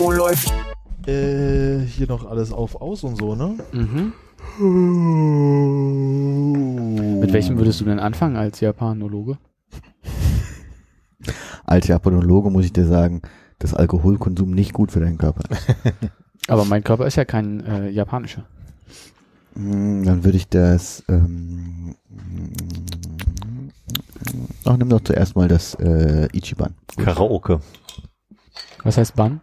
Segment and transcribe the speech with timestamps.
[0.00, 0.52] Oh, läuft.
[1.06, 3.56] Äh, hier noch alles auf, aus und so, ne?
[3.72, 4.12] Mhm.
[7.20, 9.38] Mit welchem würdest du denn anfangen als Japanologe?
[11.64, 13.20] Als Japanologe muss ich dir sagen,
[13.58, 15.66] dass Alkoholkonsum nicht gut für deinen Körper ist.
[16.48, 18.44] Aber mein Körper ist ja kein äh, japanischer.
[19.54, 21.02] Hm, Dann würde ich das.
[21.08, 21.94] Ähm,
[24.64, 26.74] ach, nimm doch zuerst mal das äh, Ichiban.
[26.96, 27.60] Karaoke.
[28.84, 29.40] Was heißt Bann?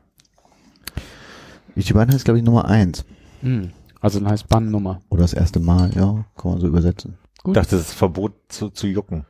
[1.76, 3.06] Ichiban heißt, glaube ich, Nummer eins.
[3.42, 3.72] Hm.
[4.00, 5.02] Also dann heißt Bann Nummer.
[5.10, 7.18] Oder das erste Mal, ja, kann man so übersetzen.
[7.46, 9.26] Ich dachte, das ist Verbot zu, zu jucken.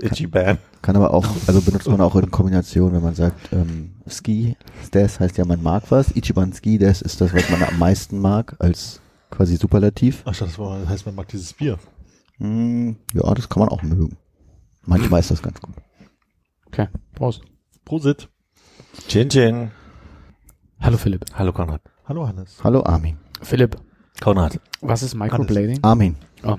[0.00, 0.58] Ichiban.
[0.80, 4.56] Kann aber auch, also benutzt man auch in Kombination, wenn man sagt, ähm, Ski,
[4.92, 6.14] das heißt ja, man mag was.
[6.14, 10.22] Ichiban Ski, das ist das, was man am meisten mag, als quasi Superlativ.
[10.24, 11.78] Ach, das war- das heißt, man mag dieses Bier.
[12.38, 14.16] Hm, ja, das kann man auch mögen.
[14.84, 15.74] Manchmal ist das ganz gut.
[16.68, 17.42] Okay, Prost.
[17.84, 18.28] Prosit.
[19.06, 19.70] Chin Chin.
[20.80, 21.24] Hallo Philipp.
[21.34, 21.80] Hallo Konrad.
[22.06, 22.58] Hallo Hannes.
[22.62, 23.16] Hallo Armin.
[23.42, 23.76] Philipp,
[24.20, 24.60] Konrad.
[24.80, 25.78] was ist Microblading?
[25.82, 26.16] Armin.
[26.42, 26.56] Oh,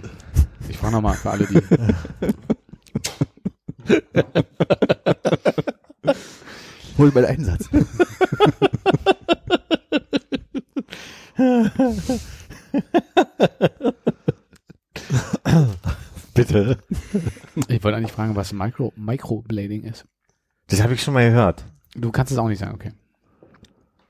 [0.68, 1.62] ich frage nochmal für alle, die...
[6.98, 7.70] Hol mal einen Satz.
[16.34, 16.78] Bitte.
[17.68, 20.06] Ich wollte eigentlich fragen, was Micro, Microblading ist.
[20.68, 21.66] Das habe ich schon mal gehört.
[21.96, 22.92] Du kannst es auch nicht sagen, okay.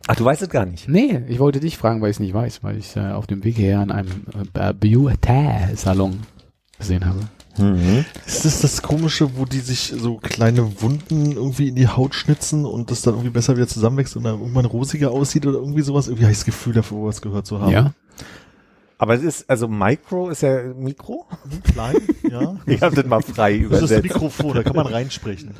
[0.08, 0.88] Ach, du weißt es gar nicht.
[0.88, 3.44] Nee, ich wollte dich fragen, weil ich es nicht weiß, weil ich äh, auf dem
[3.44, 6.20] Weg her an einem äh, Beauty-Salon
[6.78, 7.20] gesehen habe.
[7.58, 8.06] Mhm.
[8.26, 12.66] Ist das das Komische, wo die sich so kleine Wunden irgendwie in die Haut schnitzen
[12.66, 16.08] und das dann irgendwie besser wieder zusammenwächst und dann irgendwann rosiger aussieht oder irgendwie sowas?
[16.08, 17.72] Irgendwie habe ich das Gefühl dafür, was gehört zu haben.
[17.72, 17.94] Ja?
[19.02, 21.26] Aber es ist, also Micro ist ja Mikro.
[21.72, 21.96] Klein,
[22.30, 22.58] ja.
[22.66, 24.04] Ich habe das mal frei Das ist das übersetzt.
[24.04, 25.56] Mikrofon, da kann man reinsprechen.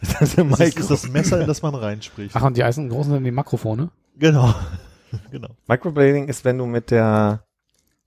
[0.00, 2.36] Das ist Das ist, ist das Messer, in das man reinspricht.
[2.36, 3.90] Ach, und die Eisen großen sind die Makrofone?
[4.16, 4.54] Genau.
[5.32, 5.48] genau.
[5.66, 7.42] Microblading ist, wenn du mit der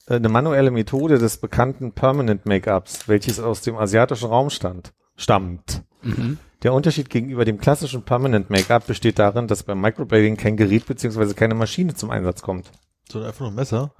[0.07, 5.83] äh, eine manuelle Methode des bekannten Permanent Make-ups, welches aus dem asiatischen Raum stand, stammt.
[6.01, 6.37] Mhm.
[6.63, 11.33] Der Unterschied gegenüber dem klassischen Permanent Make-up besteht darin, dass beim Microblading kein Gerät beziehungsweise
[11.33, 12.71] keine Maschine zum Einsatz kommt.
[13.11, 13.91] So einfach nur ein Messer.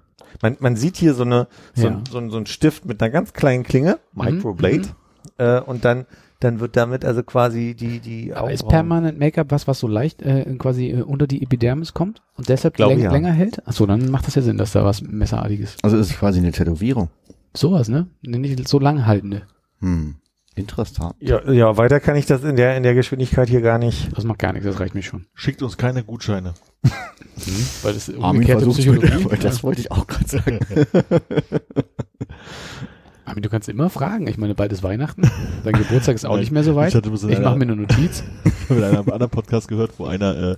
[0.41, 1.91] Man, man sieht hier so eine so, Ja.
[1.91, 4.93] ein, so, ein, so ein Stift mit einer ganz kleinen Klinge, Microblade, mhm.
[5.37, 6.05] äh, und dann
[6.39, 10.23] dann wird damit also quasi die die Aber ist Permanent Make-up was, was so leicht
[10.23, 13.11] äh, quasi äh, unter die Epidermis kommt und deshalb Glaube, läng ja.
[13.11, 13.65] länger hält?
[13.67, 15.77] Achso, dann macht das ja Sinn, dass da was Messerartiges.
[15.83, 17.09] Also es ist quasi eine Tätowierung.
[17.55, 18.07] Sowas, ne?
[18.21, 19.43] Nicht so langhaltende.
[19.81, 20.15] Hm.
[20.56, 21.16] Interessant.
[21.19, 24.09] ja, ja, weiter kann ich das in der in der Geschwindigkeit hier gar nicht.
[24.16, 25.25] Das macht gar nichts, das reicht mir schon.
[25.34, 26.53] Schickt uns keine Gutscheine.
[27.84, 29.25] Weil das umgekehrte Psychologie.
[29.29, 30.59] mit- Das wollte ich auch gerade sagen.
[33.25, 34.28] Armin, du kannst immer fragen.
[34.28, 35.29] Ich meine, bald ist Weihnachten.
[35.63, 36.94] Dein Geburtstag ist auch Nein, nicht mehr so weit.
[36.94, 38.23] ich Ich mache mir eine Notiz.
[38.63, 40.56] Ich habe in einem anderen Podcast gehört, wo einer äh,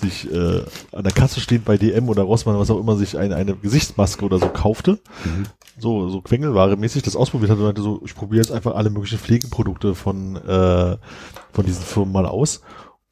[0.00, 3.36] sich äh, an der Kasse steht bei DM oder Rossmann, was auch immer, sich eine,
[3.36, 5.00] eine Gesichtsmaske oder so kaufte.
[5.78, 8.90] So, so Quengelware mäßig das ausprobiert hat und meinte so, ich probiere jetzt einfach alle
[8.90, 10.96] möglichen Pflegeprodukte von, äh,
[11.52, 12.62] von diesen Firmen mal aus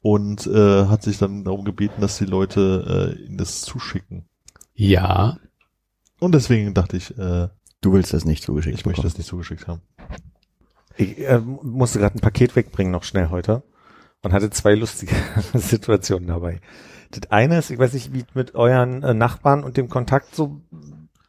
[0.01, 4.25] und äh, hat sich dann darum gebeten, dass die Leute äh, ihm das zuschicken.
[4.73, 5.37] Ja.
[6.19, 7.49] Und deswegen dachte ich, äh,
[7.81, 9.11] Du willst das nicht zugeschickt ich möchte bekommen.
[9.11, 9.81] das nicht zugeschickt haben.
[10.95, 13.63] Ich äh, musste gerade ein Paket wegbringen noch schnell heute
[14.23, 15.15] und hatte zwei lustige
[15.53, 16.59] Situationen dabei.
[17.11, 20.61] Das eine ist, ich weiß nicht, wie mit euren äh, Nachbarn und dem Kontakt so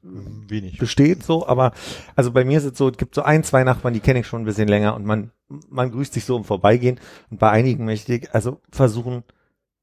[0.02, 0.78] Wenig.
[0.78, 1.72] besteht, so, aber
[2.16, 4.26] also bei mir ist es so, es gibt so ein, zwei Nachbarn, die kenne ich
[4.26, 5.30] schon ein bisschen länger und man,
[5.68, 6.98] man grüßt sich so im Vorbeigehen
[7.30, 9.22] und bei einigen möchte ich also versuchen,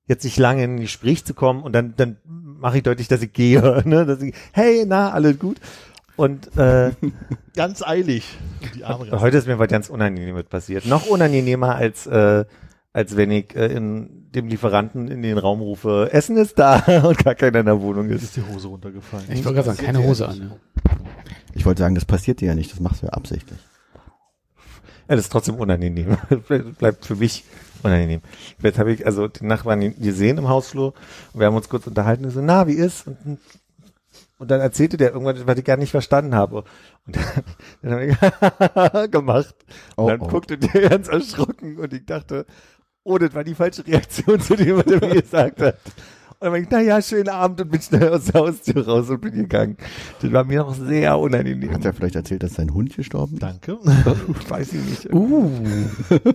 [0.08, 3.22] jetzt nicht lange in ein Gespräch zu kommen und dann, dann mache ich deutlich, dass
[3.22, 5.58] ich gehe, ne, dass ich, hey, na, alles gut.
[6.18, 6.92] Und äh,
[7.56, 8.26] Ganz eilig.
[9.12, 10.86] Heute ist mir was ganz Unangenehmes passiert.
[10.86, 12.46] Noch unangenehmer als, äh,
[12.96, 17.18] als wenn ich äh, in dem Lieferanten in den Raum rufe, Essen ist da und
[17.18, 18.24] gar keiner in der Wohnung ist.
[18.24, 19.26] ist die Hose runtergefallen.
[19.32, 20.40] Ich wollte gerade sagen, keine Hose an.
[20.40, 20.60] Ne?
[21.54, 23.60] Ich wollte sagen, das passiert dir ja nicht, das machst du ja absichtlich.
[25.10, 26.18] Ja, das ist trotzdem unangenehm.
[26.80, 27.44] Bleibt für mich
[27.84, 28.22] unangenehm.
[28.64, 30.94] Jetzt habe ich also den Nachbarn gesehen im Hausflur
[31.34, 33.08] und wir haben uns kurz unterhalten und so, na, wie ist?
[33.08, 33.40] Und,
[34.38, 36.64] und dann erzählte der irgendwas, was ich gar nicht verstanden habe.
[37.06, 37.44] Und dann,
[37.82, 39.54] dann habe ich gemacht.
[39.98, 40.28] Und Oh, dann oh.
[40.28, 42.46] guckte der ganz erschrocken und ich dachte,
[43.08, 45.76] Oh, das war die falsche Reaktion zu dem, was er mir gesagt hat.
[46.40, 49.22] Und dann war ich, naja, schönen Abend und bin schnell aus der Haustür raus und
[49.22, 49.78] bin gegangen.
[50.22, 51.72] Das war mir noch sehr unangenehm.
[51.72, 53.44] Hat er vielleicht erzählt, dass sein Hund gestorben ist?
[53.44, 53.78] Danke.
[54.50, 55.14] Weiß ich nicht.
[55.14, 55.50] Uh.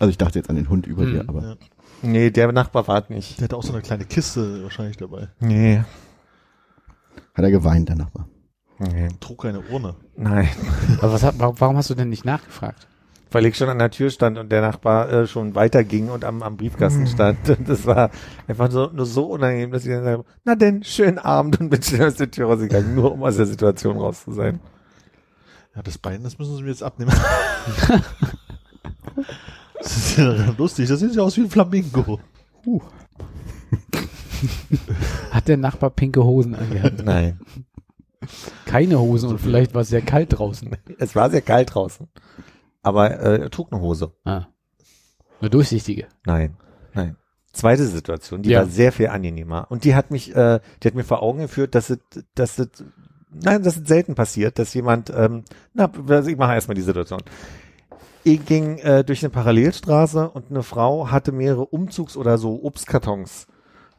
[0.00, 1.12] Also ich dachte jetzt an den Hund über Hm.
[1.12, 1.56] dir, aber Ja.
[2.02, 3.38] Nee, der Nachbar war nicht.
[3.40, 5.28] Der hatte auch so eine kleine Kiste wahrscheinlich dabei.
[5.40, 5.78] Nee.
[7.34, 8.28] hat er geweint, der Nachbar.
[8.78, 9.08] nee.
[9.20, 9.96] Trug eine Urne.
[10.16, 10.48] Nein.
[11.00, 12.86] Aber was, hat- warum hast du denn nicht nachgefragt?
[13.30, 16.42] Weil ich schon an der Tür stand und der Nachbar äh, schon weiterging und am,
[16.42, 17.48] am Briefkasten stand.
[17.48, 18.10] Und das war
[18.46, 21.82] einfach so, nur so unangenehm, dass ich dann sage, na denn, schönen Abend und bin
[21.82, 24.60] schnell aus der Tür rausgegangen, nur um aus der Situation raus zu sein.
[25.76, 27.12] Ja, das Bein, das müssen sie mir jetzt abnehmen.
[29.78, 32.18] das ist ja lustig, das sieht ja aus wie ein Flamingo.
[35.30, 37.04] Hat der Nachbar pinke Hosen angehabt?
[37.04, 37.40] Nein.
[38.64, 40.76] Keine Hosen und vielleicht war es sehr kalt draußen.
[40.98, 42.08] Es war sehr kalt draußen.
[42.82, 44.12] Aber äh, er trug eine Hose.
[44.24, 44.46] Ah.
[45.40, 46.06] Eine durchsichtige.
[46.24, 46.56] Nein.
[46.94, 47.16] Nein.
[47.52, 48.60] Zweite Situation, die Ja.
[48.60, 49.66] war sehr viel angenehmer.
[49.70, 51.98] Und die hat mich, äh, die hat mir vor Augen geführt, dass es,
[52.34, 52.68] dass es,
[53.30, 55.44] nein, dass es selten passiert, dass jemand, ähm,
[55.74, 55.90] na,
[56.26, 57.20] ich mache erstmal die Situation.
[58.24, 63.46] Ich ging äh, durch eine Parallelstraße und eine Frau hatte mehrere Umzugs- oder so Obstkartons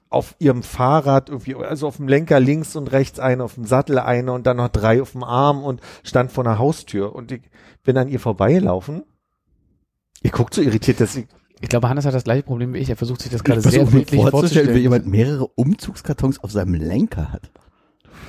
[0.10, 4.00] auf ihrem Fahrrad irgendwie, also auf dem Lenker links und rechts eine, auf dem Sattel
[4.00, 7.42] eine und dann noch drei auf dem Arm und stand vor einer Haustür und ich
[7.84, 9.04] bin an ihr vorbeigelaufen.
[10.22, 11.28] Ihr guckt so irritiert, dass ich
[11.62, 12.90] Ich glaube, Hannes hat das gleiche Problem wie ich.
[12.90, 14.82] Er versucht sich das gerade Ich sehr versuche mir bildlich vorzustellen, wie vorzustellen.
[14.82, 17.50] jemand mehrere Umzugskartons auf seinem Lenker hat.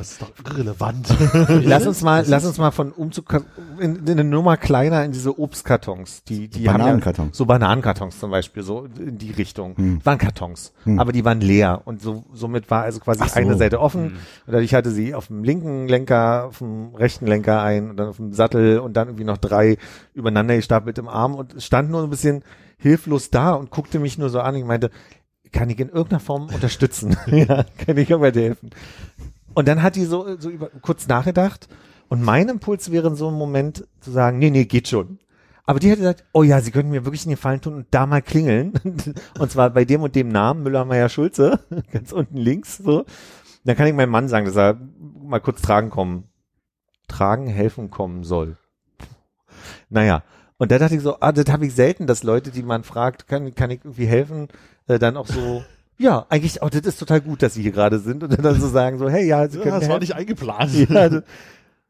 [0.01, 1.15] Das ist doch irrelevant.
[1.63, 3.45] Lass uns mal, lass uns mal von Umzug
[3.79, 7.37] in, in eine Nummer kleiner in diese Obstkartons, die die haben ja, Bananenkartons.
[7.37, 10.01] so Bananenkartons zum Beispiel, so in die Richtung, Hm.
[10.03, 10.99] waren Kartons, Hm.
[10.99, 13.41] aber die waren leer und so somit war also quasi Ach so.
[13.41, 14.05] eine Seite offen.
[14.05, 14.13] Hm.
[14.47, 18.09] Und dadurch hatte sie auf dem linken Lenker, auf dem rechten Lenker ein und dann
[18.09, 19.77] auf dem Sattel und dann irgendwie noch drei
[20.15, 22.43] übereinander gestapelt im Arm und stand nur ein bisschen
[22.79, 24.55] hilflos da und guckte mich nur so an.
[24.57, 24.91] Ich meinte,
[25.53, 27.19] kann ich in irgendeiner Form unterstützen?
[27.27, 28.71] ja, kann ich irgendwann helfen?
[29.55, 31.69] Und dann hat die so, so über, kurz nachgedacht
[32.09, 35.19] und mein Impuls wäre in so einem Moment zu sagen, nee, nee, geht schon.
[35.65, 38.05] Aber die hat gesagt, oh ja, sie könnten mir wirklich einen Gefallen tun und da
[38.05, 38.73] mal klingeln.
[39.39, 41.61] Und zwar bei dem und dem Namen, Müller-Meyer-Schulze,
[41.93, 43.05] ganz unten links, so.
[43.65, 46.25] Dann kann ich meinem Mann sagen, dass er mal kurz tragen kommen,
[47.07, 48.57] tragen, helfen kommen soll.
[49.91, 50.25] Naja.
[50.59, 53.29] Und da dachte ich so, ah, das habe ich selten, dass Leute, die man fragt,
[53.29, 54.49] kann, kann ich irgendwie helfen,
[54.89, 55.63] äh, dann auch so,
[56.01, 58.69] ja, eigentlich, oh, das ist total gut, dass sie hier gerade sind und dann so
[58.69, 60.01] sagen so, hey, ja, sie Ja, können das mir war helfen.
[60.01, 60.73] nicht eingeplant.
[60.89, 61.23] Ja, das,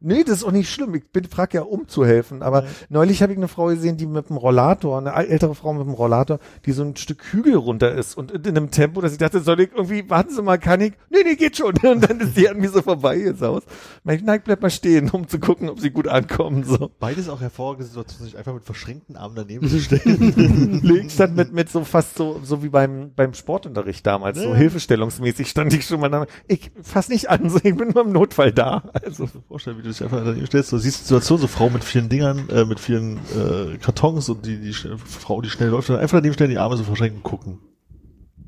[0.01, 0.95] nee, das ist auch nicht schlimm.
[0.95, 2.43] Ich bin, frag ja, um zu helfen.
[2.43, 5.87] Aber neulich habe ich eine Frau gesehen, die mit dem Rollator, eine ältere Frau mit
[5.87, 9.19] dem Rollator, die so ein Stück Hügel runter ist und in einem Tempo, dass ich
[9.19, 10.93] dachte, soll ich irgendwie, warten Sie mal, kann ich?
[11.11, 11.75] Nee, nee, geht schon.
[11.83, 13.63] Und dann ist die an mir so vorbei jetzt aus.
[14.09, 16.65] Ich nein, bleib mal stehen, um zu gucken, ob sie gut ankommen.
[16.65, 16.91] So.
[16.99, 20.81] Beides auch hervorragende Situationen, sich einfach mit verschränkten Armen daneben zu stellen.
[20.83, 24.55] Links stand mit, mit so fast so, so wie beim, beim Sportunterricht damals, so Ja.
[24.55, 26.27] hilfestellungsmäßig stand ich schon mal da.
[26.49, 28.83] Ich fass nicht an, so, ich bin nur im Notfall da.
[29.05, 30.73] Also, vorstellen, wie du dich einfach daneben stellst.
[30.73, 34.47] Du siehst die Situation, so Frau mit vielen Dingern, äh, mit vielen äh, Kartons und
[34.47, 37.59] die, die Frau, die schnell läuft, einfach daneben stellen, die Arme so verschränken gucken.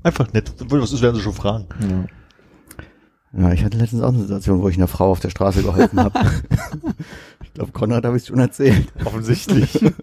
[0.02, 0.52] Einfach nett.
[0.68, 1.66] Was ist, werden sie schon fragen.
[3.34, 6.00] Ja, ich hatte letztens auch eine Situation, wo ich einer Frau auf der Straße geholfen
[6.00, 6.18] habe.
[7.42, 8.92] ich glaube, Konrad habe ich schon erzählt.
[9.04, 9.78] offensichtlich.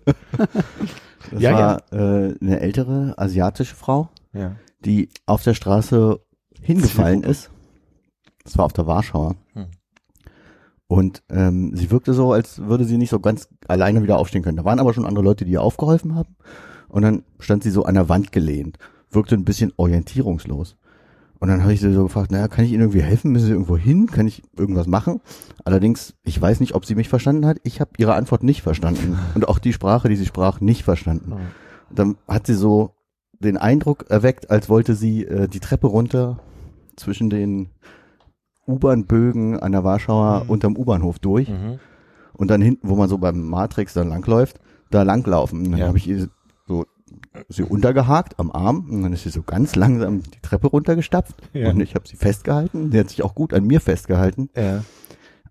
[1.31, 4.55] Das Ja, war Äh, eine ältere asiatische Frau, ja.
[4.83, 6.19] die auf der Straße
[6.61, 7.51] hingefallen ist.
[8.43, 9.35] Das war auf der Warschauer.
[10.89, 14.57] Und ähm, sie wirkte so, als würde sie nicht so ganz alleine wieder aufstehen können.
[14.57, 16.35] Da waren aber schon andere Leute, die ihr aufgeholfen haben.
[16.87, 18.79] Und dann stand sie so an der Wand gelehnt,
[19.11, 20.77] wirkte ein bisschen orientierungslos.
[21.37, 23.31] Und dann habe ich sie so gefragt, naja, kann ich Ihnen irgendwie helfen?
[23.31, 24.07] Müssen Sie irgendwo hin?
[24.07, 25.21] Kann ich irgendwas machen?
[25.63, 27.57] Allerdings, ich weiß nicht, ob sie mich verstanden hat.
[27.61, 29.15] Ich habe ihre Antwort nicht verstanden.
[29.35, 31.33] Und auch die Sprache, die sie sprach, nicht verstanden.
[31.91, 32.95] Dann hat sie so
[33.39, 36.39] den Eindruck erweckt, als wollte sie äh, die Treppe runter
[36.95, 37.69] zwischen den
[38.69, 40.49] U-Bahn-Bögen an der Warschauer Mhm.
[40.49, 41.79] unterm U-Bahnhof durch Mhm.
[42.33, 44.59] und dann hinten, wo man so beim Matrix dann langläuft,
[44.91, 45.59] da langlaufen.
[45.65, 45.87] Und dann Ja.
[45.87, 46.29] habe ich ihr
[46.67, 46.85] so
[47.47, 51.69] sie untergehakt am Arm und dann ist sie so ganz langsam die Treppe runtergestapft Ja.
[51.71, 52.91] und ich habe sie festgehalten.
[52.91, 54.49] Sie hat sich auch gut an mir festgehalten.
[54.55, 54.83] Ja.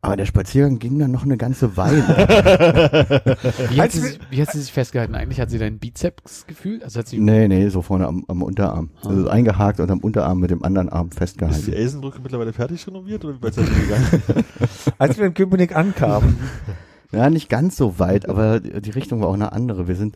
[0.01, 1.99] Aber der Spaziergang ging dann noch eine ganze Weile.
[3.71, 5.15] Wie hat, Als sie, wie hat sie sich festgehalten?
[5.17, 6.85] Eigentlich hat sie deinen Bizeps gefühlt?
[6.85, 8.91] Also hat sie nee, nee, so vorne am, am Unterarm.
[9.03, 9.09] Ah.
[9.09, 11.73] Also eingehakt und am Unterarm mit dem anderen Arm Ist die festgehalten.
[11.73, 14.23] Elsenbrücke mittlerweile fertig renoviert oder wie weit seid ihr gegangen?
[14.99, 16.39] Als wir in Köpenick ankamen,
[17.11, 19.89] Ja, nicht ganz so weit, aber die die Richtung war auch eine andere.
[19.89, 20.15] Wir sind,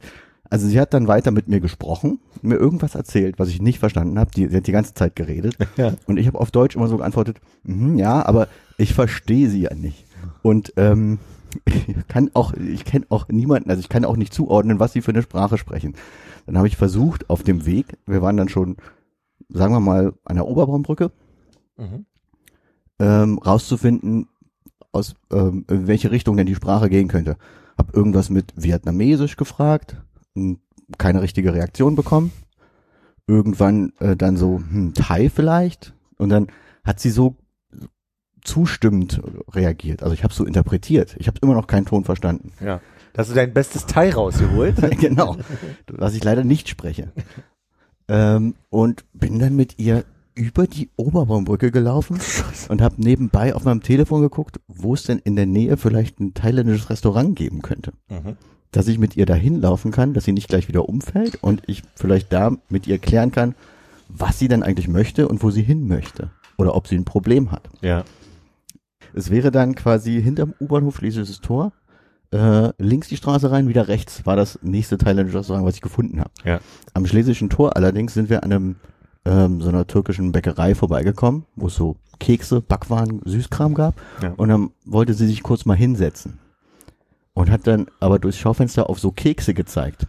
[0.52, 4.18] also sie hat dann weiter mit mir gesprochen, mir irgendwas erzählt, was ich nicht verstanden
[4.18, 4.30] habe.
[4.32, 5.94] Die, sie hat die ganze Zeit geredet Ja.
[6.06, 9.74] und ich habe auf Deutsch immer so geantwortet, mhm, ja, aber ich verstehe sie ja
[9.74, 10.04] nicht.
[10.42, 11.18] Und ähm,
[11.64, 15.00] ich kann auch, ich kenne auch niemanden, also ich kann auch nicht zuordnen, was sie
[15.00, 15.94] für eine Sprache sprechen.
[16.44, 18.76] Dann habe ich versucht, auf dem Weg, wir waren dann schon,
[19.48, 21.10] sagen wir mal, an der Oberbaumbrücke,
[21.78, 22.04] Mhm.
[22.98, 24.28] ähm, rauszufinden,
[24.92, 27.36] aus ähm, in welche Richtung denn die Sprache gehen könnte.
[27.78, 29.96] Hab irgendwas mit Vietnamesisch gefragt,
[30.98, 32.32] keine richtige Reaktion bekommen.
[33.26, 35.94] Irgendwann äh, dann so, hm, Thai vielleicht.
[36.18, 36.48] Und dann
[36.84, 37.36] hat sie so
[38.42, 39.22] zustimmend
[39.52, 40.02] reagiert.
[40.02, 41.14] Also ich habe so interpretiert.
[41.18, 42.52] Ich habe immer noch keinen Ton verstanden.
[42.60, 42.80] Ja.
[43.16, 44.76] Hast du dein bestes Teil rausgeholt.
[45.00, 45.36] genau.
[45.86, 47.12] Was ich leider nicht spreche.
[48.08, 52.18] Ähm, und bin dann mit ihr über die Oberbaumbrücke gelaufen
[52.68, 56.32] und habe nebenbei auf meinem Telefon geguckt, wo es denn in der Nähe vielleicht ein
[56.32, 57.92] thailändisches Restaurant geben könnte.
[58.08, 58.36] Mhm.
[58.72, 61.82] Dass ich mit ihr dahin laufen kann, dass sie nicht gleich wieder umfällt und ich
[61.94, 63.54] vielleicht da mit ihr klären kann,
[64.08, 66.30] was sie denn eigentlich möchte und wo sie hin möchte.
[66.56, 67.68] Oder ob sie ein Problem hat.
[67.80, 68.04] Ja.
[69.14, 71.72] Es wäre dann quasi hinterm U-Bahnhof Schlesisches Tor,
[72.32, 76.20] äh, links die Straße rein, wieder rechts war das nächste thailändische Restaurant, was ich gefunden
[76.20, 76.30] habe.
[76.44, 76.60] Ja.
[76.94, 78.76] Am Schlesischen Tor allerdings sind wir an einem
[79.24, 83.94] ähm, so einer türkischen Bäckerei vorbeigekommen, wo es so Kekse, Backwaren, Süßkram gab.
[84.22, 84.32] Ja.
[84.36, 86.38] Und dann wollte sie sich kurz mal hinsetzen.
[87.34, 90.06] Und hat dann aber durchs Schaufenster auf so Kekse gezeigt.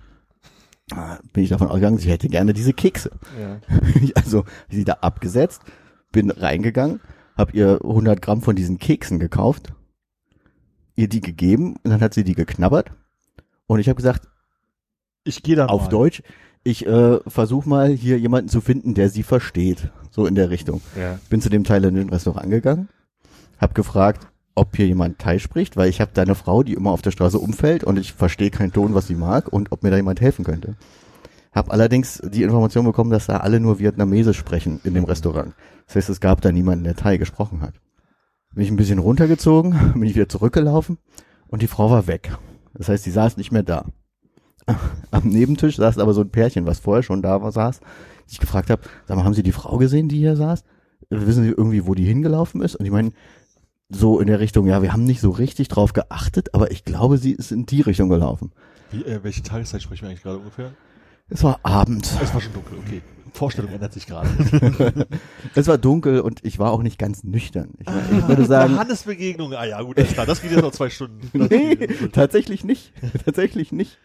[0.94, 3.12] Ah, Bin ich davon ausgegangen, sie hätte gerne diese Kekse.
[3.39, 3.60] Ja.
[4.01, 5.62] Ich also sie da abgesetzt,
[6.12, 7.00] bin reingegangen,
[7.38, 9.74] hab ihr 100 Gramm von diesen Keksen gekauft,
[10.96, 12.92] ihr die gegeben und dann hat sie die geknabbert
[13.68, 14.27] und ich habe gesagt,
[15.24, 15.89] Ich gehe dann auf mal.
[15.89, 16.22] Deutsch,
[16.65, 20.82] ich äh, versuche mal hier jemanden zu finden, der sie versteht, so in der Richtung.
[21.00, 21.18] Ja.
[21.30, 22.89] Bin zu dem thailändischen Restaurant gegangen,
[23.58, 26.91] hab gefragt, ob hier jemand Thai spricht, weil ich habe da eine Frau, die immer
[26.91, 29.89] auf der Straße umfällt und ich verstehe keinen Ton, was sie mag und ob mir
[29.89, 30.75] da jemand helfen könnte.
[31.51, 35.53] Hab allerdings die Information bekommen, dass da alle nur Vietnamesisch sprechen in dem Restaurant.
[35.88, 37.75] Das heißt, es gab da niemanden, der Thai gesprochen hat.
[38.53, 40.98] Bin ich ein bisschen runtergezogen, bin ich wieder zurückgelaufen
[41.48, 42.36] und die Frau war weg.
[42.74, 43.86] Das heißt, sie saß nicht mehr da.
[45.12, 47.81] Am Nebentisch saß aber so ein Pärchen, was vorher schon da war, saß.
[48.29, 50.63] Ich gefragt habe, sag mal, haben Sie die Frau gesehen, die hier saß?
[51.10, 52.75] Wissen Sie irgendwie, wo die hingelaufen ist?
[52.75, 53.12] Und ich meine,
[53.89, 57.17] so in der Richtung, ja, wir haben nicht so richtig drauf geachtet, aber ich glaube,
[57.17, 58.51] sie ist in die Richtung gelaufen.
[58.91, 60.71] Wie, äh, welche Tageszeit sprechen wir eigentlich gerade ungefähr?
[61.29, 62.15] Es war abends.
[62.21, 63.01] Es war schon dunkel, okay.
[63.33, 64.29] Vorstellung ändert sich gerade.
[65.55, 67.69] Es war dunkel und ich war auch nicht ganz nüchtern.
[67.79, 70.89] Ich, ich würde sagen, Johannesbegegnung, ah ja, gut, alles klar, das geht jetzt noch zwei
[70.89, 71.29] Stunden.
[71.33, 71.75] Nee,
[72.11, 72.93] tatsächlich nicht.
[73.25, 73.97] Tatsächlich nicht.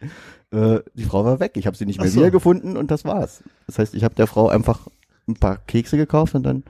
[0.50, 1.52] Äh, die Frau war weg.
[1.56, 2.20] Ich habe sie nicht mehr so.
[2.20, 3.42] wiedergefunden und das war's.
[3.66, 4.88] Das heißt, ich habe der Frau einfach
[5.28, 6.64] ein paar Kekse gekauft und dann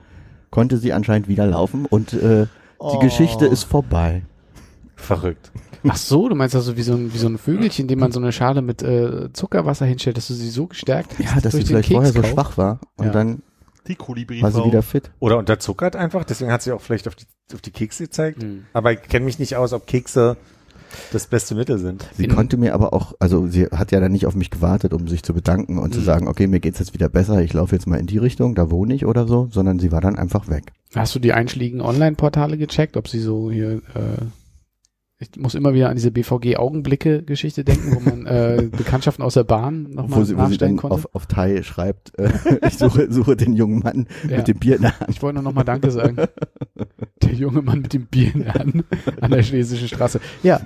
[0.50, 2.46] konnte sie anscheinend wieder laufen und äh,
[2.80, 2.98] die Oh.
[3.00, 4.22] Geschichte ist vorbei.
[4.96, 5.50] Verrückt.
[5.86, 8.18] Ach so, du meinst also wie so ein, wie so ein Vögelchen, dem man so
[8.20, 11.88] eine Schale mit äh, Zuckerwasser hinstellt, dass du sie so gestärkt Ja, dass sie vielleicht
[11.88, 13.12] Keks vorher so schwach war und Ja.
[13.12, 13.42] dann
[13.86, 15.10] Die kolibri war sie wieder fit.
[15.20, 18.42] Oder unterzuckert einfach, deswegen hat sie auch vielleicht auf die, auf die Kekse gezeigt.
[18.42, 18.64] Hm.
[18.72, 20.36] Aber ich kenne mich nicht aus, ob Kekse
[21.12, 22.06] das beste Mittel sind.
[22.16, 24.92] Sie In- konnte mir aber auch, also sie hat ja dann nicht auf mich gewartet,
[24.92, 26.04] um sich zu bedanken und zu Mhm.
[26.04, 28.70] sagen, okay, mir geht's jetzt wieder besser, ich laufe jetzt mal in die Richtung, da
[28.70, 30.72] wohne ich oder so, sondern sie war dann einfach weg.
[30.94, 34.24] Hast du die einschlägigen Online-Portale gecheckt, ob sie so hier, äh,
[35.20, 39.84] ich muss immer wieder an diese BVG-Augenblicke-Geschichte denken, wo man äh, Bekanntschaften aus der Bahn
[39.90, 40.94] nochmal wo sie, wo sie nachstellen dann konnte.
[40.94, 42.30] auf, auf Thai schreibt, äh,
[42.68, 44.36] ich suche, suche den jungen Mann Ja.
[44.38, 45.10] mit dem Bier in der Hand.
[45.10, 46.16] Ich wollte nur nochmal Danke sagen.
[47.22, 48.84] Der junge Mann mit dem Bier in der Hand
[49.20, 50.20] an der Schlesischen Straße.
[50.44, 50.60] Ja,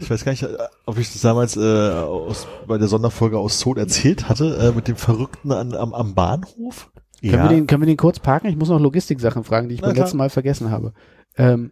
[0.00, 0.44] Ich weiß gar nicht,
[0.86, 4.88] ob ich das damals äh, aus, bei der Sonderfolge aus Zoll erzählt hatte, äh, mit
[4.88, 6.90] dem Verrückten an, am, am Bahnhof.
[7.22, 8.48] können, wir den, können wir den kurz parken?
[8.48, 10.04] Ich muss noch Logistik-Sachen fragen, die ich Na beim klar.
[10.06, 10.92] letzten Mal vergessen habe.
[11.38, 11.70] Ähm,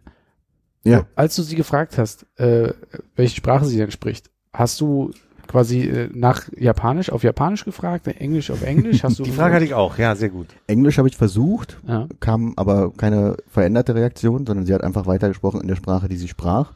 [0.83, 1.05] Ja.
[1.15, 2.73] Als du sie gefragt hast, äh,
[3.15, 5.11] welche Sprache sie denn spricht, hast du
[5.47, 9.03] quasi äh, nach Japanisch auf Japanisch gefragt, Englisch auf Englisch?
[9.03, 10.47] Hast du Die Frage hatte ich auch, ja, sehr gut.
[10.67, 12.07] Englisch habe ich versucht, ja.
[12.19, 16.27] kam aber keine veränderte Reaktion, sondern sie hat einfach weitergesprochen in der Sprache, die sie
[16.27, 16.73] sprach.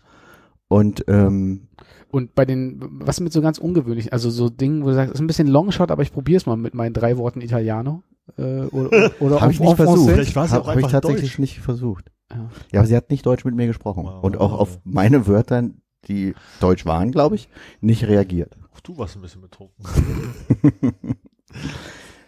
[0.70, 1.68] Und ähm,
[2.12, 5.22] Und bei den, was mit so ganz ungewöhnlich, also so Dingen, wo du sagst, ist
[5.22, 8.04] ein bisschen Longshot, aber ich probiere es mal mit meinen drei Worten Italiano.
[8.38, 10.12] Äh, oder oder habe ich nicht versucht.
[10.12, 11.40] Vielleicht war sie Hab- auch hab ich einfach tatsächlich Deutsch.
[11.40, 12.12] nicht versucht.
[12.32, 12.50] Ja.
[12.74, 14.04] Ja, aber sie hat nicht Deutsch mit mir gesprochen.
[14.04, 14.24] Wow.
[14.24, 15.70] Und auch auf meine Wörter,
[16.08, 17.48] die Deutsch waren, glaube ich,
[17.80, 18.58] nicht reagiert.
[18.76, 19.86] Auch du warst ein bisschen betrunken.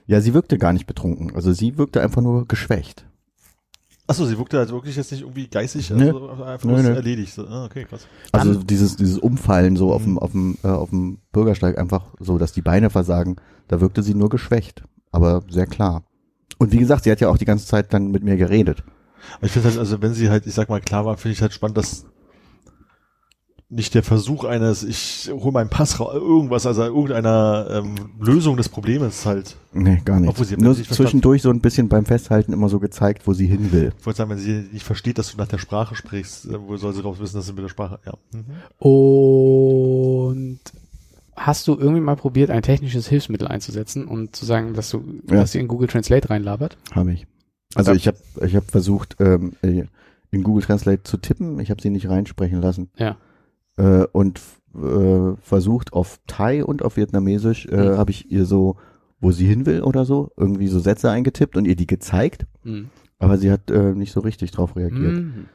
[0.06, 1.36] Ja, sie wirkte gar nicht betrunken.
[1.36, 3.06] Also sie wirkte einfach nur geschwächt.
[4.08, 6.96] Achso, sie wirkte halt wirklich jetzt nicht irgendwie geistig, also einfach Nö, nur nö.
[6.96, 7.32] erledigt.
[7.32, 8.08] So, Ah, okay, krass.
[8.32, 10.16] Also dieses, dieses Umfallen so auf Mhm.
[10.16, 13.36] dem, auf dem, äh, auf dem Bürgersteig einfach so, dass die Beine versagen,
[13.68, 14.82] da wirkte sie nur geschwächt.
[15.12, 16.04] Aber sehr klar.
[16.58, 18.84] Und wie gesagt, sie hat ja auch die ganze Zeit dann mit mir geredet.
[19.38, 21.42] Aber ich finde halt, also wenn sie halt, ich sag mal, klar war, finde ich
[21.42, 22.06] halt spannend, dass
[23.72, 28.68] nicht der Versuch eines, ich hole meinen Pass raus, irgendwas, also irgendeiner ähm, Lösung des
[28.68, 29.58] Problems halt.
[29.74, 30.30] Nee, gar nicht.
[30.30, 33.46] Obwohl sie Nur nicht zwischendurch so ein bisschen beim Festhalten immer so gezeigt, wo sie
[33.46, 33.94] hin will.
[34.00, 36.78] Ich wollte sagen, wenn sie nicht versteht, dass du nach der Sprache sprichst, äh, wo
[36.78, 38.14] soll sie raus wissen, dass sie mit der Sprache, ja.
[38.34, 38.90] Mhm.
[38.90, 40.60] Und
[41.40, 45.38] hast du irgendwie mal probiert, ein technisches Hilfsmittel einzusetzen und zu sagen, dass du, Ja.
[45.38, 46.78] dass ihr in Google Translate reinlabert?
[46.92, 47.26] Habe ich.
[47.76, 49.84] Also ich habe ich hab versucht, ähm, äh,
[50.32, 51.60] in Google Translate zu tippen.
[51.60, 52.90] Ich habe sie nicht reinsprechen lassen.
[52.98, 53.18] Ja.
[53.78, 54.42] Äh, und
[54.76, 57.98] äh, versucht auf Thai und auf Vietnamesisch äh, Mhm.
[57.98, 58.76] habe ich ihr so,
[59.20, 62.46] wo sie hin will oder so, irgendwie so Sätze eingetippt und ihr die gezeigt.
[62.64, 62.90] Hm.
[63.18, 65.14] Aber sie hat äh, nicht so richtig drauf reagiert.
[65.16, 65.46] Mhm.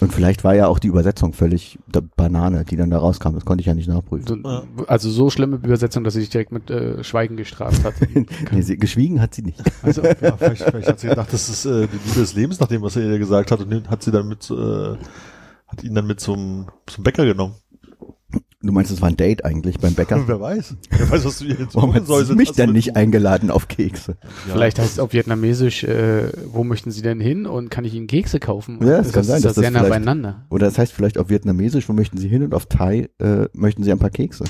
[0.00, 1.78] Und vielleicht war ja auch die Übersetzung völlig
[2.16, 3.32] Banane, die dann da rauskam.
[3.34, 4.42] Das konnte ich ja nicht nachprüfen.
[4.42, 4.84] So.
[4.86, 7.94] Also so schlimme Übersetzung, dass sie sich direkt mit äh, Schweigen gestraft hat.
[8.52, 9.62] nee, sie, geschwiegen hat sie nicht.
[9.82, 12.66] Also, Ja, vielleicht, vielleicht hat sie gedacht, das ist äh, die Liebe des Lebens, nach
[12.66, 14.96] dem, was er ihr gesagt hat, und hat sie dann mit, äh,
[15.68, 17.54] hat ihn dann mit zum, zum Bäcker genommen.
[18.64, 20.24] Du meinst, es war ein Date eigentlich beim Bäcker?
[20.26, 20.76] Wer weiß.
[20.88, 23.68] Wer weiß, was du ihr jetzt Warum sie rumgesäuselt mich hast denn nicht eingeladen auf
[23.68, 24.16] Kekse?
[24.22, 24.54] Ja.
[24.54, 28.06] Vielleicht heißt es auf Vietnamesisch, äh, wo möchten Sie denn hin und kann ich Ihnen
[28.06, 28.78] Kekse kaufen?
[28.80, 30.46] Ja, kann das sein, ist dass das sehr das nah beieinander.
[30.48, 32.42] Oder das heißt vielleicht auf Vietnamesisch, wo möchten Sie hin?
[32.42, 34.44] Und auf Thai äh, möchten Sie ein paar Kekse.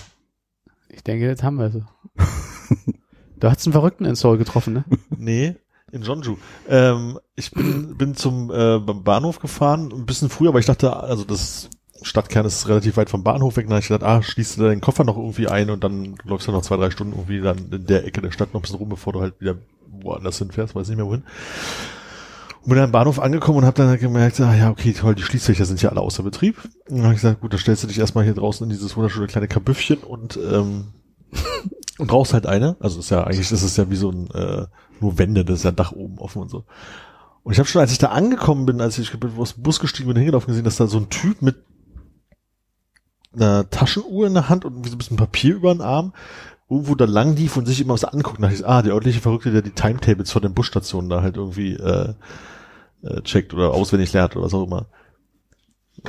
[0.91, 1.83] Ich denke, jetzt haben wir so.
[3.41, 4.85] du hast einen Verrückten in Seoul getroffen, ne?
[5.17, 5.57] Nee,
[5.91, 6.37] in Jeonju.
[6.69, 10.95] Ähm, ich bin, bin zum äh, beim Bahnhof gefahren, ein bisschen früher, aber ich dachte,
[10.95, 11.69] also das
[12.03, 13.67] Stadtkern ist relativ weit vom Bahnhof weg.
[13.67, 16.49] Dann habe ich gedacht, ah, schließt du deinen Koffer noch irgendwie ein und dann läufst
[16.49, 18.79] du noch zwei, drei Stunden irgendwie dann in der Ecke der Stadt noch ein bisschen
[18.79, 19.57] rum, bevor du halt wieder
[20.03, 21.23] woanders hinfährst, weiß nicht mehr wohin.
[22.63, 25.15] Und bin dann am Bahnhof angekommen und habe dann halt gemerkt, ah ja, okay, toll,
[25.15, 26.57] die Schließfächer sind ja alle außer Betrieb.
[26.89, 28.97] Und dann habe ich gesagt, gut, dann stellst du dich erstmal hier draußen in dieses
[28.97, 30.87] wunderschöne kleine Kabüffchen und ähm,
[31.99, 32.77] und brauchst halt eine.
[32.81, 34.67] Also ist ja eigentlich, das ist ja wie so ein äh,
[35.01, 36.65] nur Wände, das ist ja Dach oben offen und so.
[37.43, 40.09] Und ich habe schon, als ich da angekommen bin, als ich aus dem Bus gestiegen
[40.09, 41.57] bin, hingelaufen gesehen, dass da so ein Typ mit
[43.37, 46.13] einer Taschenuhr in der Hand und so ein bisschen Papier über den Arm
[46.69, 48.43] irgendwo da lang lief und sich immer was anguckt.
[48.43, 51.75] Da ich, ah, der örtliche Verrückte, der die Timetables von den Busstationen da halt irgendwie
[51.75, 52.15] äh,
[53.03, 54.87] äh, checkt oder auswendig lernt oder was auch immer.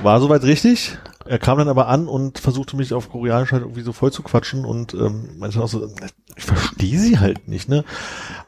[0.02, 0.98] War soweit richtig.
[1.26, 4.24] Er kam dann aber an und versuchte mich auf Koreanisch halt irgendwie so voll zu
[4.24, 5.88] quatschen und ähm, meinte auch so,
[6.36, 7.84] ich verstehe sie halt nicht, ne?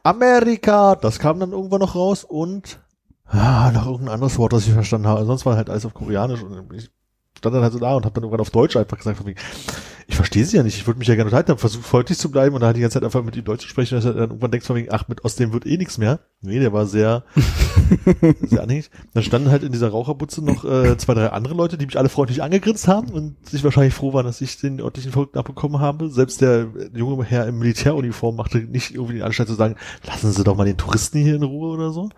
[0.04, 2.80] Amerika, das kam dann irgendwann noch raus und
[3.26, 5.26] ah, noch irgendein anderes Wort, das ich verstanden habe.
[5.26, 6.90] Sonst war halt alles auf Koreanisch und ich
[7.38, 9.40] stand dann halt so da und habe dann irgendwann auf Deutsch einfach gesagt, von wegen,
[10.08, 12.32] ich verstehe sie ja nicht, ich würde mich ja gerne unterhalten, habe versucht freundlich zu
[12.32, 14.14] bleiben und dann halt die ganze Zeit einfach mit ihm Deutsch zu sprechen, dass er
[14.14, 16.20] dann irgendwann denkt von wegen, ach, mit aus dem wird eh nichts mehr.
[16.42, 17.26] Nee, der war sehr,
[18.42, 18.90] sehr anhängig.
[19.14, 22.10] Dann standen halt in dieser Raucherbutze noch äh, zwei, drei andere Leute, die mich alle
[22.10, 26.10] freundlich angegrinst haben und sich wahrscheinlich froh waren, dass ich den örtlichen Verrückten abbekommen habe.
[26.10, 30.44] Selbst der junge Herr im Militäruniform machte nicht irgendwie den Anschein zu sagen, lassen Sie
[30.44, 32.10] doch mal den Touristen hier in Ruhe oder so.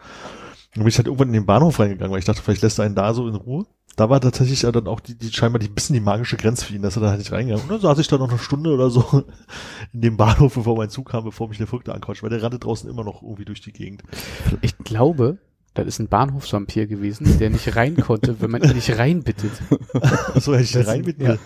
[0.75, 2.85] Dann bin ich halt irgendwann in den Bahnhof reingegangen, weil ich dachte, vielleicht lässt er
[2.85, 3.65] einen da so in Ruhe.
[3.95, 6.81] Da war tatsächlich dann auch die, die scheinbar die bisschen die magische Grenze für ihn,
[6.81, 7.63] dass er da halt nicht reingegangen.
[7.63, 9.23] Und dann saß ich da noch eine Stunde oder so
[9.93, 12.59] in dem Bahnhof, bevor mein Zug kam, bevor mich der Verrückte anquatscht, weil der rannte
[12.59, 14.03] draußen immer noch irgendwie durch die Gegend.
[14.61, 15.37] Ich glaube,
[15.73, 19.51] das ist ein Bahnhofsvampir gewesen, der nicht rein konnte, wenn man ihn nicht reinbittet.
[20.35, 21.37] so hätte ich da Das- rein mit ja.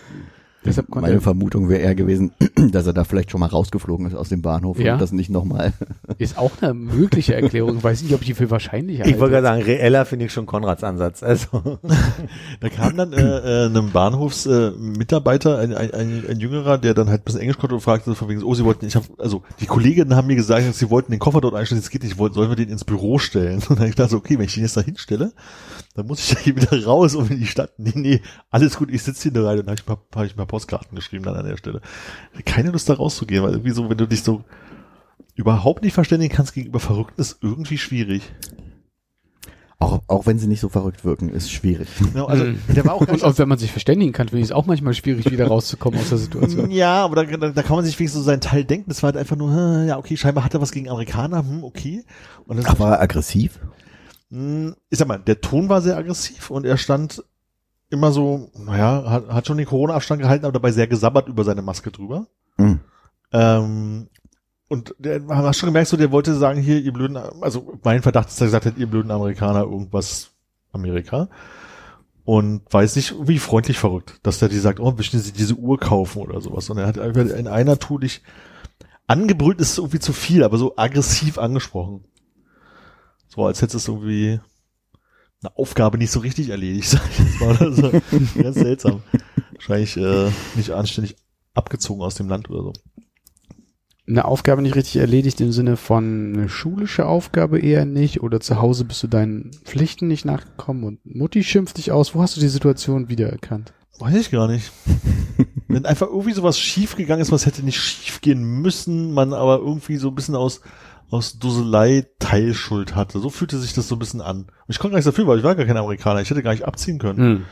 [0.65, 2.31] Deshalb konnte Meine er, Vermutung wäre eher gewesen,
[2.71, 4.93] dass er da vielleicht schon mal rausgeflogen ist aus dem Bahnhof Ja.
[4.93, 5.73] und das nicht nochmal.
[6.17, 7.83] ist auch eine mögliche Erklärung.
[7.83, 10.45] Weiß nicht, ob ich die für wahrscheinlich Ich wollte gerade sagen, reeller finde ich schon
[10.45, 11.23] Konrads Ansatz.
[11.23, 11.79] Also
[12.59, 16.93] Da kam dann äh, äh, einem Bahnhofsmitarbeiter, äh, Mitarbeiter, ein, ein, ein, ein Jüngerer, der
[16.93, 19.05] dann halt ein bisschen Englisch konnte und fragte von wegen, oh, sie wollten, ich habe,
[19.17, 22.17] also die Kolleginnen haben mir gesagt, sie wollten den Koffer dort einstellen, das geht nicht,
[22.17, 23.61] wollen, sollen wir den ins Büro stellen?
[23.69, 25.33] Und dann ich dachte, okay, wenn ich den jetzt da hinstelle,
[25.95, 27.71] dann muss ich ja hier wieder raus und in die Stadt.
[27.77, 30.45] Nee, nee, alles gut, ich sitze hier rein und habe ich mal, hab ich mal
[30.53, 31.81] Postkarten geschrieben dann an der Stelle.
[32.45, 34.43] Keine Lust da rauszugehen, weil irgendwie so, wenn du dich so
[35.33, 38.21] überhaupt nicht verständigen kannst gegenüber Verrückten, ist irgendwie schwierig.
[39.79, 41.87] Auch, auch wenn sie nicht so verrückt wirken, ist schwierig.
[42.13, 42.59] Ja, also, Mhm.
[42.75, 44.93] der war auch Und auch wenn man sich verständigen kann, finde ich es auch manchmal
[44.93, 46.69] schwierig, wieder rauszukommen aus der Situation.
[46.71, 48.89] Ja, aber da, da, da kann man sich wenigstens so seinen Teil denken.
[48.89, 51.63] Das war halt einfach nur, hm, ja, okay, scheinbar hat er was gegen Amerikaner, hm,
[51.63, 52.05] okay.
[52.45, 53.59] Und das, Aber aggressiv?
[54.29, 57.23] hm, ich sag mal, der Ton war sehr aggressiv und er stand
[57.93, 61.61] immer so, naja, hat, hat schon den Corona-Abstand gehalten, aber dabei sehr gesabbert über seine
[61.61, 62.27] Maske drüber.
[62.57, 62.79] Hm.
[63.31, 64.09] Ähm,
[64.67, 68.01] und der, man hat schon gemerkt, so, der wollte sagen, hier, ihr blöden, also mein
[68.01, 70.31] Verdacht ist, dass er gesagt hat, ihr blöden Amerikaner, irgendwas
[70.71, 71.29] Amerika.
[72.25, 75.77] Und weiß nicht, wie freundlich verrückt, dass der die sagt, oh, möchten Sie diese Uhr
[75.77, 76.69] kaufen oder sowas.
[76.69, 78.21] Und er hat einfach in einer Tour dich
[79.07, 82.05] angebrüllt, ist irgendwie zu viel, aber so aggressiv angesprochen.
[83.27, 84.39] So, als hättest du irgendwie
[85.43, 87.55] eine Aufgabe nicht so richtig erledigt, sag ich jetzt mal.
[87.55, 87.91] Oder so.
[88.41, 89.03] Ganz seltsam.
[89.53, 91.15] Wahrscheinlich äh, nicht anständig
[91.53, 92.73] abgezogen aus dem Land oder so.
[94.07, 98.61] eine Aufgabe nicht richtig erledigt im Sinne von eine schulische Aufgabe eher nicht oder zu
[98.61, 102.15] Hause bist du deinen Pflichten nicht nachgekommen und Mutti schimpft dich aus.
[102.15, 103.73] Wo hast du die Situation wiedererkannt?
[103.99, 104.71] Weiß ich gar nicht.
[105.67, 109.59] Wenn einfach irgendwie sowas schief gegangen ist, was hätte nicht schief gehen müssen, man aber
[109.59, 110.61] irgendwie so ein bisschen aus,
[111.13, 113.19] aus Dusselei Teilschuld hatte.
[113.19, 114.43] So fühlte sich das so ein bisschen an.
[114.43, 116.21] Und ich konnte gar nichts dafür, weil ich war gar kein Amerikaner.
[116.21, 117.19] Ich hätte gar nicht abziehen können.
[117.19, 117.45] Hm.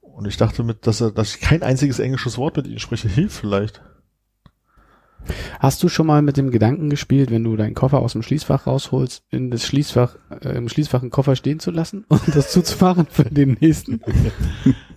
[0.00, 3.08] Und ich dachte mit, dass er, dass ich kein einziges englisches Wort mit ihnen spreche,
[3.08, 3.82] hilft vielleicht.
[5.58, 8.66] Hast du schon mal mit dem Gedanken gespielt, wenn du deinen Koffer aus dem Schließfach
[8.66, 13.06] rausholst, in das Schließfach, äh, im Schließfach einen Koffer stehen zu lassen und das zuzumachen
[13.06, 14.00] für den nächsten?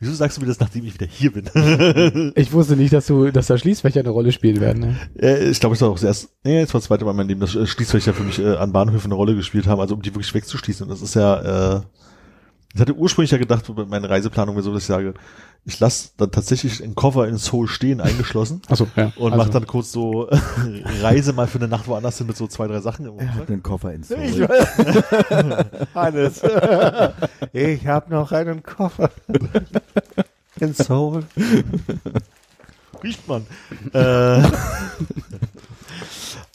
[0.00, 1.44] Wieso sagst du mir das, nachdem ich wieder hier bin?
[2.34, 4.80] Ich wusste nicht, dass du, dass da Schließfächer eine Rolle spielen werden.
[4.80, 4.96] Ne?
[5.20, 7.16] Äh, ich glaube, es war auch das erste, nee, jetzt war das zweite Mal in
[7.18, 10.02] meinem Leben, dass Schließfächer für mich äh, an Bahnhöfen eine Rolle gespielt haben, also um
[10.02, 10.84] die wirklich wegzuschließen.
[10.84, 11.80] Und das ist ja, äh,
[12.74, 15.14] ich hatte ursprünglich ja gedacht, meine Reiseplanung wäre so, dass ich sage,
[15.64, 18.62] ich lasse dann tatsächlich einen Koffer in Seoul stehen, eingeschlossen.
[18.68, 19.12] Achso, ja.
[19.16, 20.28] Und also, mach dann kurz so
[21.02, 23.34] Reise mal für eine Nacht woanders hin mit so zwei, drei Sachen im Er hat
[23.40, 23.50] Rucksack.
[23.50, 24.48] einen Koffer Ich Seoul.
[25.94, 26.42] Hannes.
[27.52, 29.10] ich habe noch einen Koffer.
[30.58, 31.24] In Seoul.
[33.02, 33.46] Riecht man.
[33.92, 34.42] äh,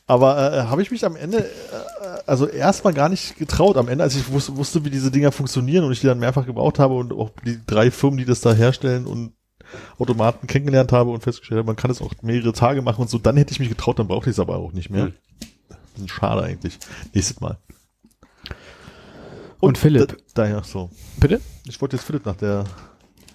[0.07, 4.03] aber äh, habe ich mich am Ende, äh, also erstmal gar nicht getraut am Ende,
[4.03, 6.95] als ich wusste, wusste, wie diese Dinger funktionieren und ich die dann mehrfach gebraucht habe
[6.95, 9.33] und auch die drei Firmen, die das da herstellen und
[9.99, 13.17] Automaten kennengelernt habe und festgestellt habe, man kann es auch mehrere Tage machen und so,
[13.17, 15.11] dann hätte ich mich getraut, dann brauchte ich es aber auch nicht mehr.
[15.97, 16.07] Hm.
[16.07, 16.79] Schade eigentlich.
[17.13, 17.57] Nächstes Mal.
[19.59, 20.07] Und Philipp.
[20.07, 20.89] Da, daher so.
[21.19, 21.41] bitte?
[21.65, 22.65] Ich wollte jetzt Philipp nach der.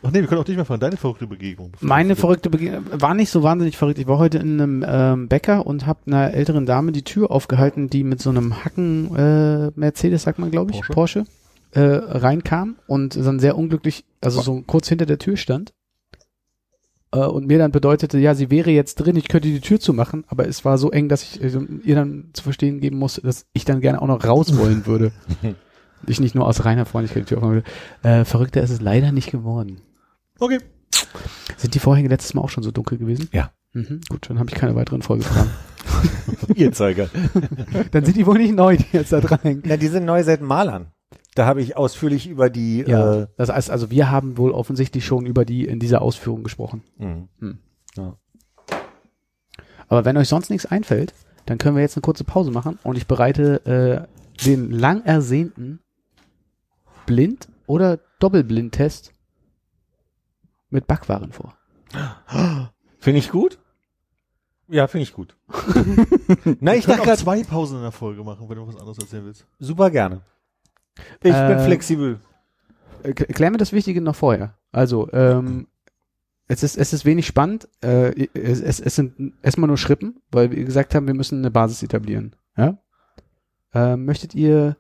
[0.05, 0.81] Ach nee, wir können auch dich mal fragen.
[0.81, 1.73] Deine verrückte Begegnung.
[1.81, 3.99] Meine verrückte Begegnung war nicht so wahnsinnig verrückt.
[3.99, 7.89] Ich war heute in einem ähm, Bäcker und habe einer älteren Dame die Tür aufgehalten,
[7.89, 10.93] die mit so einem Hacken äh, Mercedes, sagt man glaube ich, Porsche.
[10.93, 11.25] Porsche,
[11.73, 15.73] äh, reinkam und dann sehr unglücklich, also so kurz hinter der Tür stand
[17.13, 20.25] äh, und mir dann bedeutete, ja, sie wäre jetzt drin, ich könnte die Tür zumachen,
[20.29, 23.47] aber es war so eng, dass ich äh, ihr dann zu verstehen geben musste, dass
[23.53, 25.13] ich dann gerne auch noch raus wollen würde.
[26.07, 28.21] ich nicht nur aus reiner Freundlichkeit die Tür aufmachen würde.
[28.21, 29.81] Äh, verrückter ist es leider nicht geworden.
[30.43, 30.59] Okay.
[31.57, 33.29] Sind die Vorhänge letztes Mal auch schon so dunkel gewesen?
[33.33, 33.53] Ja.
[33.75, 35.51] Mhm, gut, dann habe ich keine weiteren Folgefragen.
[36.57, 37.09] Ihr Zeuger.
[37.93, 39.63] dann sind die wohl nicht neu, die jetzt da dran hängen.
[39.65, 40.89] Na, die sind neu seit Malern.
[41.37, 42.81] Da habe ich ausführlich über die.
[42.87, 46.43] Ja, Äh, das heißt also, wir haben wohl offensichtlich schon über die in dieser Ausführung
[46.43, 46.83] gesprochen.
[46.99, 48.15] mh.
[49.89, 51.15] Aber wenn euch sonst nichts einfällt,
[51.47, 54.09] dann können wir jetzt eine kurze Pause machen und ich bereite
[54.41, 55.81] äh, den lang ersehnten
[57.07, 59.13] Blind- oder Doppelblindtest
[60.73, 61.57] mit Backwaren vor.
[62.99, 63.59] Finde ich gut?
[64.69, 65.37] Ja, finde ich gut.
[66.61, 68.67] Na, ich Ich kann dachte auch grad, zwei Pausen in der Folge machen, wenn du
[68.67, 69.45] was anderes erzählen willst.
[69.59, 70.23] super gerne.
[71.17, 72.21] Ich bin Äh, flexibel.
[73.03, 74.57] Äh, k- Klären wir das Wichtige noch vorher.
[74.71, 75.67] Also, ähm,
[76.49, 77.69] es ist, es ist wenig spannend.
[77.83, 81.51] Äh, es, es, es sind erstmal nur Schrippen, weil wir gesagt haben, wir müssen eine
[81.51, 82.35] Basis etablieren.
[82.57, 82.79] Ja?
[83.75, 84.77] Ähm, möchtet ihr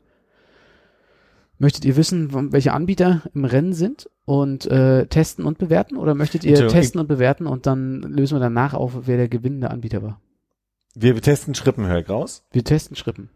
[1.63, 5.97] möchtet ihr wissen, welche Anbieter im Rennen sind und äh, testen und bewerten?
[5.97, 9.71] Oder möchtet ihr testen und bewerten und dann lösen wir danach auf, wer der gewinnende
[9.71, 10.21] Anbieter war?
[10.95, 12.45] Wir testen Schrippen, hör ich raus.
[12.51, 13.31] Wir testen Schrippen.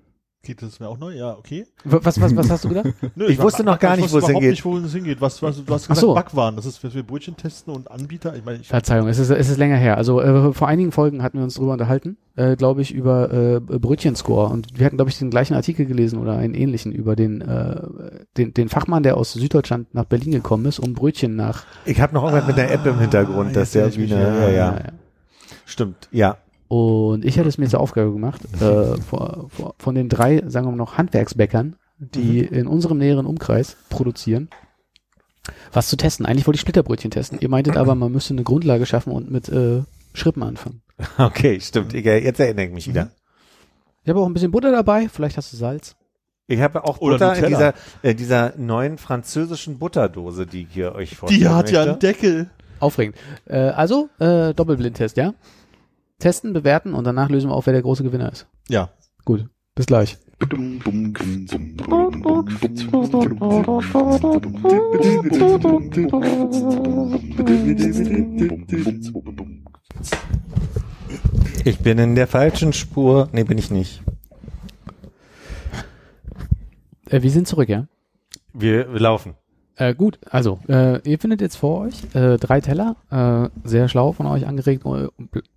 [0.47, 1.13] Geht das mir auch neu?
[1.13, 1.67] Ja, okay.
[1.83, 2.95] Was, was, was hast du gedacht?
[3.17, 4.51] Nö, Ich wusste noch gar ich nicht, wusste wo es hingeht.
[4.51, 5.21] nicht, wohin es hingeht.
[5.21, 6.15] Was, was, du hast gesagt, so.
[6.15, 6.55] Backwaren.
[6.55, 8.37] Das ist, dass wir Brötchen testen und Anbieter.
[8.37, 9.97] Ich meine, ich, Verzeihung, es ist, es ist länger her.
[9.97, 13.59] Also äh, vor einigen Folgen hatten wir uns drüber unterhalten, äh, glaube ich, über äh,
[13.61, 14.51] Brötchenscore.
[14.51, 17.81] Und wir hatten, glaube ich, den gleichen Artikel gelesen oder einen ähnlichen über den, äh,
[18.37, 21.65] den, den Fachmann, der aus Süddeutschland nach Berlin gekommen ist, um Brötchen nach.
[21.87, 24.23] Ich habe noch irgendwas mit der App im Hintergrund, Ah, dass der ich wie eine,
[24.23, 24.79] ja, ja,
[25.65, 26.37] stimmt, ja.
[26.69, 30.67] Und ich hatte es mir zur Aufgabe gemacht, äh, vor, vor, von den drei, sagen
[30.67, 34.49] wir mal noch, Handwerksbäckern, die in unserem näheren Umkreis produzieren,
[35.73, 36.27] was zu testen.
[36.27, 37.39] Eigentlich wollte ich Splitterbrötchen testen.
[37.41, 40.83] Ihr meintet aber, man müsste eine Grundlage schaffen und mit äh, Schrippen anfangen.
[41.19, 41.93] Okay, stimmt.
[41.95, 43.11] Ich, jetzt erinnere ich mich wieder.
[44.03, 45.95] Ich habe auch ein bisschen Butter dabei, vielleicht hast du Salz.
[46.47, 50.95] Ich habe auch Oder Butter in dieser, äh, dieser neuen französischen Butterdose, die ich hier
[50.95, 52.07] euch vorstellen die hat ja einen möchte.
[52.07, 52.51] Deckel.
[52.79, 53.17] Aufregend.
[53.47, 55.35] Äh, also, äh, Doppelblindtest, ja?
[56.19, 58.47] Testen, bewerten und danach lösen wir auf, wer der große Gewinner ist.
[58.69, 58.91] Ja.
[59.25, 59.49] Gut.
[59.75, 60.17] Bis gleich.
[71.65, 73.29] Ich bin in der falschen Spur.
[73.33, 74.03] Nee, bin ich nicht.
[77.09, 77.87] Äh, wir sind zurück, ja?
[78.53, 79.35] Wir, wir laufen.
[79.77, 84.13] Äh, gut, also, äh, ihr findet jetzt vor euch äh, drei Teller, äh, sehr schlau
[84.13, 85.09] von euch angeregt, äh,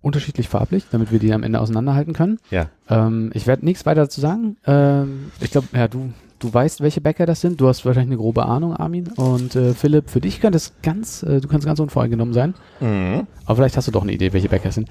[0.02, 2.38] unterschiedlich farblich, damit wir die am Ende auseinanderhalten können.
[2.50, 2.68] Ja.
[2.88, 4.56] Ähm, ich werde nichts weiter dazu sagen.
[4.66, 7.60] Ähm, ich glaube, ja, du du weißt, welche Bäcker das sind.
[7.60, 9.08] Du hast wahrscheinlich eine grobe Ahnung, Armin.
[9.16, 12.54] Und äh, Philipp, für dich könnte es ganz, äh, du kannst ganz unvoreingenommen sein.
[12.80, 13.26] Mhm.
[13.44, 14.88] Aber vielleicht hast du doch eine Idee, welche Bäcker es sind.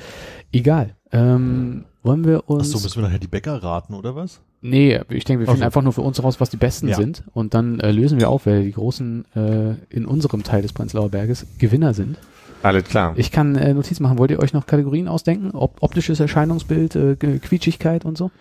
[0.52, 0.96] Egal.
[1.12, 2.74] Ähm, wollen wir uns.
[2.74, 4.42] Achso, müssen wir nachher die Bäcker raten, oder was?
[4.62, 5.66] Nee, ich denke, wir finden so.
[5.66, 6.96] einfach nur für uns raus, was die besten Ja.
[6.96, 7.24] sind.
[7.34, 11.10] Und dann äh, lösen wir auf, wer die großen äh, in unserem Teil des Prenzlauer
[11.10, 12.18] Berges Gewinner sind.
[12.62, 13.14] Alles klar.
[13.16, 14.18] Ich kann äh, Notiz machen.
[14.18, 15.52] Wollt ihr euch noch Kategorien ausdenken?
[15.52, 18.32] Op optisches Erscheinungsbild, äh, Quietschigkeit und so?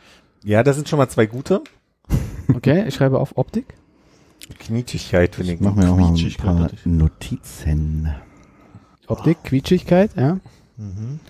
[0.43, 1.63] Ja, das sind schon mal zwei gute.
[2.55, 3.75] Okay, ich schreibe auf Optik.
[4.59, 5.61] Knietigkeit finde ich.
[5.61, 6.71] Mache mir auch mal ein Quietschigkeit paar.
[6.85, 8.09] Notizen.
[9.07, 10.39] Optik, Quietschigkeit, ja.
[10.79, 11.21] Mhm.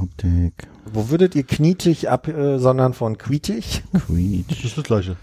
[0.00, 3.82] Optik, Wo würdet ihr knietig absondern von quietig?
[3.92, 4.64] Das Quietsch.
[4.64, 5.16] ist das gleiche.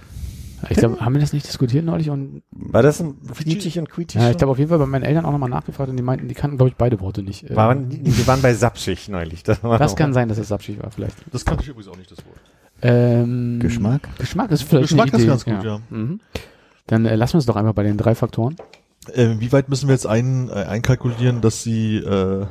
[0.70, 2.12] Ich glaube, haben wir das nicht diskutiert neulich?
[2.12, 4.22] Und War das ein knietig und quietig?
[4.22, 6.28] ja, ich glaube auf jeden Fall bei meinen Eltern auch nochmal nachgefragt und die meinten,
[6.28, 7.50] die kannten, glaube ich, beide Worte nicht.
[7.50, 9.42] Äh, waren, die, waren bei Sapschig neulich.
[9.44, 11.16] Das, war das kann sein, dass es abschied war, vielleicht.
[11.32, 12.38] Das kannte ich übrigens auch nicht, das Wort.
[12.84, 14.08] Ähm, Geschmack?
[14.20, 15.30] Geschmack ist vielleicht Geschmack eine ist Idee.
[15.30, 15.82] ganz gut, ja.
[15.90, 16.20] Mhm.
[16.88, 18.56] Dann äh, lassen wir es doch einmal bei den drei Faktoren.
[19.14, 22.46] Äh, wie weit müssen wir jetzt ein, äh, einkalkulieren, dass sie, äh,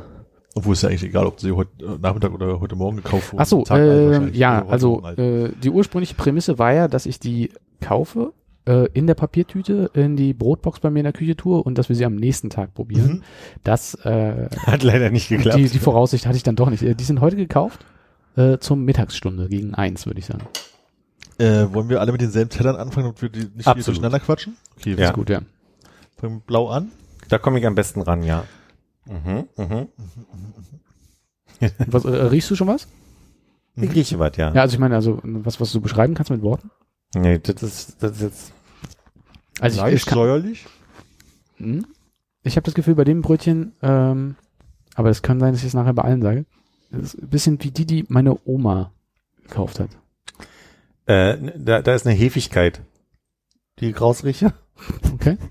[0.54, 3.42] obwohl es ja eigentlich egal, ob sie heute äh, Nachmittag oder heute Morgen gekauft wurden.
[3.42, 5.18] Ach so, äh, ja, also Morgen alt.
[5.18, 8.32] äh, die ursprüngliche Prämisse war ja, dass ich die kaufe,
[8.66, 11.88] äh, in der Papiertüte in die Brotbox bei mir in der Küche tue und dass
[11.88, 13.12] wir sie am nächsten Tag probieren.
[13.12, 13.22] Mhm.
[13.64, 15.56] Das äh, Hat leider nicht geklappt.
[15.58, 16.82] die, die Voraussicht hatte ich dann doch nicht.
[16.82, 17.84] Äh, Die sind heute gekauft
[18.36, 20.42] äh, zum Mittagsstunde gegen eins, würde ich sagen.
[21.38, 23.86] Äh, wollen wir alle mit denselben Tellern anfangen, damit wir die nicht Absolut.
[23.86, 24.56] durcheinander quatschen?
[24.78, 25.06] Okay, Ja.
[25.08, 25.40] Ist gut, ja.
[26.18, 26.90] fangen wir blau an.
[27.30, 28.44] Da komme ich am besten ran, ja.
[29.10, 29.88] Mhm, mhm.
[31.86, 32.86] Was, äh, riechst du schon was?
[33.76, 34.52] Ich rieche was, ja.
[34.54, 36.70] Ja, also ich meine, also was, was du beschreiben kannst mit Worten.
[37.14, 38.52] Nee, das ist, das ist jetzt.
[39.60, 40.66] Also ich, ich, kann, säuerlich.
[41.56, 41.84] Hm?
[42.42, 44.36] ich habe das Gefühl bei dem Brötchen, ähm,
[44.94, 46.46] aber es kann sein, dass ich es nachher bei allen sage.
[46.90, 48.92] Das ist ein bisschen wie die, die meine Oma
[49.42, 49.90] gekauft hat.
[51.06, 52.80] Äh, da, da ist eine Hefigkeit,
[53.78, 54.52] die ich rausrieche.
[55.14, 55.36] Okay.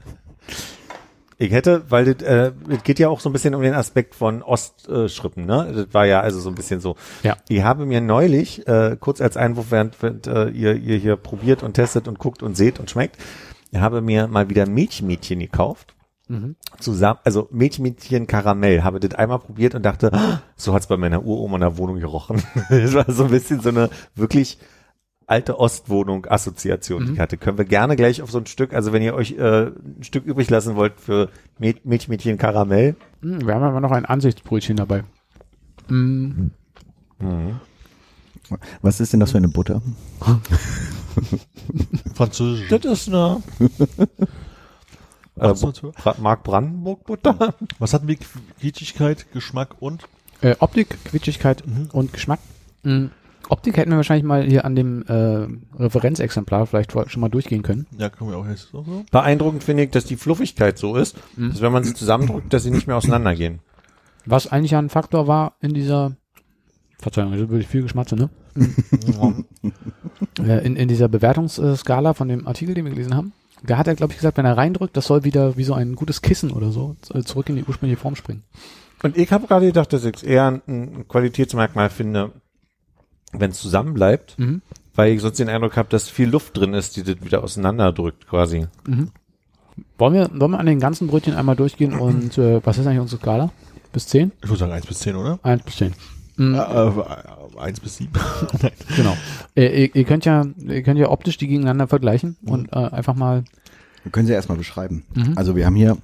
[1.41, 4.13] Ich hätte, weil das, äh, es geht ja auch so ein bisschen um den Aspekt
[4.13, 5.71] von Ostschrippen, ne?
[5.73, 6.97] Das war ja also so ein bisschen so.
[7.23, 7.37] Ja.
[7.47, 11.63] Ich habe mir neulich, äh, kurz als Einwurf, während, während äh, ihr, ihr hier probiert
[11.63, 13.15] und testet und guckt und seht und schmeckt,
[13.71, 15.95] ich habe mir mal wieder Milchmädchen gekauft.
[16.27, 16.57] Mhm.
[16.77, 21.23] Zusammen, also Milchmädchen Karamell, habe das einmal probiert und dachte, "Ah, so hat's bei meiner
[21.23, 22.43] Uroma in der Wohnung gerochen.
[22.69, 24.59] Das war so ein bisschen so eine wirklich
[25.29, 27.37] alte Ostwohnung-Assoziation, die ich hatte.
[27.37, 30.25] Können wir gerne gleich auf so ein Stück, also wenn ihr euch äh, ein Stück
[30.25, 35.03] übrig lassen wollt für Mäd- Milchmädchen Karamell, Hm, wir haben aber noch ein Ansichtsbrötchen dabei.
[35.87, 36.51] Hm,
[38.81, 39.81] Was ist denn das für eine Butter?
[42.15, 42.69] Französisch.
[42.69, 43.41] das ist eine
[45.39, 45.53] äh,
[46.19, 47.53] Mark Brandenburg Butter.
[47.79, 48.17] Was hatten wir?
[48.59, 50.03] Quietschigkeit, Geschmack und?
[50.41, 51.89] äh, Optik, Quitschigkeit Mhm.
[51.91, 52.39] und Geschmack.
[52.83, 53.11] Hm,
[53.47, 55.47] Optik hätten wir wahrscheinlich mal hier an dem äh,
[55.81, 57.87] Referenzexemplar vielleicht schon mal durchgehen können.
[57.97, 58.83] Ja, können wir auch jetzt so.
[58.83, 59.05] so.
[59.11, 61.49] Beeindruckend finde ich, dass die Fluffigkeit so ist, Mhm.
[61.49, 63.59] dass wenn man sie zusammendrückt, dass sie nicht mehr auseinandergehen.
[64.25, 66.17] Was eigentlich ja ein Faktor war in dieser,
[66.99, 68.29] Verzeihung, das würde ich viel geschmatze, ne?
[70.39, 73.31] äh, in, in dieser Bewertungsskala von dem Artikel, den wir gelesen haben.
[73.63, 75.95] Da hat er, glaube ich, gesagt, wenn er reindrückt, das soll wieder wie so ein
[75.95, 78.43] gutes Kissen oder so äh, zurück in die ursprüngliche Form springen.
[79.01, 82.31] Und ich habe gerade gedacht, dass ich es eher ein Qualitätsmerkmal finde,
[83.31, 84.61] wenn es zusammenbleibt, Mhm.
[84.95, 88.27] weil ich sonst den Eindruck habe, dass viel Luft drin ist, die das wieder auseinanderdrückt
[88.27, 88.67] quasi.
[89.97, 92.99] Wollen wir, wollen wir an den ganzen Brötchen einmal durchgehen und äh, was ist eigentlich
[92.99, 93.51] unsere Skala?
[93.93, 94.31] Bis 10?
[94.43, 95.39] Ich würde sagen 1 bis 10, oder?
[95.43, 95.93] 1 bis 10.
[96.37, 98.11] Mhm, Äh, äh, 1 bis 7.
[98.61, 98.71] Nein.
[98.95, 99.17] Genau.
[99.55, 103.15] Äh, ihr, ihr könnt ja, ihr könnt ja optisch die gegeneinander vergleichen und äh, einfach
[103.15, 103.43] mal.
[104.03, 105.03] Wir können sie erstmal beschreiben.
[105.15, 105.33] Mhm.
[105.37, 105.97] Also wir haben hier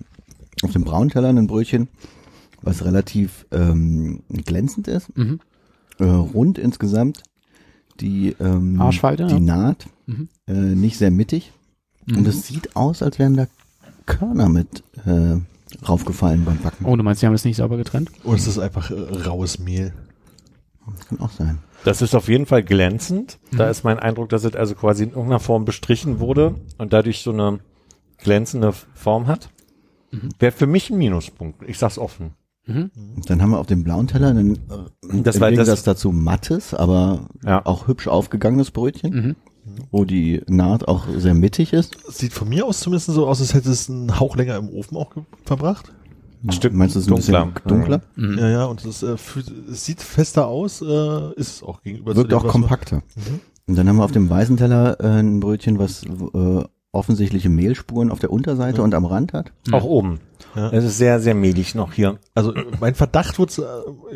[0.64, 1.88] auf dem braunen Teller ein Brötchen,
[2.62, 5.40] was relativ ähm, glänzend ist, Mhm.
[6.00, 7.24] Äh, rund insgesamt,
[8.00, 9.40] die, ähm, Arschfalte, die ja.
[9.40, 10.28] Naht, Mhm.
[10.48, 11.52] äh, nicht sehr mittig.
[12.06, 12.18] Mhm.
[12.18, 13.48] Und es sieht aus, als wären da
[14.06, 15.38] Körner mit äh,
[15.88, 16.86] raufgefallen beim Backen.
[16.86, 18.12] Oh, du meinst, sie haben das nicht sauber getrennt?
[18.32, 18.94] Es ist einfach äh,
[19.26, 19.94] raues Mehl.
[20.96, 21.58] Das kann auch sein.
[21.84, 23.40] Das ist auf jeden Fall glänzend.
[23.52, 23.72] Da Mhm.
[23.72, 27.32] ist mein Eindruck, dass es also quasi in irgendeiner Form bestrichen wurde und dadurch so
[27.32, 27.60] eine
[28.20, 29.50] glänzende Form hat.
[30.12, 30.30] Mhm.
[30.38, 31.68] Wäre für mich ein Minuspunkt.
[31.68, 32.34] Ich sag's offen.
[32.68, 32.92] Mhm.
[33.16, 35.84] Und dann haben wir auf dem blauen Teller einen, äh, Das im war Gegensatz das-
[35.84, 37.66] dazu mattes, aber Ja.
[37.66, 39.36] auch hübsch aufgegangenes Brötchen, Mhm.
[39.92, 41.96] wo die Naht auch sehr mittig ist.
[42.10, 44.98] Sieht von mir aus zumindest so aus, als hätte es einen Hauch länger im Ofen
[44.98, 45.12] auch
[45.46, 45.92] verbracht.
[46.44, 47.46] Ein Stück Meinst du, es ist ein dunkler.
[47.48, 48.02] bisschen dunkler?
[48.16, 48.38] Mhm.
[48.38, 49.16] Ja, ja, und es, äh,
[49.72, 52.98] es sieht fester aus, äh, ist es auch gegenüber Wirkt dem, auch kompakter.
[53.16, 53.40] Mhm.
[53.68, 58.12] Und dann haben wir auf dem weißen Teller äh, ein Brötchen, was äh, offensichtliche Mehlspuren
[58.12, 58.84] auf der Unterseite Ja.
[58.84, 59.52] und am Rand hat.
[59.72, 60.20] Auch oben.
[60.56, 60.70] Ja.
[60.72, 62.18] Es ist sehr, sehr mehlig noch hier.
[62.34, 63.52] Also mein Verdacht wird,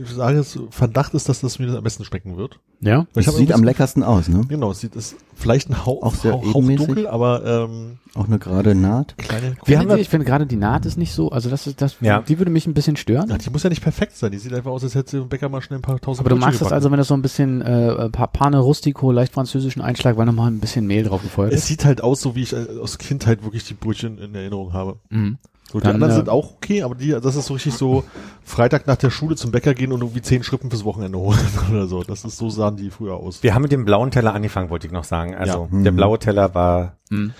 [0.01, 2.59] ich sage es, Verdacht ist, dass das mir am besten schmecken wird.
[2.81, 2.99] Ja.
[2.99, 4.41] Hab sieht ein am bisschen- leckersten aus, ne?
[4.47, 8.39] Genau, es sieht es vielleicht ein Hauch, Auch sehr Hauch, dunkel, aber ähm, Auch eine
[8.39, 9.17] gerade Naht.
[9.17, 9.55] kleine.
[9.65, 12.21] Wir haben ich finde gerade die Naht ist nicht so, also das ist das, Ja.
[12.21, 13.29] die würde mich ein bisschen stören.
[13.29, 14.31] Ja, die muss ja nicht perfekt sein.
[14.31, 16.29] Die sieht einfach aus, als hätte sie im Bäcker mal schnell ein paar tausend Aber
[16.33, 19.81] du magst das also, wenn das so ein bisschen äh, Pa- Pane Rustico, leicht französischen
[19.81, 21.67] Einschlag, weil nochmal ein bisschen Mehl drauf gefeuert Es ist.
[21.67, 24.99] sieht halt aus, so wie ich äh, aus Kindheit wirklich die Brötchen in Erinnerung habe.
[25.09, 25.37] Mhm.
[25.71, 28.03] So, die Dann, anderen äh, sind auch okay, aber die, das ist so richtig so
[28.43, 31.37] Freitag nach der Schule zum Bäcker gehen und irgendwie zehn Schrippen fürs Wochenende holen
[31.71, 32.01] oder so.
[32.03, 33.43] Das ist so sahen die früher aus.
[33.43, 35.35] Wir haben mit dem blauen Teller angefangen, wollte ich noch sagen.
[35.35, 35.81] Also Ja.
[35.83, 37.33] der blaue Teller war Mhm.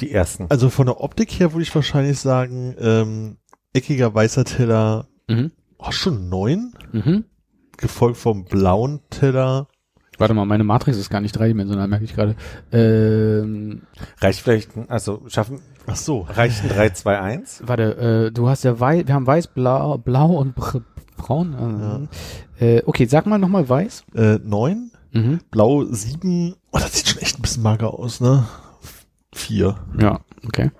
[0.00, 0.46] die ersten.
[0.48, 3.36] Also von der Optik her würde ich wahrscheinlich sagen, ähm,
[3.72, 5.52] eckiger weißer Teller, Mhm.
[5.78, 7.26] oh, schon neun, Mhm.
[7.76, 9.68] gefolgt vom blauen Teller.
[10.18, 12.34] Warte mal, meine Matrix ist gar nicht dreidimensional, merke ich gerade.
[12.72, 13.82] Ähm,
[14.20, 16.26] Reicht vielleicht, also schaffen, Ach so.
[16.28, 17.62] reicht ein 3, 2, 1?
[17.66, 20.80] warte, äh, du hast ja weiß, wir haben weiß, blau, blau und br
[21.16, 22.08] braun.
[22.60, 24.04] Äh, äh, okay, sag mal nochmal weiß.
[24.14, 25.38] Äh, neun, Mhm.
[25.50, 26.56] blau sieben.
[26.72, 28.44] Oh, das sieht schon echt ein bisschen mager aus, ne?
[29.32, 29.76] Vier.
[29.98, 30.70] Ja, okay.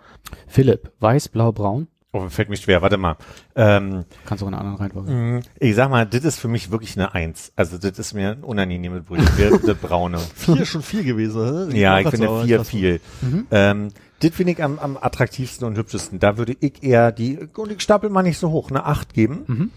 [0.47, 1.89] Philipp, weiß, blau, braun.
[2.13, 3.17] Oh, fällt mir schwer, warte mal.
[3.55, 5.11] Ähm, Kannst du auch in einer anderen Reihenfolge.
[5.13, 7.53] mh, ich sag mal, das ist für mich wirklich eine Eins.
[7.57, 10.19] Also das ist mir ein unangenehmes Brötchen, das, braune.
[10.35, 11.79] Vier schon viel gewesen, ne?
[11.79, 13.01] Ja, ich finde so, vier viel.
[13.21, 13.47] Mhm.
[13.51, 13.89] Ähm,
[14.21, 16.19] das finde ich am, am attraktivsten und hübschesten.
[16.19, 19.45] Da würde ich eher die, und ich stapel mal nicht so hoch, eine Acht geben.
[19.47, 19.71] Mhm.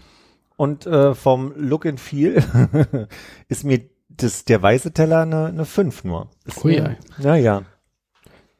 [0.56, 2.42] Und äh, vom Look and Feel
[3.48, 6.28] ist mir das, der weiße Teller eine, eine 5 nur.
[6.44, 7.62] Ist Ui, mir- Ja, ja.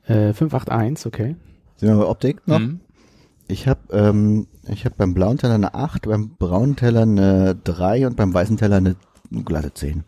[0.05, 1.37] Äh, 581, okay.
[1.77, 2.59] Sind wir bei Optik noch?
[2.59, 2.81] Mhm.
[3.49, 8.07] Ich habe ähm, ich hab beim blauen Teller eine 8, beim braunen Teller eine 3
[8.07, 8.97] und beim weißen Teller eine
[9.45, 10.05] glatte 10.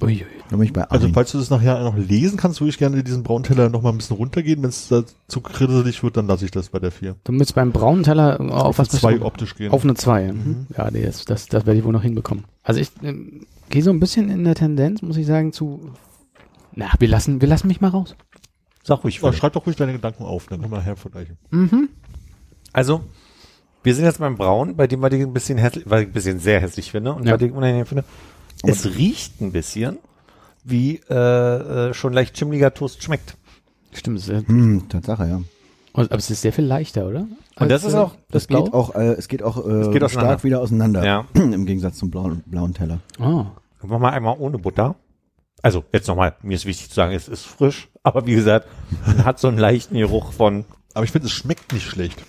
[0.00, 3.68] Bei Also falls du das nachher noch lesen kannst, würde ich gerne diesen braunen Teller
[3.68, 4.62] noch mal ein bisschen runtergehen.
[4.62, 7.16] Wenn es da zu kritisch wird, dann lasse ich das bei der vier.
[7.24, 9.24] Du willst beim braunen Teller auf was bist zwei du?
[9.24, 9.70] optisch gehen.
[9.70, 10.32] Auf eine 2.
[10.32, 10.66] Mhm.
[10.76, 12.44] Ja, nee, das, das, das werde ich wohl noch hinbekommen.
[12.62, 15.92] Also ich ähm, gehe so ein bisschen in der Tendenz, muss ich sagen, zu.
[16.74, 18.16] Na, wir lassen, wir lassen mich mal raus.
[18.82, 19.20] Sag ruhig.
[19.20, 21.36] ja, schreib doch ruhig deine Gedanken auf, dann können wir nachher vergleichen.
[21.50, 21.90] Mhm.
[22.72, 23.02] Also,
[23.82, 26.12] wir sind jetzt beim Braun, bei dem, was ich ein bisschen hässlich, was ich ein
[26.12, 27.34] bisschen sehr hässlich finde und Ja.
[27.34, 28.04] was ich unangenehm finde.
[28.62, 29.98] Es riecht ein bisschen
[30.64, 31.14] wie äh,
[31.90, 33.36] äh, schon leicht schimmliger Toast schmeckt.
[33.92, 35.40] Stimmt, es ist, Hm, Tatsache, ja.
[35.94, 37.26] aber es ist sehr viel leichter, oder?
[37.58, 38.78] Und das ist auch- das Das geht Blau?
[38.78, 40.08] auch, äh, es geht auch äh, geht auseinander.
[40.10, 41.04] stark wieder auseinander.
[41.04, 41.24] Ja.
[41.34, 43.00] Im Gegensatz zum blauen, blauen Teller.
[43.18, 43.46] Oh.
[43.82, 44.94] Mach mal einmal ohne Butter.
[45.62, 48.66] Also, jetzt nochmal, mir ist wichtig zu sagen, es ist frisch, aber wie gesagt,
[49.06, 52.22] man hat so einen leichten Geruch von, Aber ich finde, es schmeckt nicht schlecht.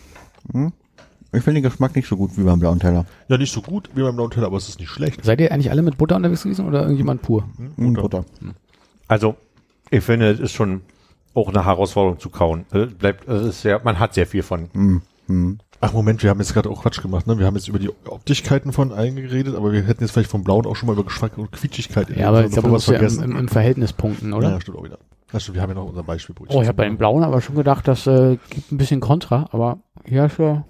[1.34, 3.06] Ich finde den Geschmack nicht so gut wie beim blauen Teller.
[3.30, 5.24] Ja, nicht so gut wie beim blauen Teller, aber es ist nicht schlecht.
[5.24, 7.46] Seid ihr eigentlich alle mit Butter unterwegs gewesen oder irgendjemand pur?
[7.78, 8.26] Hm, Butter.
[9.08, 9.36] also,
[9.90, 10.82] ich finde, es ist schon
[11.34, 12.66] auch eine Herausforderung zu kauen.
[12.72, 14.70] Es bleibt, es ist sehr, man hat sehr viel von.
[14.74, 15.60] Hm, hm.
[15.80, 17.40] Ach Moment, wir haben jetzt gerade auch Quatsch gemacht, ne?
[17.40, 20.44] Wir haben jetzt über die Optigkeiten von allen geredet, aber wir hätten jetzt vielleicht vom
[20.44, 22.88] Blauen auch schon mal über Geschmack und Quietschigkeit Ja, aber ich glaube, du wir musst
[22.88, 23.24] ja im, vergessen.
[23.24, 24.52] im, im Verhältnis punkten, oder?
[24.52, 25.00] Ja, stimmt auch wieder.
[25.32, 26.56] Das stimmt, wir haben ja noch unser Beispielbrötchen.
[26.56, 29.48] Oh, ich habe bei dem Blauen aber schon gedacht, das äh, gibt ein bisschen Kontra,
[29.52, 30.66] aber ja, ist ja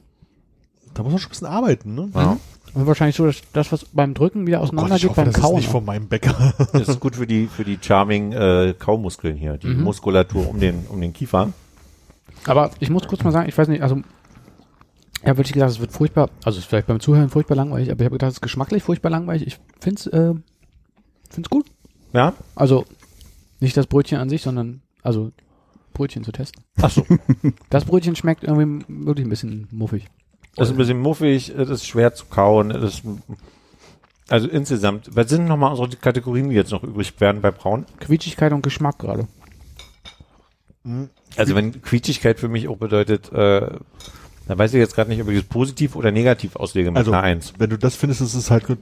[0.93, 2.09] Da muss man schon ein bisschen arbeiten, ne?
[2.13, 2.37] Ja.
[2.73, 5.21] und wahrscheinlich so, dass das, was beim Drücken wieder Oh Gott, auseinander ich geht hoffe,
[5.21, 5.55] beim das ist Kauen.
[5.55, 6.53] nicht von meinem Bäcker.
[6.73, 9.83] Das ist gut für die, für die charming äh, Kaumuskeln hier, die Mhm.
[9.83, 11.51] Muskulatur um den, um den Kiefer.
[12.45, 14.01] Aber ich muss kurz mal sagen, ich weiß nicht, also
[15.21, 17.91] ich habe wirklich gedacht, es wird furchtbar, also es ist vielleicht beim Zuhören furchtbar langweilig,
[17.91, 19.45] aber ich habe gedacht, es ist geschmacklich furchtbar langweilig.
[19.45, 20.33] Ich find's, äh,
[21.29, 21.67] find's gut.
[22.13, 22.33] Ja?
[22.55, 22.85] Also
[23.59, 25.31] nicht das Brötchen an sich, sondern also
[25.93, 26.63] Brötchen zu testen.
[26.81, 27.05] Ach so.
[27.69, 30.07] Das Brötchen schmeckt irgendwie wirklich ein bisschen muffig.
[30.55, 33.03] Das ist ein bisschen muffig, es ist schwer zu kauen, es ist,
[34.27, 37.85] also insgesamt, was sind nochmal unsere Kategorien, die jetzt noch übrig werden bei Braun?
[37.99, 39.27] Quietschigkeit und Geschmack gerade.
[41.37, 43.67] Also wenn Quietschigkeit für mich auch bedeutet, äh,
[44.47, 47.11] da weiß ich jetzt gerade nicht, ob ich es positiv oder negativ auslege mit Also,
[47.11, 47.53] einer Eins.
[47.57, 48.79] wenn du das findest, ist es halt, gut.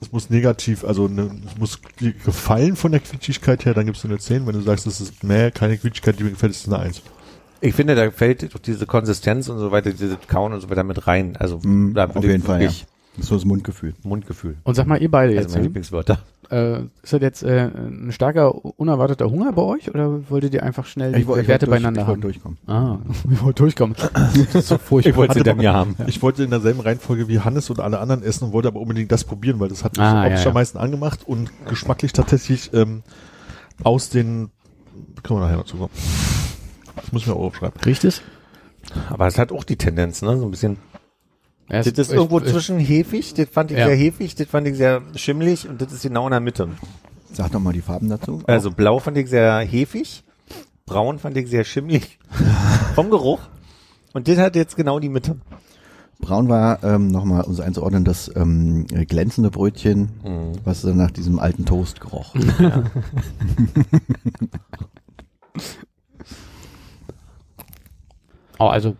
[0.00, 4.04] es muss negativ, also ne, es muss dir gefallen von der Quietschigkeit her, dann gibst
[4.04, 4.46] du eine 10.
[4.46, 7.02] Wenn du sagst, es ist mehr, keine Quietschigkeit, die mir gefällt, ist es eine 1.
[7.60, 10.84] Ich finde, da fällt doch diese Konsistenz und so weiter, diese Kauen und so weiter
[10.84, 11.36] mit rein.
[11.36, 13.94] Also Mhm, da auf ich jeden Fall, wirklich Das ist so das Mundgefühl.
[14.02, 14.56] Mundgefühl.
[14.64, 15.66] Und sag mal, ihr beide Also jetzt, meine ne?
[15.68, 16.18] Lieblingswörter.
[16.50, 20.84] äh, ist das jetzt äh, ein starker, unerwarteter Hunger bei euch oder wolltet ihr einfach
[20.84, 22.56] schnell die Ich wollte ich Werte wollte durch, beieinander ich wollte haben?
[22.56, 22.58] durchkommen.
[22.66, 22.98] Ah,
[23.32, 23.96] ich wollte durchkommen.
[24.12, 25.16] Das ist so furchtbar.
[25.16, 25.96] wollte sie dann ja haben.
[26.06, 29.10] Ich wollte in derselben Reihenfolge wie Hannes und alle anderen essen und wollte aber unbedingt
[29.10, 30.48] das probieren, weil das hat mich Ah, optisch ja, ja.
[30.48, 33.02] am meisten angemacht und geschmacklich tatsächlich ähm,
[33.82, 34.50] aus den,
[35.22, 35.90] können wir nachher noch zu kommen.
[35.94, 36.35] Das
[37.12, 37.80] muss ich mir auch aufschreiben.
[37.84, 38.22] Riecht es?
[39.10, 40.36] Aber es hat auch die Tendenz, ne?
[40.38, 40.76] So ein bisschen.
[41.68, 43.86] Ja, Das ist irgendwo zwischen hefig, das fand ich Ja.
[43.86, 46.68] sehr hefig, das fand ich sehr schimmelig und das ist genau in der Mitte.
[47.32, 48.40] Sag doch mal die Farben dazu.
[48.46, 50.22] Also blau fand ich sehr hefig,
[50.86, 52.20] braun fand ich sehr schimmelig
[52.94, 53.40] vom Geruch
[54.12, 55.36] Und das hat jetzt genau die Mitte.
[56.20, 61.64] Braun war ähm, nochmal uns einzuordnen, das ähm, glänzende Brötchen, was dann nach diesem alten
[61.66, 62.32] Toast geroch.
[68.58, 68.96] Oh, also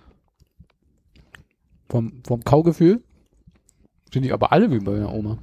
[1.88, 3.02] vom, vom Kaugefühl
[4.12, 5.38] sind die aber alle wie bei der Oma.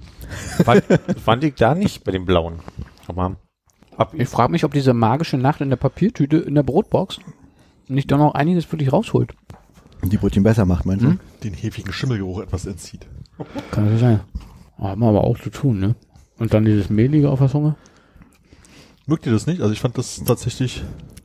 [0.64, 0.84] Fand,
[1.24, 2.60] fand ich da nicht bei dem blauen.
[3.08, 3.38] Aber
[3.98, 7.20] ab, Ich frage mich, ob diese magische Nacht in der Papiertüte in der Brotbox
[7.88, 9.34] nicht doch noch einiges für dich rausholt.
[10.04, 11.10] Die Brötchen besser macht, meinst du?
[11.10, 11.20] Hm?
[11.44, 13.08] Den hefigen Schimmelgeruch etwas entzieht.
[13.72, 14.20] Kann das sein.
[14.78, 15.96] Oh, haben wir aber auch zu tun, ne?
[16.40, 17.76] Und dann dieses Mehlige auf der Zunge.
[19.06, 19.62] Mögt ihr das nicht?
[19.62, 20.84] Also ich fand das tatsächlich,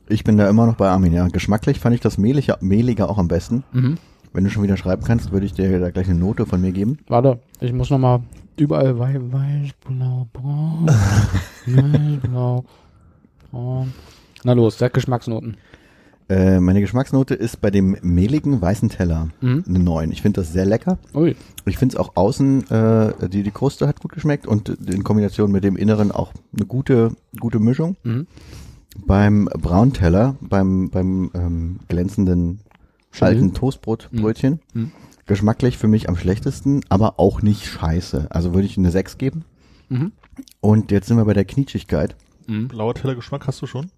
[0.09, 1.27] Ich bin da immer noch bei Armin, ja.
[1.27, 3.63] Geschmacklich fand ich das mehlige, mehlige auch am besten.
[3.71, 3.97] Mhm.
[4.33, 6.71] Wenn du schon wieder schreiben kannst, würde ich dir da gleich eine Note von mir
[6.71, 6.97] geben.
[7.07, 8.21] Warte, ich muss noch mal
[8.57, 10.87] überall weiß, weiß, blau, braun,
[11.67, 12.65] weiß, blau,
[13.51, 13.93] braun.
[14.43, 15.57] Na los, sag Geschmacksnoten.
[16.27, 19.63] Äh, meine Geschmacksnote ist bei dem mehligen weißen Teller Mhm.
[19.67, 20.11] eine 9.
[20.11, 20.99] Ich finde das sehr lecker.
[21.15, 21.35] Ui.
[21.65, 25.51] Ich finde es auch außen, äh, die, die Kruste hat gut geschmeckt und in Kombination
[25.51, 27.95] mit dem Inneren auch eine gute, gute Mischung.
[28.03, 28.27] Mhm.
[28.97, 32.59] Beim Braunteller, beim, beim ähm, glänzenden
[33.11, 33.33] Schimmel.
[33.33, 34.91] alten Toastbrotbrötchen, Mhm.
[35.25, 38.27] geschmacklich für mich am schlechtesten, aber auch nicht scheiße.
[38.29, 39.45] Also würde ich eine 6 geben.
[39.89, 40.11] Mhm.
[40.61, 42.15] Und jetzt sind wir bei der Knietschigkeit.
[42.47, 43.91] blauer Tellergeschmack hast du schon?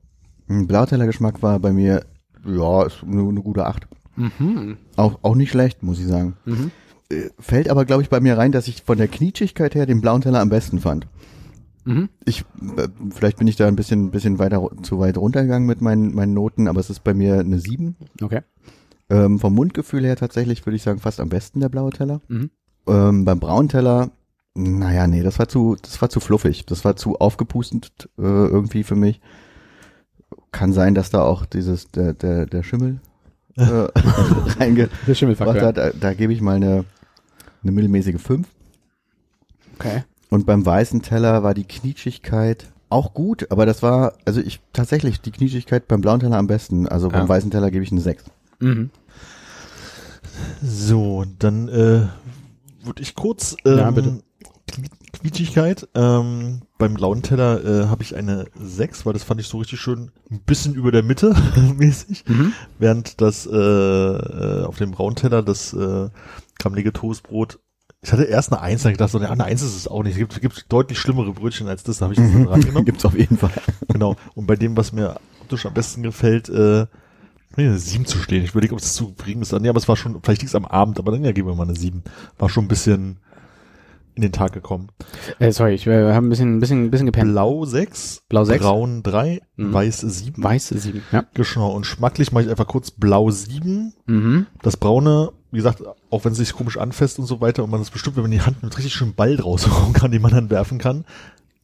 [0.49, 2.05] Ein Blautellergeschmack war bei mir,
[2.45, 3.87] ja, ist eine, eine gute 8.
[4.17, 4.77] Mhm.
[4.97, 6.35] Auch, auch nicht schlecht, muss ich sagen.
[6.45, 6.71] Mhm.
[7.09, 10.01] Äh, Fällt aber, glaube ich, bei mir rein, dass ich von der Knietschigkeit her den
[10.01, 11.07] blauen Teller am besten fand.
[11.83, 12.09] Mhm.
[12.25, 12.41] Ich,
[12.77, 16.33] äh, vielleicht bin ich da ein bisschen, bisschen weiter, zu weit runtergegangen mit meinen, meinen
[16.33, 17.95] Noten, aber es ist bei mir eine 7.
[18.21, 18.41] Okay.
[19.09, 22.21] Ähm, vom Mundgefühl her tatsächlich würde ich sagen fast am besten der blaue Teller.
[22.27, 22.49] Mhm.
[22.87, 24.11] Ähm, beim braunen Teller,
[24.53, 26.65] naja, nee, das war zu, das war zu fluffig.
[26.65, 29.21] Das war zu aufgepustet äh, irgendwie für mich.
[30.51, 32.99] Kann sein, dass da auch dieses, der, der, der Schimmel
[33.57, 33.63] äh,
[34.59, 35.77] reingebracht hat.
[35.77, 36.85] Da, da gebe ich mal eine,
[37.63, 38.47] eine mittelmäßige 5.
[39.75, 40.03] Okay.
[40.31, 45.19] Und beim weißen Teller war die Knietschigkeit auch gut, aber das war, also ich tatsächlich
[45.21, 46.87] die Knietschigkeit beim blauen Teller am besten.
[46.87, 47.29] Also beim Ja.
[47.29, 48.23] weißen Teller gebe ich eine 6.
[48.59, 48.89] Mhm.
[50.63, 52.07] So, dann äh,
[52.83, 54.23] würde ich kurz ähm, Ja, bitte.
[55.13, 55.87] Quietschigkeit.
[55.93, 59.79] Ähm, beim blauen Teller äh, habe ich eine 6, weil das fand ich so richtig
[59.81, 61.35] schön ein bisschen über der Mitte
[61.77, 62.23] mäßig.
[62.27, 62.53] Mhm.
[62.79, 66.09] Während das äh, äh, auf dem braunen Teller das äh,
[66.57, 67.59] krammelige Toastbrot
[68.03, 70.13] ich hatte erst eine Eins, dann gedacht, so, ja, eine Eins ist es auch nicht.
[70.13, 72.85] Es gibt, gibt deutlich schlimmere Brötchen als das, da habe ich das dann reingenommen.
[72.85, 73.51] Gibt's auf jeden Fall.
[73.87, 74.15] Genau.
[74.33, 76.87] Und bei dem, was mir optisch am besten gefällt, äh,
[77.55, 78.43] eine 7 zu stehen.
[78.43, 79.51] Ich überlege, ob es zu bringen ist.
[79.53, 81.55] Nee, aber es war schon, vielleicht liegt es am Abend, aber dann ja, geben wir
[81.55, 82.03] mal eine 7.
[82.39, 83.19] War schon ein bisschen
[84.15, 84.89] in den Tag gekommen.
[85.39, 87.31] Äh, sorry, ich äh, habe ein bisschen, ein bisschen, ein bisschen gepennt.
[87.31, 88.63] Blau 6, Blau sechs.
[88.63, 89.73] Braun 3, Mhm.
[89.73, 90.43] Weiß 7.
[90.43, 91.01] Weiße sieben.
[91.11, 91.25] Ja.
[91.33, 91.71] Genau.
[91.71, 93.93] Und schmacklich mache ich einfach kurz Blau 7.
[94.07, 94.47] Mhm.
[94.61, 97.79] Das Braune, wie gesagt, auch wenn es sich komisch anfasst und so weiter und man
[97.79, 100.31] das bestimmt, wenn man die Hand mit richtig schönen Ball draus holen kann, den man
[100.31, 101.05] dann werfen kann,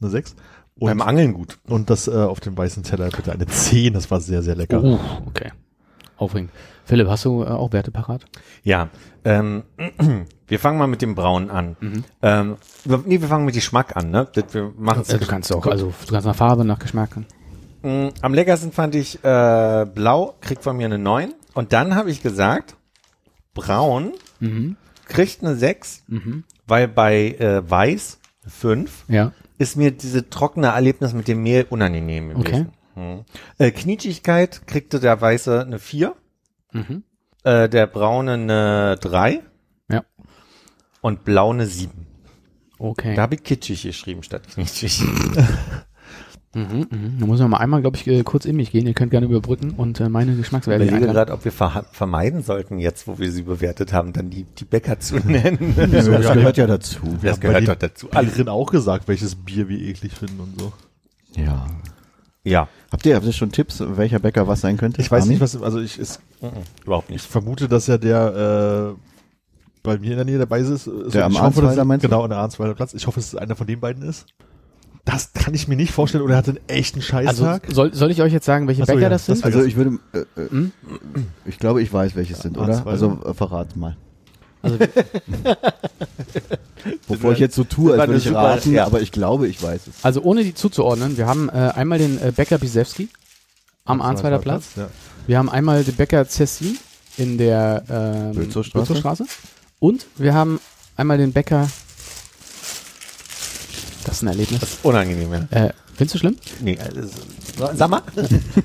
[0.00, 0.36] eine 6.
[0.78, 1.58] Und, beim Angeln gut.
[1.66, 4.82] und das äh, auf dem weißen Teller bitte eine 10, das war sehr, sehr lecker.
[4.82, 5.50] Uh, okay.
[6.16, 6.50] Aufregend.
[6.84, 8.24] Philipp, hast du äh, auch Werte parat?
[8.62, 8.88] Ja,
[9.24, 9.64] ähm,
[10.46, 11.76] wir fangen mal mit dem Braun an.
[11.80, 12.04] Mhm.
[12.22, 14.26] Ähm, wir, nee, wir fangen mit Geschmack an, ne?
[14.32, 17.10] Das, wir machen Äh, du kannst auch, also du kannst nach Farbe, nach Geschmack.
[17.82, 21.34] Mm, Am leckersten fand ich äh, Blau, kriegt von mir eine 9.
[21.54, 22.76] Und dann habe ich gesagt,
[23.58, 24.76] Braun Mhm.
[25.06, 26.44] kriegt eine 6, Mhm.
[26.66, 29.32] weil bei äh, Weiß eine 5 Ja.
[29.58, 32.72] ist mir diese trockene Erlebnis mit dem Mehl unangenehm gewesen.
[32.94, 33.24] Hm.
[33.58, 36.14] Äh, Knietschigkeit kriegte der Weiße eine 4,
[36.72, 37.02] Mhm.
[37.44, 39.40] äh, der Braune eine 3
[39.90, 40.04] Ja.
[41.00, 42.06] und Blau eine 7.
[42.78, 43.14] Okay.
[43.16, 45.02] Da habe ich kitschig geschrieben statt knietschig.
[46.54, 47.16] Mhm, mhm.
[47.20, 48.86] Da muss man mal einmal, glaube ich, äh, kurz in mich gehen.
[48.86, 51.14] Ihr könnt gerne überbrücken und äh, meine Ich Geschmackswerte überlege eintragen.
[51.14, 54.64] gerade, ob wir ver vermeiden sollten, jetzt wo wir sie bewertet haben, dann die, die
[54.64, 55.74] Bäcker zu nennen.
[55.76, 56.96] Das gehört ja dazu.
[57.22, 58.08] Das bei gehört doch dazu.
[58.12, 58.34] Alles.
[58.34, 60.72] Bieren auch gesagt, welches Bier wir eklig finden und so.
[61.36, 61.66] Ja.
[62.44, 65.02] Ja, Habt ihr, habt ihr schon Tipps, welcher Bäcker was sein könnte?
[65.02, 65.34] Ich weiß Armin?
[65.34, 66.48] nicht, was, also ich, es, mhm.
[66.86, 67.26] überhaupt ich nicht.
[67.26, 69.00] vermute, dass ja der, äh,
[69.82, 70.86] bei mir in der Nähe dabei ist.
[70.86, 72.08] ist Der am ich hoffe, dass- Arnsweiler meinst du?
[72.08, 72.94] Genau, an der Arnsweiler Platz.
[72.94, 74.24] Ich hoffe, dass es einer von den beiden ist.
[75.08, 77.62] Das kann ich mir nicht vorstellen, oder er hatte einen echten Also Scheißtag.
[77.70, 79.46] soll, soll ich euch jetzt sagen, welche Ach so, Bäcker ja, das das sind?
[79.46, 80.72] Also ich würde, äh, äh, Hm?
[81.46, 82.74] ich glaube, ich weiß, welches sind, oder?
[82.74, 82.90] Arnsweiler.
[82.90, 83.96] Also äh, verrat mal.
[84.60, 84.76] Also,
[87.08, 88.84] Bevor ich jetzt so tue, war als würde ich raten, ja.
[88.84, 90.04] aber ich glaube, ich weiß es.
[90.04, 93.08] also ohne die zuzuordnen, wir haben äh, einmal den äh, Bäcker Bisewski
[93.86, 94.72] am Arnsweiler Platz.
[94.76, 94.90] Ja.
[95.26, 96.76] Wir haben einmal den Bäcker Cessin
[97.16, 98.34] in der ähm.
[98.34, 99.24] Bülzowstraße.
[99.78, 100.60] Und wir haben
[100.96, 101.66] einmal den Bäcker
[104.08, 104.60] Das ist ein Erlebnis.
[104.60, 105.66] Das ist unangenehm, ja.
[105.66, 106.36] Äh, findest du schlimm?
[106.62, 107.08] Nee, also,
[107.74, 108.02] sag mal.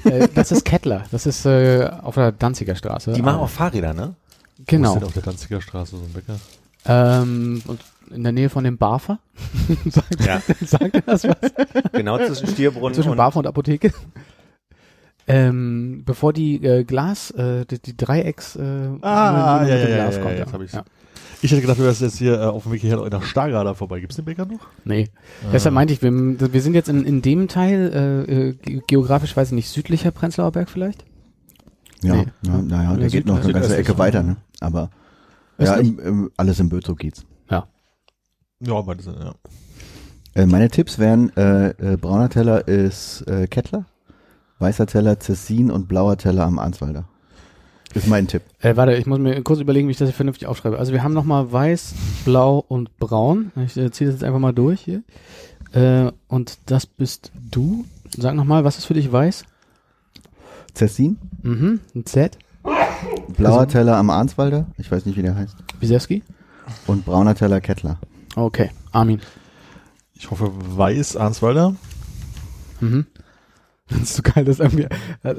[0.05, 1.03] äh, das ist Kettler.
[1.11, 3.11] Das ist äh, auf der Danziger Straße.
[3.11, 4.15] Die machen auch Fahrräder, ne?
[4.57, 4.93] Wo ist Genau.
[4.95, 6.39] denn auf der Danziger Straße so ein Bäcker?
[6.85, 7.79] Ähm, und
[8.15, 9.19] in der Nähe von dem Barfer.
[9.89, 10.41] sagt, Ja.
[10.65, 11.35] sagt das was?
[11.91, 13.91] Genau zwischen Stierbrunnen Zwischen und Barfer und Apotheke.
[15.25, 18.61] Ähm, bevor die äh, Glas, äh, die, die Dreiecks, äh,
[19.01, 20.73] Ah, mit ja, dem ja, ja, Glas ja, kommt, ja, jetzt hab ich's.
[20.73, 20.83] Ja.
[21.43, 23.99] Ich hätte gedacht, du wärst jetzt hier äh, auf dem Weg hierher nach Stargarder vorbei.
[23.99, 24.61] Gibt's den Bäcker noch?
[24.85, 25.09] Nee.
[25.51, 29.35] Deshalb meinte ich, wir, wir sind jetzt in, in dem Teil, äh, äh, ge- geografisch
[29.35, 31.03] weiß ich nicht, südlicher Prenzlauer Berg vielleicht?
[32.01, 32.25] Ja, Nee.
[32.43, 33.75] na, naja, Ja, der geht noch eine ganze.
[33.77, 34.37] Ecke weiter, ne?
[34.61, 34.89] Aber
[35.57, 37.25] ja, im, im, alles im Bözow geht's.
[37.49, 37.67] Ja.
[38.59, 39.33] Ja, meine sind, ja.
[40.35, 43.85] Äh, meine Tipps wären, äh, äh, brauner Teller ist äh, Kettler,
[44.59, 47.05] weißer Teller Cessin und blauer Teller am Arnswalder.
[47.93, 48.41] Ist mein Tipp.
[48.59, 50.79] Äh, warte, ich muss mir kurz überlegen, wie ich das hier vernünftig aufschreibe.
[50.79, 51.93] Also wir haben nochmal weiß,
[52.25, 53.51] blau und braun.
[53.65, 55.03] Ich äh, ziehe das jetzt einfach mal durch hier.
[55.73, 57.85] Äh, und das bist du.
[58.17, 59.43] Sag nochmal, was ist für dich weiß?
[60.75, 62.37] Cessin, Mhm, ein Z.
[63.37, 66.23] blauer Also- Teller am Arnswalder, ich weiß nicht, wie der heißt, Wisewski?
[66.87, 67.99] und brauner Teller Kettler.
[68.35, 69.21] Okay, Armin.
[70.15, 71.75] Ich hoffe, Weiß Arnswalder.
[72.79, 73.05] Mhm.
[73.89, 74.87] Das ist so geil, das ist irgendwie
[75.23, 75.35] äh,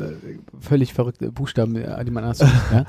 [0.61, 2.41] völlig verrückte Buchstaben, äh, die man hast.
[2.73, 2.85] ja?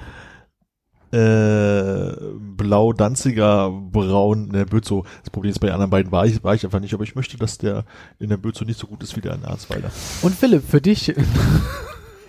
[1.12, 2.14] Äh,
[2.58, 5.08] Blau Danziger, Braun in der Bözow.
[5.22, 7.16] Das Problem ist, bei den anderen beiden war ich, war ich einfach nicht, aber ich
[7.16, 7.86] möchte, dass der
[8.20, 9.92] in der Bözow nicht so gut ist wie der in Arnswalder.
[10.24, 11.10] Und Philipp, für dich,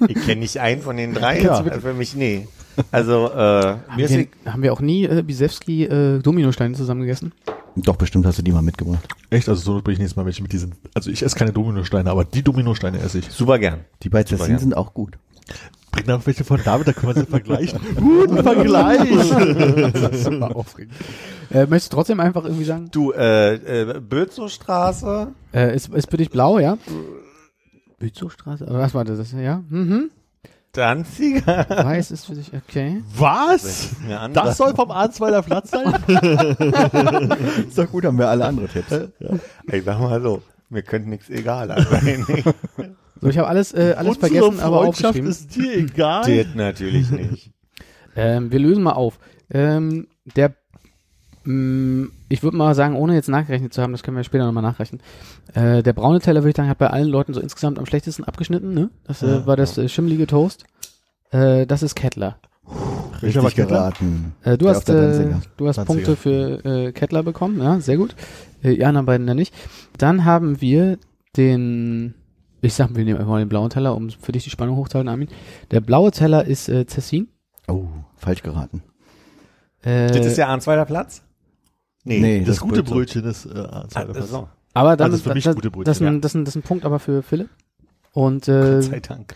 [0.09, 1.41] ich kenne nicht einen von den drei.
[1.41, 1.57] Ja.
[1.57, 2.47] Also für mich, nee.
[2.93, 7.33] Also, äh, ist wir, haben wir auch nie äh, Bisewski äh, Dominosteine zusammen gegessen?
[7.77, 9.07] Doch, bestimmt hast du die mal mitgebracht.
[9.31, 9.49] Echt?
[9.49, 10.74] Also so bringe ich nächstes Mal welche mit diesen.
[10.95, 13.31] Also ich esse keine Dominosteine, aber die Dominosteine esse ich.
[13.31, 13.81] super gern.
[14.03, 14.59] Die bei ja.
[14.59, 15.18] sind auch gut.
[15.93, 17.81] Bring noch welche von David, da können wir sie vergleichen.
[17.97, 18.99] Guten Vergleich!
[19.93, 20.95] das ist super aufregend.
[21.51, 26.16] Äh, möchtest du trotzdem einfach irgendwie sagen, Du, äh, äh, Bözowstraße, äh, ist, ist für
[26.16, 26.77] dich blau, ja?
[27.99, 28.66] Büzowstraße?
[28.68, 29.33] Was war das?
[29.33, 29.62] Ja?
[29.68, 30.11] Mhm.
[30.77, 31.66] Danziger.
[31.68, 33.03] Weiß ist für dich, okay.
[33.16, 33.91] Was?
[34.33, 35.95] Das soll vom Arnsweiler Platz sein?
[37.68, 38.93] Ist doch gut, haben wir alle andere Tipps.
[39.72, 42.24] Ich sag mal so, mir könnte nichts egaler sein.
[43.20, 45.31] So, ich habe alles, äh, alles Unsere vergessen, aber aufgeschrieben.
[45.31, 46.24] ist dir egal.
[46.24, 47.53] Geht natürlich nicht.
[48.18, 49.18] Ähm, wir lösen mal auf.
[49.51, 50.07] Ähm,
[50.37, 50.55] der,
[52.29, 55.01] ich würde mal sagen, ohne jetzt nachgerechnet zu haben, das können wir später nochmal nachrechnen.
[55.55, 58.25] Äh, der braune Teller, würde ich sagen, hat bei allen Leuten so insgesamt am schlechtesten
[58.25, 58.75] abgeschnitten.
[58.75, 58.91] Ne?
[59.05, 60.65] Das äh, Ja, war das äh, schimmelige Toast.
[61.31, 62.39] Äh, das ist Kettler.
[63.23, 63.67] Richtig Kettler?
[63.67, 64.35] geraten.
[64.43, 65.85] Äh, du hast, äh, du hast Danziger.
[65.85, 68.15] Punkte für äh, Kettler bekommen, ja, sehr gut.
[68.63, 69.55] Äh, die anderen beiden dann nicht.
[69.99, 70.99] Dann haben wir
[71.37, 72.15] den,
[72.61, 75.09] ich sag, wir nehmen einfach mal den blauen Teller, um für dich die Spannung hochzuhalten,
[75.09, 75.29] Armin.
[75.71, 77.29] Der blaue Teller ist äh, Cessin.
[77.69, 77.87] Oh,
[78.17, 78.83] falsch geraten.
[79.83, 81.23] Äh, Das ist der Arnsweiler Platz?
[82.07, 82.95] Nee, Das, das gute Bözow.
[82.95, 84.31] Brötchen ist äh, Ah, Arnsweiler Platz.
[84.31, 84.49] so.
[84.75, 86.21] Aber dann Also für mich das, gute Brötchen, das, ist ein, ja.
[86.21, 87.49] das, ist ein, das ist ein Punkt aber für Philipp.
[88.13, 89.35] Und äh, Gott sei Dank.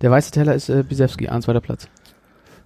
[0.00, 1.88] der weiße Teller ist äh, Bisewski, an zweiter Platz.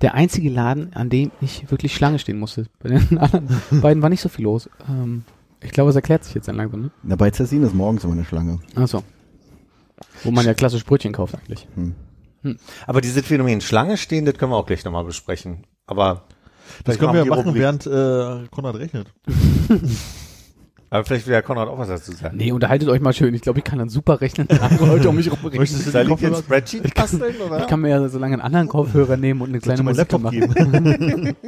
[0.01, 2.67] Der einzige Laden, an dem ich wirklich Schlange stehen musste.
[2.81, 3.49] Bei den anderen
[3.81, 4.69] beiden war nicht so viel los.
[4.89, 5.25] Ähm,
[5.61, 6.83] ich glaube, es erklärt sich jetzt dann langsam.
[6.83, 6.91] Ne?
[7.03, 8.59] Na, bei Cessin ist morgens immer eine Schlange.
[8.75, 9.03] Achso.
[10.25, 11.69] Wo man ja klassisch Brötchen kauft eigentlich.
[11.77, 11.95] Hm.
[12.89, 15.65] Aber dieses Phänomen Schlange stehen, das können wir auch gleich nochmal besprechen.
[15.87, 16.25] Aber
[16.85, 19.13] Das können wir machen, Rubrik- während äh, Konrad rechnet.
[20.91, 22.37] Aber vielleicht will ja Konrad auch was dazu sagen.
[22.37, 23.33] Nee, unterhaltet euch mal schön.
[23.33, 24.47] Ich glaube, ich kann dann super rechnen,
[24.79, 25.61] Leute um mich rum rechnen.
[25.61, 26.43] Möchtest du Soll die ich jetzt Kopfhörer?
[26.43, 27.61] Spreadsheet basteln, oder?
[27.61, 29.85] Ich kann mir ja so lange einen anderen Kopfhörer nehmen und eine Soll kleine ich
[29.85, 30.41] Musik Laptop machen.
[30.55, 31.37] geben?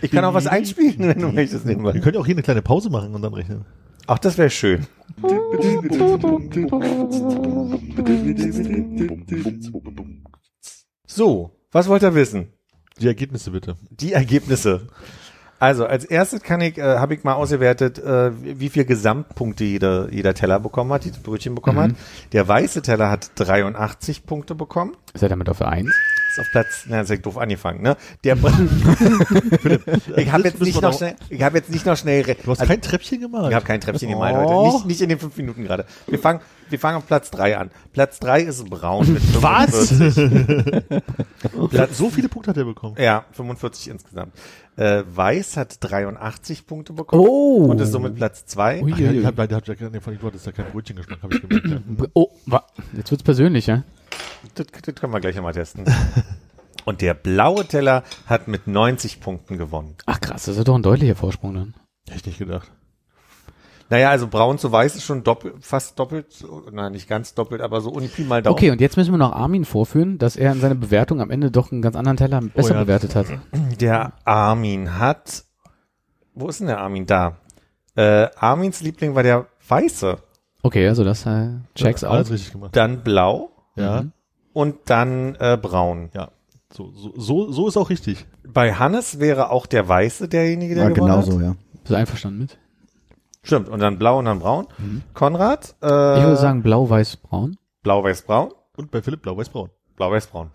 [0.00, 1.66] Ich kann auch was einspielen, wenn du möchtest.
[1.66, 1.98] Wir nebenbei.
[2.00, 3.64] können ja auch hier eine kleine Pause machen und dann rechnen.
[4.06, 4.86] Ach, das wäre schön.
[11.06, 12.48] So, was wollt ihr wissen?
[13.00, 13.76] Die Ergebnisse bitte.
[13.90, 14.86] Die Ergebnisse.
[15.60, 20.12] Also als erstes kann ich, äh, habe ich mal ausgewertet, äh, wie viel Gesamtpunkte jeder,
[20.12, 21.90] jeder Teller bekommen hat, jedes Brötchen bekommen hat.
[22.32, 24.96] Der weiße Teller hat 83 Punkte bekommen.
[25.14, 25.86] Ist er damit auf der 1?
[25.88, 27.96] Ist auf Platz, na, das hab ich doof angefangen, ne?
[28.24, 28.36] Der,
[30.16, 32.66] ich habe jetzt nicht noch schnell, ich habe jetzt nicht noch schnell, Du hast also,
[32.72, 33.50] kein Treppchen gemalt.
[33.50, 34.64] ich habe kein Treppchen gemalt Oh.
[34.64, 35.86] heute, nicht, nicht in den fünf Minuten gerade.
[36.08, 36.40] Wir fangen,
[36.70, 37.70] wir fangen auf Platz drei an.
[37.92, 39.88] Platz drei ist braun mit Was?
[39.88, 41.00] 45.
[41.70, 42.96] Platz, so viele Punkte hat er bekommen.
[42.98, 44.32] Ja, 45 insgesamt.
[44.76, 47.66] Äh, Weiß hat 83 Punkte bekommen Oh.
[47.70, 48.82] und ist somit Platz zwei.
[48.82, 48.92] Ui.
[48.94, 51.34] Ach, ja, ich hab, der hat ja nee, von du hattest ja kein Brötchengeschmack, habe
[51.36, 51.66] ich gemerkt.
[51.68, 52.06] Ja.
[52.14, 52.64] Oh, wa
[52.96, 53.84] jetzt wird's persönlich, ja?
[54.54, 55.84] Das, das können wir gleich einmal testen.
[56.84, 59.94] Und der blaue Teller hat mit 90 Punkten gewonnen.
[60.06, 61.74] Ach krass, das ist doch ein deutlicher Vorsprung dann.
[62.06, 62.70] Hätte ich nicht gedacht.
[63.90, 67.80] Naja, also braun zu weiß ist schon doppelt, fast doppelt, nein, nicht ganz doppelt, aber
[67.80, 68.54] so uni Pi mal Daumen.
[68.54, 71.50] Okay, und jetzt müssen wir noch Armin vorführen, dass er in seiner Bewertung am Ende
[71.50, 72.82] doch einen ganz anderen Teller besser ja.
[72.84, 73.26] bewertet hat.
[73.80, 75.44] Der Armin hat,
[76.34, 77.04] wo ist denn der Armin?
[77.06, 77.36] Da.
[77.94, 80.16] Äh, Armins Liebling war der weiße,
[80.62, 82.32] Okay, also das äh, checks Ja, Alles out.
[82.32, 82.74] richtig gemacht.
[82.74, 84.12] dann blau Ja, Mhm.
[84.54, 86.08] und dann äh, braun.
[86.14, 86.30] ja.
[86.72, 88.26] So, so, so, so ist auch richtig.
[88.48, 91.26] Bei Hannes wäre auch der weiße derjenige, der Ja, gewonnen genau hat.
[91.26, 91.54] so, ja.
[91.82, 92.58] Bist du einverstanden mit?
[93.44, 94.66] Stimmt, und dann blau und dann braun.
[95.14, 97.56] Konrad, äh, Ich würde sagen blau, weiß, braun.
[97.82, 98.50] blau, weiß, braun.
[98.76, 99.70] Und bei Philipp blau, weiß, braun.
[99.96, 100.50] Blau, weiß, braun.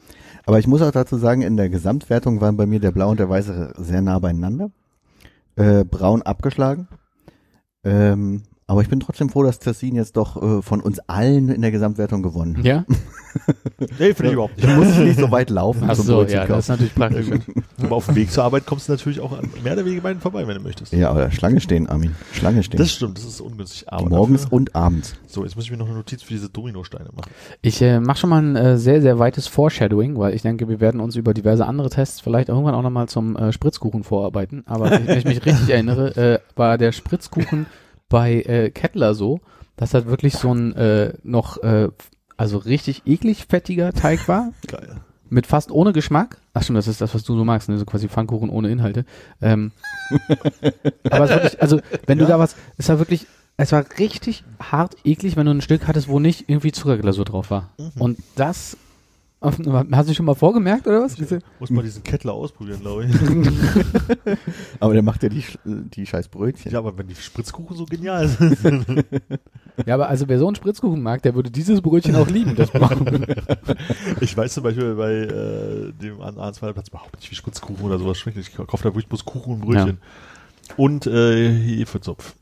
[0.46, 3.20] Aber ich muss auch dazu sagen, in der Gesamtwertung waren bei mir der Blau und
[3.20, 4.72] der Weiße sehr nah beieinander.
[5.56, 6.88] Äh, Braun abgeschlagen.
[7.84, 11.64] Ähm, aber ich bin trotzdem froh, dass Tessin jetzt doch äh, von uns allen in
[11.64, 12.66] der Gesamtwertung gewonnen hat.
[12.66, 12.86] Ja?
[14.00, 16.48] Nee, finde ich überhaupt Ich muss nicht so weit laufen Ach zum so, Brötchen ja,
[16.48, 17.28] das ist natürlich praktisch.
[17.82, 20.20] Aber auf dem Weg zur Arbeit kommst du natürlich auch an mehr der Wege beiden
[20.20, 20.92] vorbei, wenn du möchtest.
[20.94, 22.16] Ja, aber Schlange stehen, Armin.
[22.34, 22.80] Schlange stehen.
[22.80, 23.86] Das stimmt, das ist ungünstig.
[23.88, 25.16] Aber Morgens dafür, und abends.
[25.28, 27.30] so, jetzt muss ich mir noch eine Notiz für diese Dominosteine machen.
[27.62, 30.80] Ich äh, mache schon mal ein äh, sehr, sehr weites Foreshadowing, weil ich denke, wir
[30.80, 34.64] werden uns über diverse andere Tests vielleicht irgendwann auch nochmal zum äh, Spritzkuchen vorarbeiten.
[34.66, 37.68] Aber wenn ich mich richtig erinnere, äh, war der Spritzkuchen
[38.10, 39.40] bei äh, Kettler so,
[39.78, 41.90] dass das wirklich so ein äh, noch, äh,
[42.36, 44.98] also richtig eklig fettiger Teig war, Geil.
[45.30, 46.38] mit fast ohne Geschmack.
[46.54, 47.78] Ach stimmt, das ist das, was du so magst, ne?
[47.78, 49.06] so quasi Pfannkuchen ohne Inhalte.
[49.42, 49.72] Ähm,
[51.10, 54.44] aber es war wirklich, also wenn du da was, es war wirklich, es war richtig
[54.60, 57.70] hart eklig, wenn du ein Stück hattest, wo nicht irgendwie Zuckerglasur drauf war.
[57.98, 58.78] Und das,
[59.42, 61.16] hast du schon mal vorgemerkt oder was?
[61.16, 63.16] Diese- Muss mal diesen Kettler ausprobieren, glaube ich.
[64.82, 66.72] Aber der macht ja die, die scheiß Brötchen.
[66.72, 68.86] ja, aber wenn die Spritzkuchen so genial sind.
[69.86, 72.70] Ja, aber also wer so einen Spritzkuchen mag, der würde dieses Brötchen auch lieben, das.
[74.20, 78.18] Ich weiß zum Beispiel bei äh, dem Arnsweiler Platz überhaupt nicht wie Spritzkuchen oder sowas
[78.18, 78.38] schmeckt.
[78.38, 80.00] Ich kaufe da wirklich bloß Kuchen und Brötchen.
[80.76, 82.36] Und äh, Hefezopf.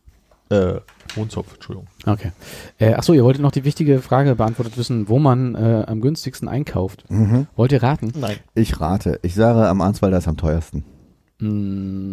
[0.50, 0.80] Äh,
[1.18, 1.88] Hohnzopf, Entschuldigung.
[2.06, 2.32] Okay.
[2.80, 6.02] Äh, ach so, ihr wolltet noch die wichtige Frage beantwortet wissen, wo man äh, am
[6.02, 7.04] günstigsten einkauft.
[7.10, 7.48] Mhm.
[7.56, 8.12] Wollt ihr raten?
[8.16, 8.38] Nein.
[8.56, 9.20] Ich rate.
[9.24, 10.84] Ich sage, am Arnswalder ist am teuersten.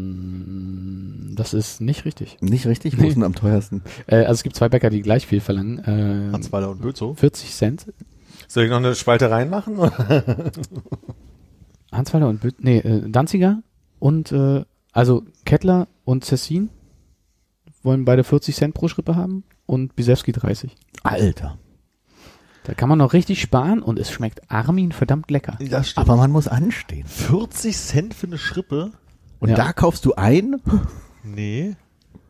[0.05, 2.37] Mm, das ist nicht richtig.
[2.41, 2.97] Nicht richtig?
[2.99, 3.09] Wo Nee.
[3.09, 3.83] ist denn am teuersten?
[4.07, 5.79] Äh, also es gibt zwei Bäcker, die gleich viel verlangen.
[5.79, 7.19] Äh, Hansweiler und Bözow.
[7.19, 7.93] 40 Cent.
[8.49, 9.79] Soll ich noch eine Spalte reinmachen?
[11.93, 13.63] Hansweiler und Bö nee, äh, Danziger
[13.99, 16.71] und äh, also Kettler und Cessin
[17.85, 20.75] wollen beide 40 Cent pro Schrippe haben und Bisewski 30.
[21.03, 21.59] Alter.
[22.65, 25.59] Da kann man noch richtig sparen und es schmeckt Armin verdammt lecker.
[25.71, 26.09] Das stimmt.
[26.09, 27.07] Aber man muss anstehen.
[27.07, 28.93] 40 Cent für eine Schrippe?
[29.39, 29.57] Und Ja.
[29.57, 30.57] da kaufst du ein?
[31.27, 31.75] Nee.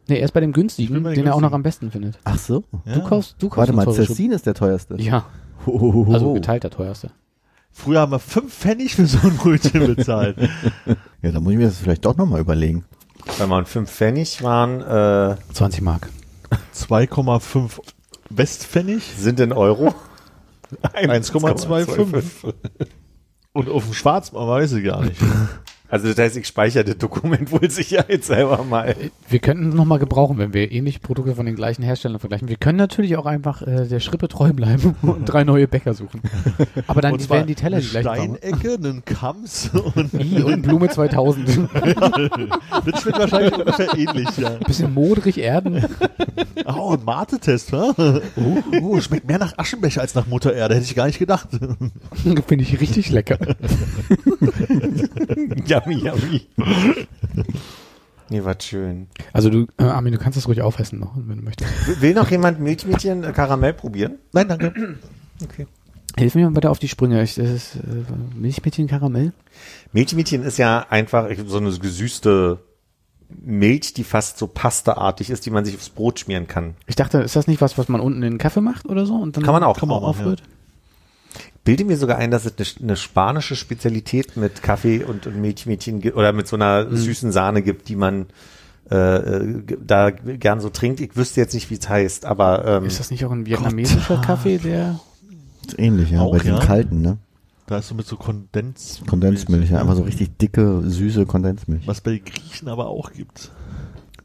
[0.06, 1.54] Nee, er ist bei dem günstigen, bei den dem er auch noch günstigen.
[1.56, 2.18] am besten findet.
[2.22, 2.62] Ach so.
[2.84, 2.94] Ja.
[2.94, 3.92] Du kaufst, du kaufst Warte mal.
[3.92, 5.00] Cessin ist der teuerste.
[5.00, 5.26] Ja,
[5.66, 6.12] Hohoho.
[6.12, 7.10] also geteilt der teuerste.
[7.72, 10.36] Früher haben wir 5 Pfennig für so ein Brötchen bezahlt.
[11.22, 12.84] Ja, da muss ich mir das vielleicht doch nochmal überlegen.
[13.38, 16.08] Wenn man fünf Pfennig waren, äh, 20 Mark.
[16.74, 17.80] 2,5
[18.30, 19.94] Westpfennig, sind in Euro.
[20.82, 22.54] 1,25.
[23.52, 25.20] Und auf dem Schwarzmarkt weiß ich gar nicht.
[25.94, 28.96] Also das heißt, ich speichere das Dokument wohl sicherheitshalber mal.
[29.28, 32.48] Wir könnten es nochmal gebrauchen, wenn wir ähnliche Produkte von den gleichen Herstellern vergleichen.
[32.48, 36.20] Wir können natürlich auch einfach äh, der Schrippe treu bleiben und drei neue Bäcker suchen.
[36.88, 38.38] Aber dann zwar werden die Teller eine die brauchen.
[38.40, 41.48] Steinecke, einen Kams und und Blume 2000.
[41.48, 44.50] das schmeckt wahrscheinlich ungefähr ähnlich, ja.
[44.66, 45.86] Bisschen modrig Erden.
[46.66, 47.94] Oh, ein Mate-Test, wa?
[47.96, 51.50] Oh, oh, schmeckt mehr nach Aschenbecher als nach Mutter Erde, hätte ich gar nicht gedacht.
[52.48, 53.38] Finde ich richtig lecker.
[55.86, 57.06] Yummy, yummy.
[58.30, 59.08] Nee, was schön.
[59.32, 62.00] Also du, äh, Armin, du kannst das ruhig aufessen noch, wenn du möchtest.
[62.00, 64.18] Will noch jemand Milchmädchen äh, Karamell probieren?
[64.32, 64.72] Nein, danke.
[65.42, 65.66] Okay.
[66.16, 67.20] Hilf mir mal bitte auf die Sprünge.
[67.20, 68.04] Ich, das ist äh,
[68.36, 69.32] Milchmädchen Karamell.
[69.92, 72.60] Milchmädchen ist ja einfach so eine gesüßte
[73.28, 76.76] Milch, die fast so pastaartig ist, die man sich aufs Brot schmieren kann.
[76.86, 79.16] Ich dachte, ist das nicht was, was man unten in den Kaffee macht oder so?
[79.16, 80.44] Und dann Kann man auch, kann man auch, aufrührt?
[81.64, 86.00] Bilde mir sogar ein, dass es eine, eine spanische Spezialität mit Kaffee und, und Milchmädchen
[86.00, 88.26] gibt oder mit so einer süßen Sahne gibt, die man
[88.90, 91.00] äh, äh, da gern so trinkt.
[91.00, 94.18] Ich wüsste jetzt nicht, wie es heißt, aber ähm, Ist das nicht auch ein vietnamesischer
[94.18, 95.00] Kaffee, der
[95.66, 96.60] Ist ähnlich, ja, Auch, bei den ja.
[96.60, 97.16] kalten, ne?
[97.66, 99.00] Da ist so mit so Kondens.
[99.06, 101.86] Kondensmilch, ja, einfach so richtig dicke, süße Kondensmilch.
[101.86, 103.50] Was bei den Griechen aber auch gibt.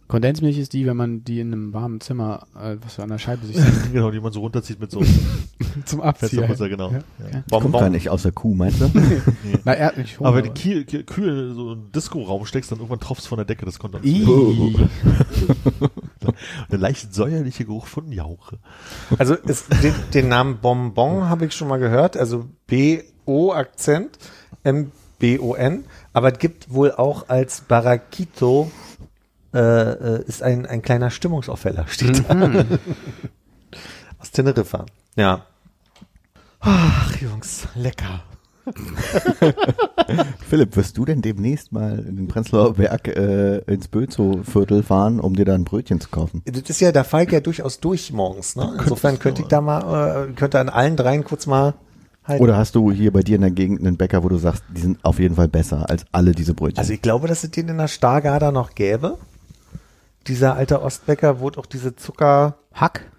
[0.09, 3.19] Kondensmilch ist die, wenn man die in einem warmen Zimmer, äh, was so an der
[3.19, 5.01] Scheibe sich setzt, genau, die man so runterzieht mit so
[5.85, 6.91] zum Fensterputzer, genau.
[6.91, 6.97] Ja.
[6.97, 7.25] Ja.
[7.25, 7.31] Ja.
[7.31, 7.79] Kommt Bonbon.
[7.79, 8.89] gar nicht aus der Kuh, meinst du?
[9.65, 12.99] Na, er, ich Aber wenn du Kiel, kühl in so einen Disco-Raum steckst, dann irgendwann
[12.99, 14.03] tropft von der Decke das Kondens.
[14.03, 14.25] Ih.
[16.69, 18.57] Eine leicht säuerliche Geruch von Jauche.
[19.19, 24.17] Also ist, den, den Namen Bonbon habe ich schon mal gehört, also B-O-Akzent,
[24.63, 25.83] M-B-O-N,
[26.13, 28.71] aber es gibt wohl auch als Barraquito
[29.53, 32.35] äh, äh, ist ein, ein kleiner Stimmungsaufheller, steht da.
[34.19, 34.85] Aus Teneriffa.
[35.15, 35.45] Ja.
[36.59, 38.23] Ach, Jungs, lecker.
[40.47, 45.35] Philipp, wirst du denn demnächst mal in den Prenzlauer Berg äh, ins Bözow-Viertel fahren, um
[45.35, 46.43] dir da ein Brötchen zu kaufen?
[46.45, 48.55] Das ist ja, da fall ich ja durchaus durch morgens.
[48.55, 48.77] Ne?
[48.79, 51.73] Insofern könnte ich da mal, äh, könnte an allen dreien kurz mal
[52.23, 52.43] halten.
[52.43, 54.81] Oder hast du hier bei dir in der Gegend einen Bäcker, wo du sagst, die
[54.81, 56.79] sind auf jeden Fall besser als alle diese Brötchen?
[56.79, 59.17] Also ich glaube, dass es den in der Stargarder noch gäbe.
[60.27, 63.11] Dieser alte Ostbäcker, wo auch diese Zuckerbrötchen, Hack?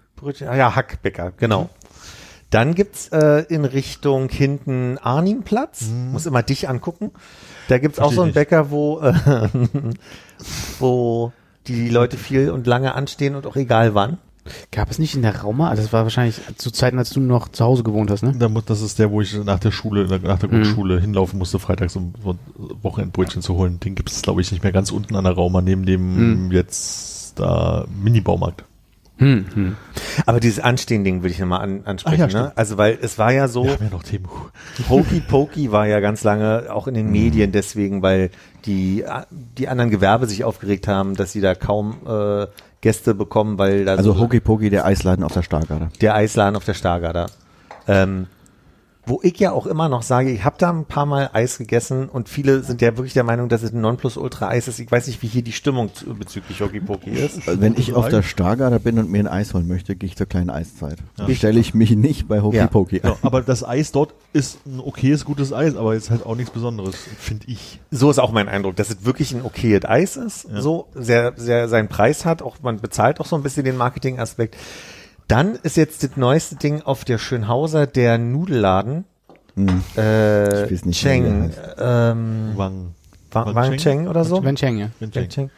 [0.47, 1.69] ah ja, Hackbäcker, genau.
[2.51, 7.11] Dann gibt's äh, in Richtung hinten Arnimplatz, muss immer dich angucken.
[7.69, 8.33] Da gibt's auch Versteh so einen.
[8.33, 9.13] Bäcker, wo, äh,
[10.79, 11.31] wo
[11.67, 14.17] die Leute viel und lange anstehen und auch egal wann.
[14.71, 15.69] Gab es nicht in der Rauma?
[15.69, 18.33] Also das war wahrscheinlich zu Zeiten, als du noch zu Hause gewohnt hast, ne?
[18.65, 22.13] Das ist der, wo ich nach der Schule, nach der Grundschule hinlaufen musste, freitags um
[22.81, 23.79] Wochenendbrötchen zu holen.
[23.79, 27.39] Den gibt es, glaube ich, nicht mehr ganz unten an der Rauma, neben dem jetzt
[27.39, 28.65] da Mini-Baumarkt.
[29.21, 29.75] Hm, hm.
[30.25, 32.23] Aber dieses Anstehen-Ding würde ich nochmal an, ansprechen.
[32.23, 32.51] Ah, ja, ne?
[32.55, 34.27] Also weil es war ja so, Wir haben ja noch Themen.
[34.89, 38.31] Hokey Pokey war ja ganz lange auch in den Medien deswegen, weil
[38.65, 39.03] die,
[39.59, 42.47] die anderen Gewerbe sich aufgeregt haben, dass sie da kaum äh,
[42.81, 45.89] Gäste bekommen, weil da also so Hokey Pokey, der Eisladen auf der Stargarder.
[46.01, 47.27] der Eisladen auf der Stargarder.
[47.87, 48.27] Ähm,
[49.05, 52.07] wo ich ja auch immer noch sage, ich habe da ein paar Mal Eis gegessen
[52.07, 54.79] und viele sind ja wirklich der Meinung, dass es ein Nonplusultra-Eis ist.
[54.79, 57.47] Ich weiß nicht, wie hier die Stimmung zu, bezüglich Hokey Pokey ist.
[57.47, 60.15] Also wenn ich auf der Stargarder bin und mir ein Eis holen möchte, gehe ich
[60.15, 60.99] zur kleinen Eiszeit.
[61.33, 62.67] Stelle ich mich nicht bei Hokey Ja.
[62.67, 63.17] Pokey Ja, an.
[63.23, 66.95] aber das Eis dort ist ein okayes, gutes Eis, aber jetzt halt auch nichts Besonderes,
[67.17, 67.79] finde ich.
[67.89, 71.67] So ist auch mein Eindruck, dass es wirklich ein okayes Eis ist, so sehr, sehr
[71.69, 74.55] seinen Preis hat, auch man bezahlt auch so ein bisschen den Marketingaspekt.
[75.27, 79.05] Dann ist jetzt das neueste Ding auf der Schönhauser, der Nudelladen,
[79.97, 82.95] äh, Ich weiß nicht Cheng, ähm, Wang.
[83.31, 84.43] Wang, Wang Cheng oder so.
[84.43, 84.89] Wen Cheng, ja.
[84.99, 85.49] Wang Cheng.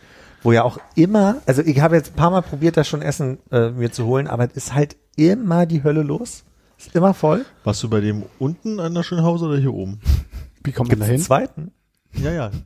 [0.44, 3.40] Wo ja auch immer, also ich habe jetzt ein paar Mal probiert, das schon Essen
[3.52, 6.44] äh, mir zu holen, aber es ist halt immer die Hölle los.
[6.78, 7.46] Ist immer voll.
[7.64, 10.02] Warst du bei dem unten an der Schönhause oder hier oben?
[10.64, 11.20] Wie kommt man da hin?
[11.22, 11.72] Zweiten.
[12.14, 12.52] Ja, ja.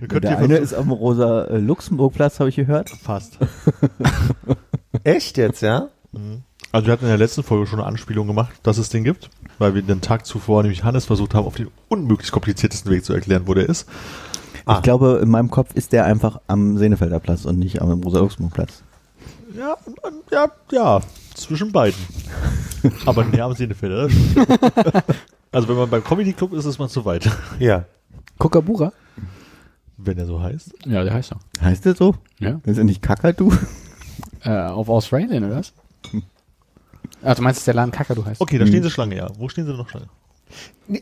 [0.00, 2.90] Der eine ist am Rosa äh, Luxemburg-Platz, habe ich gehört.
[2.90, 3.38] fast.
[5.04, 5.88] Echt jetzt, ja?
[6.72, 9.30] Also wir hatten in der letzten Folge schon eine Anspielung gemacht, dass es den gibt,
[9.58, 13.12] weil wir den Tag zuvor nämlich Hannes versucht haben, auf den unmöglich kompliziertesten Weg zu
[13.12, 13.88] erklären, wo der ist.
[14.66, 14.76] Ah.
[14.76, 18.18] Ich glaube, in meinem Kopf ist der einfach am Senefelder Platz und nicht am Rosa
[18.20, 18.82] Luxemburg-Platz.
[19.56, 19.76] Ja,
[20.30, 21.00] ja, ja,
[21.34, 21.98] zwischen beiden.
[23.06, 24.08] Aber näher am Senefelder.
[25.52, 27.28] Also wenn man beim Comedy Club ist, ist man zu weit,
[27.58, 27.84] Ja.
[28.38, 28.92] Kookaburra?
[29.96, 30.72] wenn er so heißt.
[30.86, 31.36] Ja, der heißt so.
[31.60, 32.14] Heißt der so?
[32.38, 32.60] Ja.
[32.64, 33.52] Ist er nicht Kakadu?
[34.42, 35.72] Äh, auf Australien, oder was?
[37.22, 38.40] Ah, du meinst, dass der Laden Kakadu heißt?
[38.40, 39.28] Okay, da stehen sie Schlange, ja.
[39.36, 40.08] Wo stehen sie noch Schlange?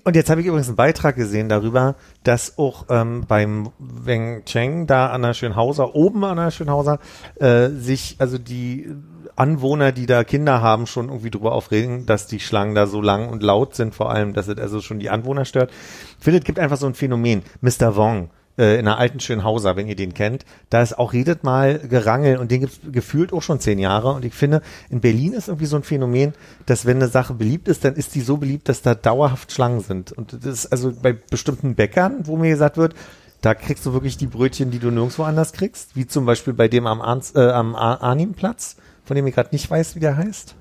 [0.05, 4.87] Und jetzt habe ich übrigens einen Beitrag gesehen darüber, dass auch ähm, beim Weng Cheng
[4.87, 6.99] da an der Schönhauser, oben an der Schönhauser,
[7.37, 8.93] äh, sich also die
[9.37, 13.29] Anwohner, die da Kinder haben, schon irgendwie drüber aufregen, dass die Schlangen da so lang
[13.29, 15.71] und laut sind, vor allem, dass es also schon die Anwohner stört.
[16.19, 17.43] Ich finde, es gibt einfach so ein Phänomen.
[17.61, 17.97] Mr.
[17.97, 21.79] Wong äh, in der alten Schönhauser, wenn ihr den kennt, da ist auch redet mal
[21.79, 24.13] Gerangel und den gibt's gefühlt auch schon zehn Jahre.
[24.13, 26.35] Und ich finde, in Berlin ist irgendwie so ein Phänomen,
[26.67, 29.81] dass wenn eine Sache beliebt ist, dann ist die so beliebt, dass da dauerhaft Schlangen
[29.81, 30.13] sind.
[30.13, 32.95] Und das ist also bei bestimmten Bäckern, wo mir gesagt wird,
[33.41, 36.67] da kriegst du wirklich die Brötchen, die du nirgendwo anders kriegst, wie zum Beispiel bei
[36.67, 40.17] dem am, Arns, äh, am Ar- Arnimplatz, von dem ich gerade nicht weiß, wie der
[40.17, 40.57] heißt.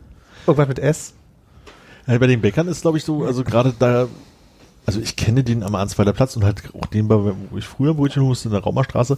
[0.46, 1.14] Irgendwas mit S.
[2.06, 4.08] Ja, bei den Bäckern ist, glaube ich, so, also gerade da,
[4.88, 7.94] also ich kenne den am Arnsweiler Platz und halt auch den, bei- wo ich früher
[7.94, 9.18] Brötchen musste, in der Raumerstraße,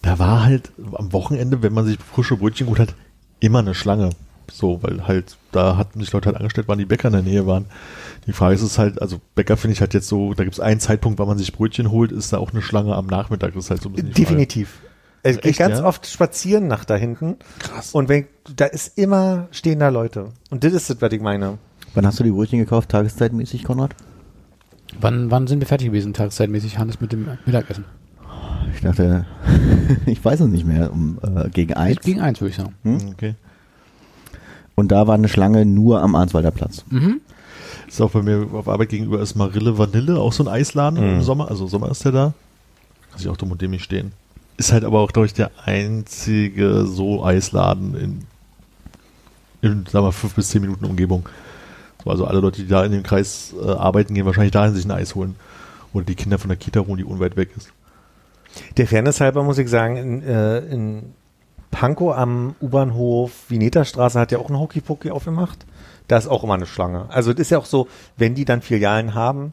[0.00, 2.94] da war halt am Wochenende, wenn man sich frische Brötchen geholt hat,
[3.40, 4.10] immer eine Schlange.
[4.52, 7.46] So, weil halt, da hatten sich Leute halt angestellt, wann die Bäcker in der Nähe
[7.46, 7.66] waren.
[8.26, 10.60] Die Frage ist es halt, also Bäcker finde ich halt jetzt so, da gibt es
[10.60, 13.54] einen Zeitpunkt, wann man sich Brötchen holt, ist da auch eine Schlange am Nachmittag.
[13.54, 14.12] Das ist halt so ein bisschen.
[14.12, 14.80] Definitiv.
[15.22, 15.84] Ich gehe Echt, ganz ja?
[15.84, 17.36] oft spazieren nach da hinten.
[17.58, 17.92] Krass.
[17.92, 20.30] Und wenn, da ist immer, stehen da Leute.
[20.50, 21.58] Und das ist das, was ich meine.
[21.94, 23.94] Wann hast du die Brötchen gekauft, tageszeitmäßig, Konrad?
[25.00, 27.84] Wann, wann sind wir fertig gewesen, tageszeitmäßig, Hannes, mit dem Mittagessen?
[28.74, 29.26] Ich dachte,
[30.06, 32.00] ich weiß es nicht mehr, um, äh, gegen eins.
[32.00, 32.74] Gegen eins, würde ich sagen.
[33.12, 33.34] Okay.
[34.74, 36.84] Und da war eine Schlange nur am Arnswalder Platz.
[36.90, 37.20] Mhm.
[37.86, 41.14] Ist auch bei mir auf Arbeit gegenüber ist Marille Vanille, auch so ein Eisladen Mhm.
[41.16, 41.50] im Sommer.
[41.50, 42.34] Also Sommer ist der da.
[43.10, 44.12] Kann ich auch dumm und dämlich stehen.
[44.56, 48.26] Ist halt aber auch, glaube ich, der einzige so Eisladen in,
[49.62, 51.28] in sagen wir, fünf bis zehn Minuten Umgebung.
[52.04, 54.84] So, also alle Leute, die da in dem Kreis äh, arbeiten, gehen wahrscheinlich dahin sich
[54.84, 55.36] ein Eis holen.
[55.92, 57.72] Oder die Kinder von der Kita holen, die unweit weg ist.
[58.76, 61.14] Der Fairness halber muss ich sagen, in, äh, in
[61.70, 65.66] Pankow am U-Bahnhof Vineta-Straße hat ja auch ein Hockey-Poki aufgemacht.
[66.08, 67.06] Da ist auch immer eine Schlange.
[67.10, 69.52] Also das ist ja auch so, wenn die dann Filialen haben,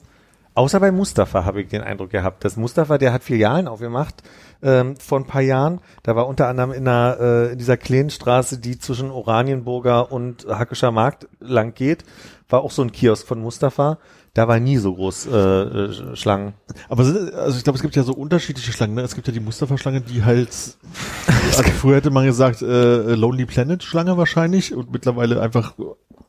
[0.58, 2.44] Außer bei Mustafa habe ich den Eindruck gehabt.
[2.44, 4.24] Das Mustafa, der hat Filialen aufgemacht
[4.64, 5.82] ähm, vor ein paar Jahren.
[6.02, 10.48] Da war unter anderem in, einer, äh, in dieser kleinen Straße, die zwischen Oranienburger und
[10.50, 12.06] Hackischer Markt lang geht,
[12.50, 14.00] war auch so ein Kiosk von Mustafa.
[14.34, 16.56] Da war nie so groß äh, äh, Schlangen.
[16.90, 18.96] Aber sind, also ich glaube, es gibt ja so unterschiedliche Schlangen.
[18.96, 19.02] Ne?
[19.02, 20.50] Es gibt ja die Mustafa-Schlange, die halt,
[21.56, 25.76] also früher hätte man gesagt, äh, Lonely Planet-Schlange wahrscheinlich und mittlerweile einfach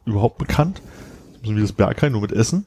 [0.04, 0.82] überhaupt bekannt.
[1.42, 2.66] So wie das Berghain, nur mit Essen.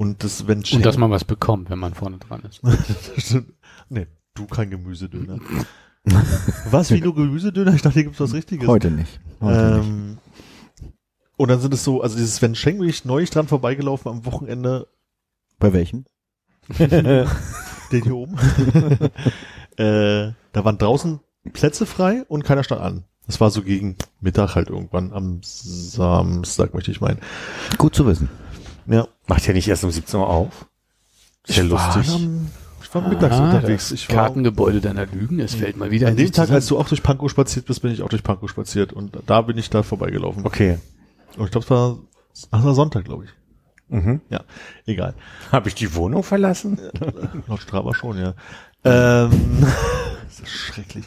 [0.00, 2.62] Und das, wenn Und dass man was bekommt, wenn man vorne dran ist.
[3.90, 5.38] nee, du kein Gemüsedöner.
[6.70, 7.74] was, wie nur Gemüsedöner?
[7.74, 8.66] Ich dachte, hier gibt's was Richtiges.
[8.66, 9.20] Heute nicht.
[9.42, 9.86] Heute nicht.
[9.86, 10.18] Ähm,
[11.36, 14.24] und dann sind es so, also dieses Sven Schenk bin ich neulich dran vorbeigelaufen am
[14.24, 14.86] Wochenende,
[15.58, 16.06] Bei welchen?
[16.78, 17.26] den
[17.90, 18.38] hier oben.
[19.76, 21.20] äh, da waren draußen
[21.52, 23.04] Plätze frei und keiner stand an.
[23.26, 27.20] Das war so gegen Mittag halt irgendwann am Samstag, möchte ich meinen.
[27.76, 28.30] Gut zu wissen.
[28.90, 29.06] Ja.
[29.26, 30.66] Macht ja nicht erst um 17 Uhr auf.
[31.46, 32.14] Ist ja Ich war lustig.
[32.14, 32.48] am-
[32.82, 33.90] Ich war mittags Ah, unterwegs.
[33.90, 36.52] das Ich war, Kartengebäude deiner Lügen, es fällt mal wieder an dem Tag, zusammen.
[36.56, 39.42] als du auch durch Pankow spaziert bist, bin ich auch durch Pankow spaziert und da
[39.42, 40.44] bin ich da vorbeigelaufen.
[40.44, 40.78] Okay.
[41.36, 41.98] Und ich glaube, es war,
[42.50, 43.30] ach, es war Sonntag, glaube ich.
[43.94, 44.20] Mhm.
[44.28, 44.40] Ja,
[44.86, 45.14] egal.
[45.52, 46.80] Habe ich die Wohnung verlassen?
[47.46, 48.34] Laut Strava schon, ja.
[48.84, 49.30] Ähm,
[50.28, 51.04] das ist schrecklich.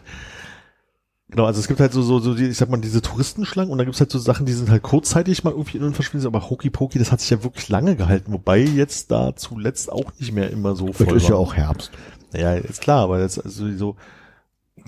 [1.34, 3.80] Genau, also es gibt halt so, so, so die, ich sag mal, diese Touristenschlangen und
[3.80, 6.48] dann gibt's halt so Sachen, die sind halt kurzzeitig mal irgendwie in und verschwinden, aber
[6.48, 10.32] Hokey Pokey, das hat sich ja wirklich lange gehalten, wobei jetzt da zuletzt auch nicht
[10.32, 11.92] mehr immer so voll ist ja auch Herbst.
[12.36, 13.96] Ja, ist klar, aber jetzt also so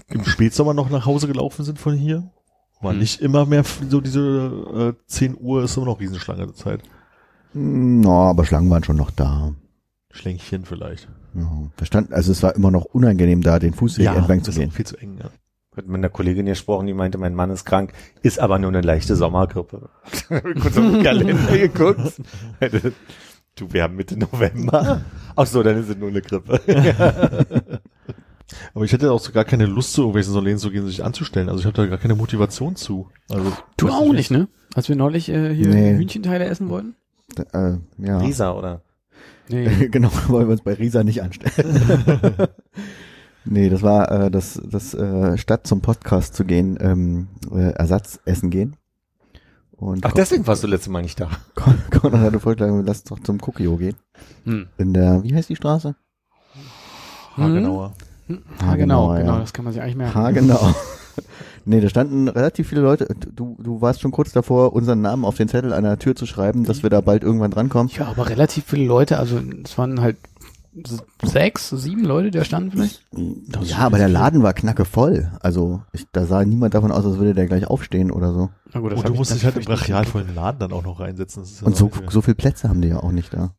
[0.10, 2.30] im Spätsommer noch nach Hause gelaufen sind von hier,
[2.80, 3.00] war Hm.
[3.00, 6.82] nicht immer mehr so diese äh, 10 Uhr ist immer noch Riesenschlange der Zeit.
[7.54, 9.54] Hm, Na, aber Schlangen waren schon noch da.
[10.12, 11.08] Schlänkchen vielleicht.
[11.34, 14.60] Ja, da stand, also es war immer noch unangenehm da, den Fußweg entlang zu das
[14.60, 14.72] gehen.
[14.72, 15.30] viel zu eng, ja.
[15.76, 19.16] Mit einer Kollegin gesprochen, die meinte, mein Mann ist krank, ist aber nur eine leichte
[19.16, 19.90] Sommergrippe.
[20.30, 22.22] Kurz auf den Kalender geguckt.
[23.56, 25.02] Du, wir haben Mitte November.
[25.36, 26.60] Ach so, dann ist es nur eine Grippe.
[28.74, 31.50] Aber ich hätte auch so gar keine Lust, zu irgendwelchen Solen zu gehen, sich anzustellen.
[31.50, 33.10] Also ich habe da gar keine Motivation zu.
[33.30, 34.48] Also Du auch nicht, ne?
[34.76, 35.96] Als wir neulich äh, hier Nee.
[35.96, 36.96] Hühnchenteile essen wollten?
[37.54, 38.20] Äh, ja.
[38.20, 38.82] Risa, oder?
[39.50, 39.88] Nee.
[39.92, 41.82] genau, wollen wir uns bei Risa nicht anstellen.
[43.46, 48.20] Nee, das war äh, das, das äh, statt zum Podcast zu gehen, ähm, äh, Ersatz
[48.26, 48.76] essen gehen.
[49.72, 51.30] Und Ach, deswegen warst du letztes Mal nicht da.
[51.56, 53.96] Con Conrad hatte vorgeschlagen, lass doch zum Cookie gehen.
[54.46, 54.68] Hm.
[54.78, 55.96] In der, wie heißt die Straße?
[57.38, 57.94] haargenauer.
[58.60, 59.22] Ah, genau, ja.
[59.22, 60.16] genau, das kann man sich eigentlich merken.
[60.16, 60.74] Ha, genau.
[61.66, 63.08] nee, da standen relativ viele Leute.
[63.36, 66.26] Du, du warst schon kurz davor, unseren Namen auf den Zettel an der Tür zu
[66.26, 67.92] schreiben, dass wir da bald irgendwann drankommen.
[67.96, 70.18] Ja, aber relativ viele Leute, also es waren halt
[71.24, 73.02] sechs, sieben Leute, die da standen vielleicht.
[73.64, 75.32] Ja, aber der Laden war knacke voll.
[75.42, 78.50] Also ich, da sah niemand davon aus, als würde der gleich aufstehen oder so.
[78.74, 80.72] Na gut, das Und hab du ich musst dich halt im nicht brachialvollen Laden dann
[80.74, 81.44] auch noch reinsetzen.
[81.44, 83.54] Das ist ja Und so, so viel Plätze haben die ja auch nicht da.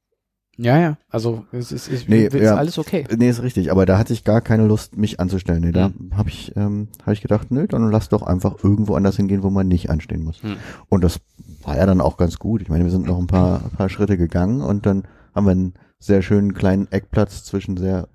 [0.58, 2.54] Ja, ja, also es ist, es Nee, ist ja.
[2.56, 3.04] alles okay.
[3.14, 5.60] Nee, ist richtig, aber da hatte ich gar keine Lust, mich anzustellen.
[5.60, 6.16] Nee, da Hm.
[6.16, 9.50] habe ich, ähm, hab ich gedacht, nö, dann lass doch einfach irgendwo anders hingehen, wo
[9.50, 10.42] man nicht anstehen muss.
[10.42, 10.56] Hm.
[10.88, 11.20] Und das
[11.62, 12.62] war ja dann auch ganz gut.
[12.62, 15.02] Ich meine, wir sind noch ein paar, ein paar Schritte gegangen und dann
[15.34, 18.08] haben wir einen sehr schönen kleinen Eckplatz zwischen sehr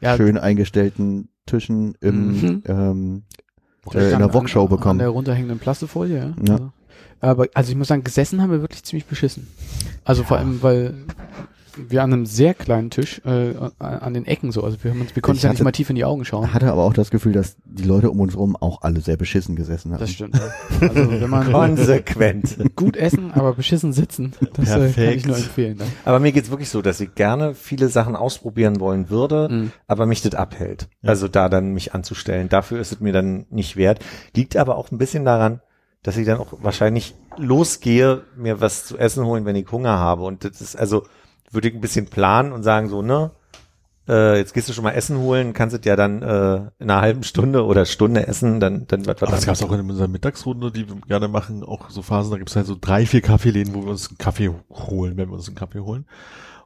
[0.00, 2.62] Ja, schön eingestellten Tischen im, Mhm.
[2.66, 3.22] ähm,
[3.92, 4.98] der äh, in der Wokshow an, An bekommen.
[4.98, 6.34] der runterhängenden Plastefolie, ja.
[6.44, 6.54] Ja.
[6.54, 6.72] Also,
[7.20, 9.46] aber also ich muss sagen, gesessen haben wir wirklich ziemlich beschissen.
[10.04, 10.94] Also vor allem, weil
[11.88, 15.14] wir an einem sehr kleinen Tisch äh, an den Ecken so, also wir, haben uns,
[15.14, 16.52] wir konnten Ich ja nicht mal tief in die Augen schauen.
[16.52, 19.56] Hatte aber auch das Gefühl, dass die Leute um uns rum auch alle sehr beschissen
[19.56, 20.00] gesessen haben.
[20.00, 20.36] Das stimmt.
[20.36, 20.88] Ja.
[20.88, 22.56] Also wenn man Konsequent.
[22.76, 25.26] gut essen, aber beschissen sitzen, das äh, kann ich Perfekt.
[25.26, 25.78] nur empfehlen.
[25.78, 25.88] Dann.
[26.04, 29.72] Aber mir geht's wirklich so, dass ich gerne viele Sachen ausprobieren wollen würde, Mhm.
[29.86, 30.88] aber mich das abhält.
[31.02, 31.10] Ja.
[31.10, 32.48] Also da dann mich anzustellen.
[32.48, 34.00] Dafür ist es mir dann nicht wert.
[34.34, 35.60] Liegt aber auch ein bisschen daran,
[36.02, 40.22] dass ich dann auch wahrscheinlich losgehe, mir was zu essen holen, wenn ich Hunger habe.
[40.22, 41.04] Und das ist also,
[41.50, 43.30] würde ich ein bisschen planen und sagen so, ne,
[44.08, 47.00] äh, jetzt gehst du schon mal Essen holen, kannst es ja dann äh, in einer
[47.00, 49.80] halben Stunde oder Stunde essen, dann, dann wird was Aber das gab es auch in
[49.80, 53.04] unserer Mittagsrunde, die wir gerne machen, auch so Phasen, da gibt es halt so drei,
[53.06, 56.06] vier Kaffeeläden, wo wir uns einen Kaffee holen, wenn wir uns einen Kaffee holen.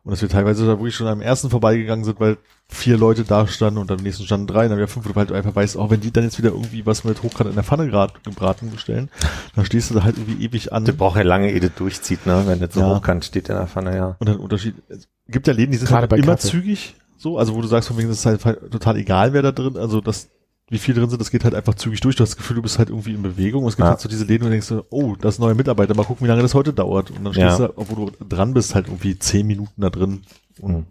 [0.03, 2.39] Und dass wir teilweise da wirklich schon am ersten vorbeigegangen sind, weil
[2.69, 5.35] vier Leute da standen und am nächsten standen drei, dann haben wir fünf, weil du
[5.35, 7.89] einfach weißt, auch wenn die dann jetzt wieder irgendwie was mit Hochgrad in der Pfanne
[7.91, 9.11] grad gebraten bestellen,
[9.57, 10.85] dann stehst du da halt irgendwie ewig an.
[10.87, 12.45] Das braucht ja lange, ehe das durchzieht, ne?
[12.47, 12.97] Wenn das so Ja.
[12.97, 14.17] hochkant steht in der Pfanne, ja.
[14.21, 14.75] Und dann Unterschied.
[14.89, 16.49] Es gibt ja Läden, die sind Gerade halt bei immer Kaffee.
[16.49, 19.53] zügig, so, also wo du sagst, von wegen, das ist halt total egal, wer da
[19.53, 20.31] drin, also das,
[20.71, 22.17] wie viel drin sind, das geht halt einfach zügig durch.
[22.17, 23.65] Du hast das Gefühl, du bist halt irgendwie in Bewegung.
[23.65, 23.91] Und es gibt Ja.
[23.91, 26.05] halt so diese Läden, wo du denkst, so, oh, das ist ein neuer Mitarbeiter, mal
[26.05, 27.11] gucken, wie lange das heute dauert.
[27.11, 27.49] Und dann Ja.
[27.51, 30.23] stehst du, obwohl du dran bist, halt irgendwie zehn Minuten da drin.
[30.61, 30.87] Und Mhm.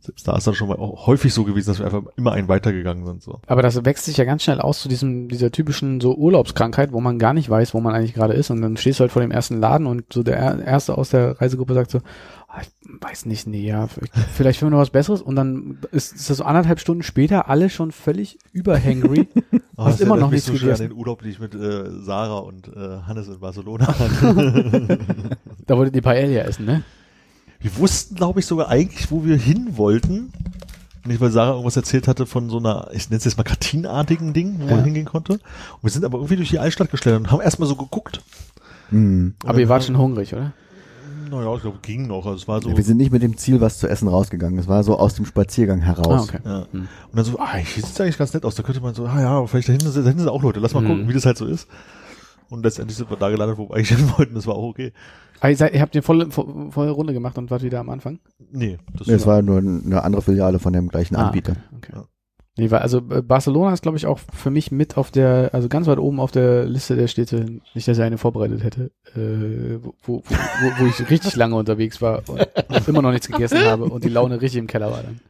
[0.00, 2.48] selbst da ist dann schon mal auch häufig so gewesen, dass wir einfach immer einen
[2.48, 3.40] weitergegangen sind, so.
[3.46, 7.00] Aber das wächst sich ja ganz schnell aus zu diesem, dieser typischen so Urlaubskrankheit, wo
[7.00, 8.50] man gar nicht weiß, wo man eigentlich gerade ist.
[8.50, 11.08] Und dann stehst du halt vor dem ersten Laden und so der Er- Erste aus
[11.08, 12.00] der Reisegruppe sagt so,
[12.62, 12.68] ich
[13.02, 13.88] weiß nicht, nee, ja,
[14.34, 17.48] vielleicht finden wir noch was Besseres und dann ist, ist das so anderthalb Stunden später
[17.48, 19.28] alle schon völlig überhangry.
[19.76, 20.90] Oh, das immer noch mich nichts so schön an gegessen.
[20.90, 24.98] den Urlaub, den ich mit äh, Sarah und äh, Hannes in Barcelona hatte.
[25.66, 26.84] Da wolltet ihr Paella essen, ne?
[27.60, 30.32] wir wussten, glaube ich, sogar eigentlich, wo wir hin wollten.
[31.06, 34.32] Nicht, weil Sarah irgendwas erzählt hatte von so einer, ich nenne es jetzt mal kartinartigen
[34.32, 34.76] Ding, wo Ja.
[34.76, 35.32] man hingehen konnte.
[35.32, 35.40] Und
[35.82, 38.22] wir sind aber irgendwie durch die Altstadt geschlendert und haben erstmal so geguckt.
[38.90, 39.34] Hm.
[39.44, 40.52] Aber ihr wart schon hungrig, oder?
[41.30, 42.26] Naja, ich glaube, ging noch.
[42.26, 42.68] Also es war so.
[42.70, 44.58] Ja, wir sind nicht mit dem Ziel, was zu essen rausgegangen.
[44.58, 46.28] Es war so aus dem Spaziergang heraus.
[46.30, 46.38] Ah, okay.
[46.44, 46.66] Ja.
[46.72, 46.80] Hm.
[46.80, 48.54] Und dann so, ah, hier sieht's eigentlich ganz nett aus.
[48.54, 50.60] Da könnte man so, ah ja, vielleicht da hinten, sind- da hinten sind auch Leute.
[50.60, 50.86] Lass mal Mhm.
[50.88, 51.68] gucken, wie das halt so ist.
[52.50, 54.34] Und letztendlich sind wir da gelandet, wo wir eigentlich hin wollten.
[54.34, 54.92] Das war auch okay.
[55.40, 57.90] Ah, ihr, seid, ihr habt eine volle, vo- volle Runde gemacht und wart wieder am
[57.90, 58.18] Anfang?
[58.52, 61.56] Nee, das Nee, es war nur eine andere Filiale von dem gleichen Ah, Anbieter.
[61.76, 61.92] Okay.
[61.94, 62.04] Ja.
[62.56, 65.68] Nee, weil, also äh, Barcelona ist, glaube ich, auch für mich mit auf der, also
[65.68, 69.82] ganz weit oben auf der Liste der Städte, nicht, dass ich eine vorbereitet hätte, äh,
[69.82, 73.58] wo, wo, wo, wo, wo ich richtig lange unterwegs war und immer noch nichts gegessen
[73.64, 75.20] habe und die Laune richtig im Keller war dann.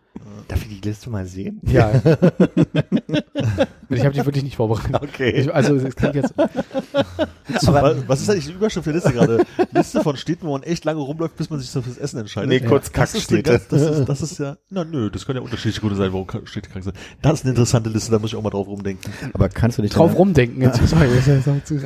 [0.48, 1.60] Darf ich die Liste mal sehen?
[1.64, 1.90] Ja.
[3.88, 4.94] ich habe die wirklich nicht vorbereitet.
[5.02, 5.30] Okay.
[5.30, 6.34] Ich, also es klingt jetzt.
[6.36, 9.44] was, was ist eigentlich die Überschrift der Liste gerade?
[9.72, 12.48] Liste von Städten, wo man echt lange rumläuft, bis man sich so fürs Essen entscheidet.
[12.50, 13.76] Nee, kurz Das ist, eine Kackstädte.
[13.76, 16.70] das, ist, das ist ja, na nö, das können ja unterschiedliche Gründe sein, warum Städte
[16.70, 16.96] krank sind.
[17.22, 19.12] Das ist eine interessante Liste, da muss ich auch mal drauf rumdenken.
[19.32, 20.80] Aber kannst du dich Drauf rumdenken jetzt.
[20.86, 21.34] Sorry, das ja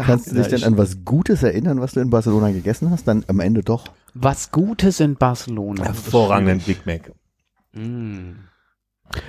[0.03, 3.07] kannst du dich Ja, denn an was Gutes erinnern, was du in Barcelona gegessen hast?
[3.07, 3.87] Dann am Ende doch.
[4.15, 5.85] Was Gutes in Barcelona.
[5.85, 7.13] Hervorragenden Big Mac.
[7.79, 8.49] Mm.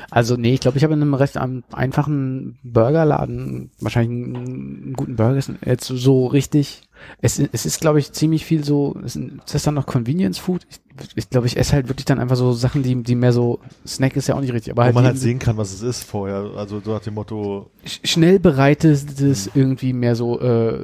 [0.10, 5.42] Also nee, ich glaube, ich habe in einem recht einfachen Burgerladen wahrscheinlich einen, guten Burger.
[5.66, 6.89] Jetzt so richtig.
[7.22, 8.96] Es, es ist, glaube ich, ziemlich viel so.
[9.04, 10.66] Ist, ist das dann noch Convenience Food?
[10.70, 10.80] Ich,
[11.16, 14.18] ich glaube, ich esse halt wirklich dann einfach so Sachen, die, die mehr so Snack
[14.18, 16.04] ist ja auch nicht richtig, aber Wo halt, man halt sehen kann, was es ist
[16.04, 16.52] vorher.
[16.58, 20.78] Also so nach dem Motto, sch- schnell bereitetes irgendwie mehr so äh,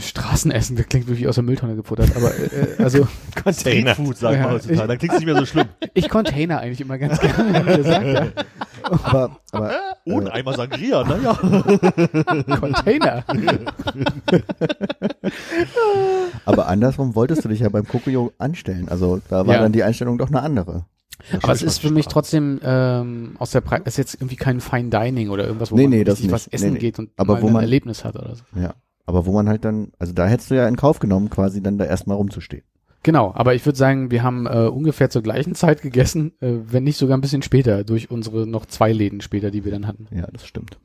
[0.00, 0.76] Straßenessen.
[0.76, 3.06] Das klingt wirklich aus der Mülltonne gefuttert, aber äh, also
[3.42, 3.92] Container.
[3.94, 4.88] Streetfood, sagen Ja, wir heutzutage.
[4.88, 5.66] Dann klingt es nicht mehr so schlimm.
[5.94, 8.26] ich Container eigentlich immer ganz gerne, wenn ihr sagt, ja.
[8.82, 9.74] Aber, aber
[10.06, 11.34] Ohne Eimer Sangria, naja.
[12.60, 13.24] Container.
[16.44, 18.88] Aber andersrum wolltest du dich ja beim Kokuyo anstellen.
[18.88, 19.62] Also da war Ja.
[19.62, 20.84] dann die Einstellung doch eine andere.
[21.42, 24.60] Aber es ist für mich trotzdem ähm, aus der Preis, es ist jetzt irgendwie kein
[24.60, 26.78] Fine Dining oder irgendwas, wo Nee, man nee, das richtig was essen Nee, nee.
[26.78, 28.42] geht und Aber mal wo ein man- Erlebnis hat oder so.
[28.54, 28.74] Ja.
[29.06, 31.78] Aber wo man halt dann, also da hättest du ja in Kauf genommen, quasi dann
[31.78, 32.64] da erstmal rumzustehen.
[33.06, 36.82] Genau, aber ich würde sagen, wir haben äh, ungefähr zur gleichen Zeit gegessen, äh, wenn
[36.82, 40.08] nicht sogar ein bisschen später, durch unsere noch zwei Läden später, die wir dann hatten.
[40.10, 40.76] Ja, das stimmt.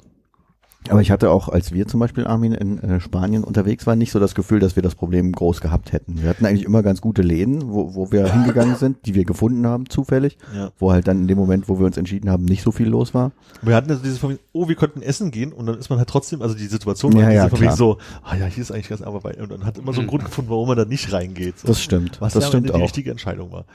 [0.89, 4.11] Aber ich hatte auch, als wir zum Beispiel, Armin, in äh, Spanien unterwegs waren, nicht
[4.11, 6.21] so das Gefühl, dass wir das Problem groß gehabt hätten.
[6.21, 9.67] Wir hatten eigentlich immer ganz gute Läden, wo, wo wir hingegangen sind, die wir gefunden
[9.67, 10.71] haben, zufällig, Ja.
[10.79, 13.13] wo halt dann in dem Moment, wo wir uns entschieden haben, nicht so viel los
[13.13, 13.31] war.
[13.61, 15.99] Wir hatten also dieses von wegen, oh, wir könnten essen gehen und dann ist man
[15.99, 18.71] halt trotzdem, also die Situation Ja, war ja, diese von so, ah ja, hier ist
[18.71, 21.13] eigentlich ganz aber und dann hat immer so einen Grund gefunden, warum man da nicht
[21.13, 21.59] reingeht.
[21.59, 21.67] So.
[21.67, 22.19] Das stimmt.
[22.21, 22.81] Was das ja stimmt die auch.
[22.81, 23.65] richtige Entscheidung war.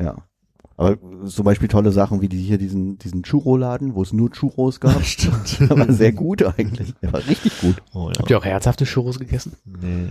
[0.00, 0.16] Ja.
[0.82, 4.80] Aber zum Beispiel tolle Sachen wie die hier diesen, diesen Churro-Laden, wo es nur Churros
[4.80, 5.00] gab.
[5.04, 5.58] Stimmt.
[5.70, 6.94] Der war sehr gut eigentlich.
[7.02, 7.76] Der war richtig gut.
[7.94, 8.18] Oh, ja.
[8.18, 9.52] Habt ihr auch herzhafte Churros gegessen?
[9.64, 10.08] Nee,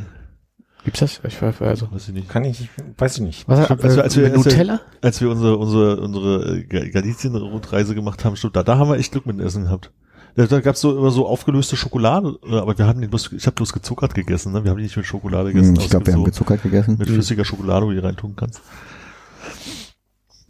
[0.83, 1.21] Gibt's das?
[1.27, 1.91] Ich weiß also.
[1.91, 2.27] weiß ich nicht.
[2.27, 2.67] Kann ich,
[2.97, 3.47] weiß ich nicht.
[3.47, 4.81] Was, Stimmt, als wir- als wir- mit als wir- Nutella?
[5.01, 8.97] Als wir unsere, unsere, unsere äh, Ga- Galizien-Rundreise gemacht haben, stimmt, da, da haben wir
[8.97, 9.91] echt Glück mit dem Essen gehabt.
[10.35, 13.45] Da, da gab's so immer so aufgelöste Schokolade, äh, aber wir hatten die bloß, ich
[13.45, 14.63] habe bloß gezuckert gegessen, ne?
[14.63, 15.75] Wir haben die nicht mit Schokolade gegessen.
[15.75, 16.95] Hm, Ich glaube, wir haben so gezuckert gegessen.
[16.97, 18.61] mit flüssiger Schokolade, wo du die reintun kannst.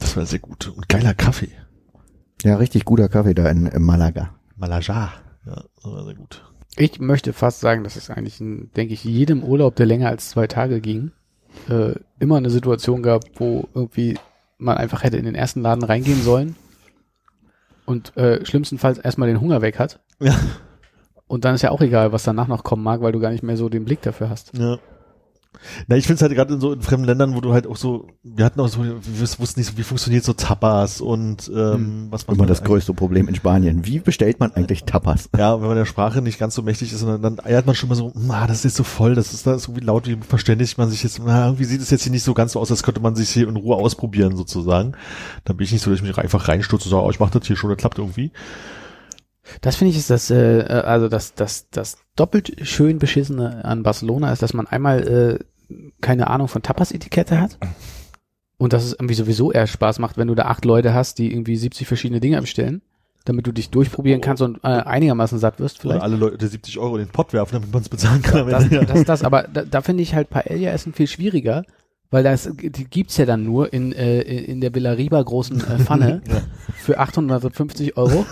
[0.02, 0.68] Das war sehr gut.
[0.68, 1.52] Und geiler Kaffee.
[2.44, 4.36] Ja, richtig guter Kaffee da in, in Malaga.
[4.58, 5.14] Malaja.
[5.46, 6.44] Ja, das war sehr gut.
[6.76, 10.30] Ich möchte fast sagen, dass es eigentlich, in, denke ich, jedem Urlaub, der länger als
[10.30, 11.12] zwei Tage ging,
[11.70, 14.18] äh, immer eine Situation gab, wo irgendwie
[14.58, 16.56] man einfach hätte in den ersten Laden reingehen sollen
[17.86, 20.00] und äh, schlimmstenfalls erstmal den Hunger weg hat.
[20.20, 20.36] Ja.
[21.28, 23.44] Und dann ist ja auch egal, was danach noch kommen mag, weil du gar nicht
[23.44, 24.58] mehr so den Blick dafür hast.
[24.58, 24.80] Ja.
[25.88, 27.76] Na, ich finde es halt gerade in so in fremden Ländern, wo du halt auch
[27.76, 28.96] so, wir hatten auch so, wir
[29.40, 33.28] wussten nicht so, wie funktioniert so Tapas und ähm, was man Immer das größte Problem
[33.28, 33.86] in Spanien.
[33.86, 35.30] Wie bestellt man eigentlich Tapas?
[35.38, 37.90] Ja, wenn man der Sprache nicht ganz so mächtig ist, dann, dann eiert man schon
[37.90, 40.16] mal so, hm, ah, das ist so voll, das ist da so wie laut, wie
[40.16, 42.72] verständigt man sich jetzt, na, irgendwie sieht es jetzt hier nicht so ganz so aus,
[42.72, 44.94] als könnte man sich hier in Ruhe ausprobieren, sozusagen.
[45.44, 47.30] Da bin ich nicht so, dass ich mich einfach reinstürze und sage, oh, ich mach
[47.30, 48.32] das hier schon, das klappt irgendwie.
[49.62, 53.84] Das finde ich ist das, äh, äh, also das, das, das doppelt schön beschissene an
[53.84, 55.40] Barcelona ist, dass man einmal
[55.70, 57.58] äh, keine Ahnung von Tapas-Etikette hat
[58.58, 61.32] und dass es irgendwie sowieso eher Spaß macht, wenn du da acht Leute hast, die
[61.32, 62.82] irgendwie 70 verschiedene Dinge bestellen,
[63.26, 66.04] damit du dich durchprobieren kannst und äh, einigermaßen satt wirst Oder vielleicht.
[66.04, 68.42] alle Leute 70 Euro in den Pott werfen, damit man es bezahlen kann.
[68.42, 71.64] am Das, das, das, aber da, da finde ich halt Paella-Essen viel schwieriger,
[72.10, 75.80] weil das die gibt's ja dann nur in, äh, in der Villa Riba großen äh,
[75.80, 76.22] Pfanne
[76.76, 78.26] für 850 Euro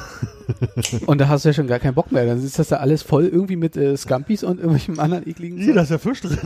[1.06, 2.26] Und da hast du ja schon gar keinen Bock mehr.
[2.26, 5.74] Dann ist das da alles voll irgendwie mit äh, Scampis und irgendwelchem anderen ekligen Ih,
[5.74, 6.38] da ist ja Fisch drin.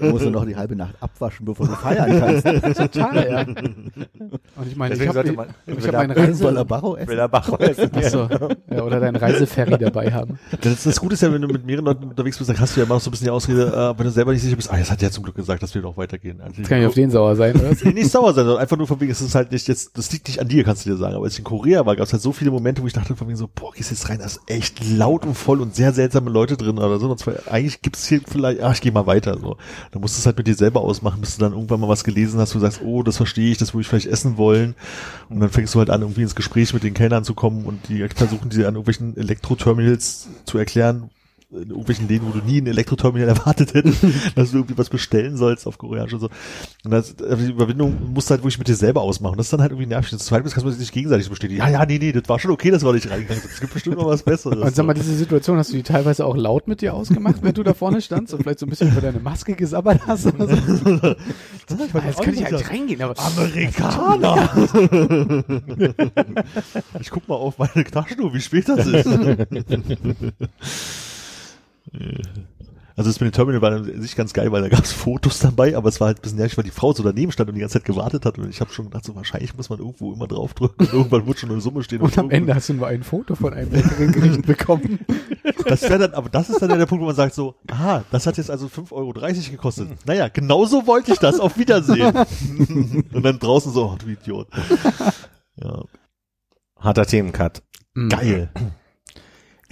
[0.00, 2.76] Du musst du noch die halbe Nacht abwaschen, bevor du feiern kannst.
[2.76, 3.40] Total, ja.
[3.40, 6.42] Und ich meine, ich Deswegen habe ich hab meine Reise...
[6.42, 7.30] Voller Barro essen.
[7.30, 7.90] Bach essen.
[7.94, 8.28] Achso,
[8.70, 10.38] ja, oder dein Reiseferry dabei haben.
[10.60, 12.80] Das, das Gute ist ja, wenn du mit mehreren Leuten unterwegs bist, dann hast du
[12.80, 14.70] ja immer noch so ein bisschen die Ausrede, äh, wenn du selber nicht sicher bist,
[14.72, 16.40] ah, jetzt hat der zum Glück gesagt, dass wir noch weitergehen.
[16.40, 17.70] Also, Jetzt kann ich auf den sauer sein, oder?
[17.84, 20.12] Nee, nicht sauer sein, sondern einfach nur von wegen, es ist halt nicht jetzt, das
[20.12, 21.14] liegt nicht an dir, kannst du dir sagen.
[21.14, 23.16] Aber als ich in Korea war, gab es halt so viele Momente, wo ich dachte
[23.20, 25.92] von wegen so, boah, gehst jetzt rein, da ist echt laut und voll und sehr
[25.92, 27.10] seltsame Leute drin oder so.
[27.10, 29.38] Und zwar, eigentlich gibt's hier vielleicht, ach, ich gehe mal weiter.
[29.38, 29.58] So.
[29.92, 32.02] Da musst du es halt mit dir selber ausmachen, bis du dann irgendwann mal was
[32.02, 34.74] gelesen hast, wo du sagst, oh, das verstehe ich, das würde ich vielleicht essen wollen.
[35.28, 37.88] Und dann fängst du halt an, irgendwie ins Gespräch mit den Kellnern zu kommen und
[37.90, 41.10] die versuchen dir an irgendwelchen Elektroterminals zu erklären,
[41.52, 44.04] in irgendwelchen Läden, wo du nie ein Elektroterminal erwartet hättest,
[44.36, 46.28] dass du irgendwie was bestellen sollst auf Koreanisch und so.
[46.84, 49.36] Und das, also die Überwindung musst du halt wirklich mit dir selber ausmachen.
[49.36, 50.10] Das ist dann halt irgendwie nervig.
[50.10, 51.58] Das zweite ist, kannst du sich gegenseitig bestätigen.
[51.58, 53.52] Ja, ja, nee, nee, das war schon okay, dass wir nicht reingegangen sind.
[53.52, 54.58] Es gibt bestimmt noch was Besseres.
[54.58, 57.54] Und sag mal, diese Situation hast du die teilweise auch laut mit dir ausgemacht, wenn
[57.54, 60.46] du da vorne standst und vielleicht so ein bisschen über deine Maske gesabbert hast oder
[60.46, 60.54] so?
[62.04, 64.50] Jetzt könnte ich halt reingehen, aber Amerikaner!
[67.00, 69.08] ich guck mal auf meine Taschenuhr, wie spät das ist.
[73.00, 75.38] Also das mit dem Terminal war an sich ganz geil, weil da gab es Fotos
[75.38, 77.54] dabei, aber es war halt ein bisschen nervig, weil die Frau so daneben stand und
[77.54, 80.12] die ganze Zeit gewartet hat und ich habe schon gedacht, so wahrscheinlich muss man irgendwo
[80.12, 82.02] immer draufdrücken und irgendwann wird schon eine Summe stehen.
[82.02, 84.98] und am Ende hast du nur ein Foto von einem leckeren Gericht bekommen.
[85.66, 88.02] Das wäre dann, aber das ist dann ja der Punkt, wo man sagt so, aha,
[88.10, 89.12] das hat jetzt also 5,30 Euro
[89.50, 89.88] gekostet.
[90.06, 92.14] Naja, genauso wollte ich das, auf Wiedersehen.
[93.12, 94.48] und dann draußen so, oh, du Idiot.
[95.56, 95.84] Ja,
[96.76, 97.62] Harter Themencut.
[98.08, 98.50] geil.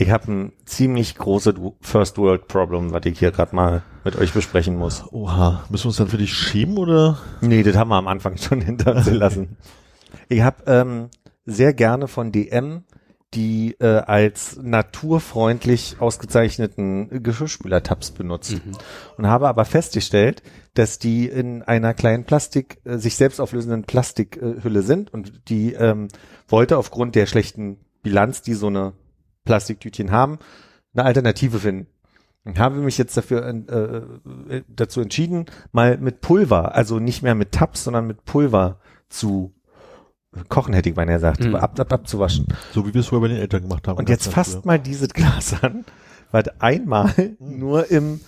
[0.01, 4.33] Ich habe ein ziemlich großes First World Problem, was ich hier gerade mal mit euch
[4.33, 5.05] besprechen muss.
[5.13, 7.19] Oha, müssen wir uns dann für dich schämen oder?
[7.41, 9.57] Nee, das haben wir am Anfang schon hinter uns gelassen.
[10.29, 11.09] Ich habe ähm,
[11.47, 12.85] sehr gerne von DM
[13.35, 18.57] die äh, als naturfreundlich ausgezeichneten Geschirrspüler-Tabs benutzt
[19.19, 20.43] und habe aber festgestellt,
[20.73, 26.09] dass die in einer kleinen Plastik, äh, sich selbst auflösenden Plastikhülle sind und die ähm,
[26.47, 28.95] wollte aufgrund der schlechten Bilanz, die so eine
[29.49, 30.39] Plastiktütchen haben,
[30.95, 31.87] eine Alternative finden.
[32.45, 37.35] Ich habe mich jetzt dafür äh, äh, dazu entschieden, mal mit Pulver, also nicht mehr
[37.35, 38.79] mit Tabs, sondern mit Pulver
[39.09, 39.53] zu
[40.49, 41.55] kochen, hätte ich beinahe gesagt, Mhm.
[41.57, 42.47] ab, ab, abzuwaschen.
[42.73, 43.99] So wie wir es früher bei den Eltern gemacht haben.
[43.99, 45.85] Und jetzt fasst mal dieses Glas an,
[46.31, 47.59] weil einmal Mhm.
[47.59, 48.21] nur im,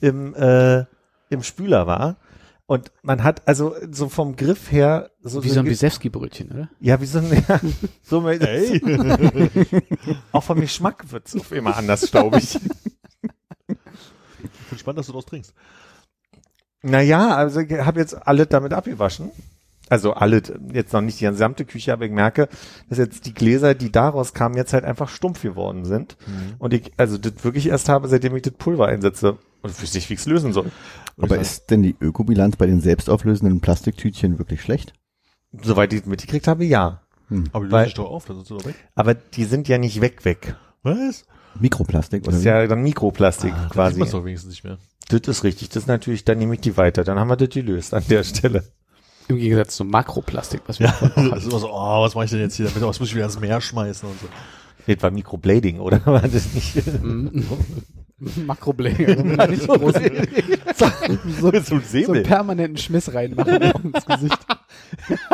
[0.00, 0.84] im, äh,
[1.30, 2.16] im Spüler war.
[2.66, 6.68] Und man hat also so vom Griff her so, Wie so ein Bisewski-Brötchen, oder?
[6.80, 7.60] ja, wie so ein, ja,
[8.02, 8.82] so Hey.
[10.32, 12.56] auch vom Geschmack wird's auf immer anders, glaube ich.
[13.68, 15.54] Ich bin spannend, dass du das trinkst.
[16.82, 19.30] Naja, also ich habe jetzt alle damit abgewaschen.
[19.88, 20.42] Also alle,
[20.72, 22.48] jetzt noch nicht die gesamte Küche, aber ich merke,
[22.88, 26.16] dass jetzt die Gläser, die daraus kamen, jetzt halt einfach stumpf geworden sind.
[26.58, 29.38] Und ich, also das wirklich erst habe, seitdem ich das Pulver einsetze.
[29.66, 30.70] Und wüsste nicht, wie ich es lösen soll.
[31.20, 34.92] Aber ist denn die Ökobilanz bei den selbstauflösenden Plastiktütchen wirklich schlecht?
[35.62, 37.02] Soweit ich es mitgekriegt habe, ja.
[37.52, 38.74] Aber die Weil- löse ich doch auf, dann sind sie doch weg.
[38.94, 40.54] Aber die sind ja nicht weg, weg.
[40.82, 41.24] Was?
[41.58, 42.48] Mikroplastik Das oder ist wie?
[42.48, 43.94] ja dann Mikroplastik Ah, quasi.
[43.94, 44.78] Sieht man doch wenigstens nicht mehr.
[45.08, 45.68] Das ist richtig.
[45.70, 47.02] Das ist natürlich, dann nehme ich die weiter.
[47.04, 48.64] Dann haben wir das gelöst an der Stelle.
[49.28, 52.26] Im Gegensatz zum Makroplastik, was wir Ja, auch das ist immer so, oh, was mache
[52.26, 52.82] ich denn jetzt hier damit?
[52.82, 54.26] Was muss ich wieder ins Meer schmeißen und so.
[54.86, 56.00] Das war Mikroblading, oder?
[56.06, 56.76] War das nicht?
[58.18, 58.46] Also
[58.78, 59.92] wenn du nicht groß,
[60.76, 63.60] so, so ein so einen permanenten Schmiss reinmachen
[63.92, 64.38] ins Gesicht.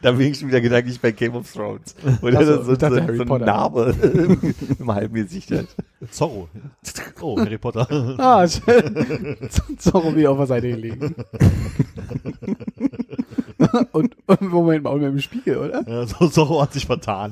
[0.00, 1.94] Da bin ich schon wieder gedanklich bei Game of Thrones.
[2.20, 3.46] Oder Ach so, so, so, so, Harry so eine Potter.
[3.46, 3.94] Narbe
[4.78, 5.66] im halben Gesicht hat.
[6.10, 6.48] Zorro.
[7.22, 7.86] Oh, Harry Potter.
[8.18, 9.36] Ah, schön.
[9.78, 11.14] Zorro wie auf der Seite gelegen.
[13.92, 15.88] und, und Moment mal, und mit dem Spiegel, oder?
[15.88, 17.30] Ja, so, Zorro hat sich vertan.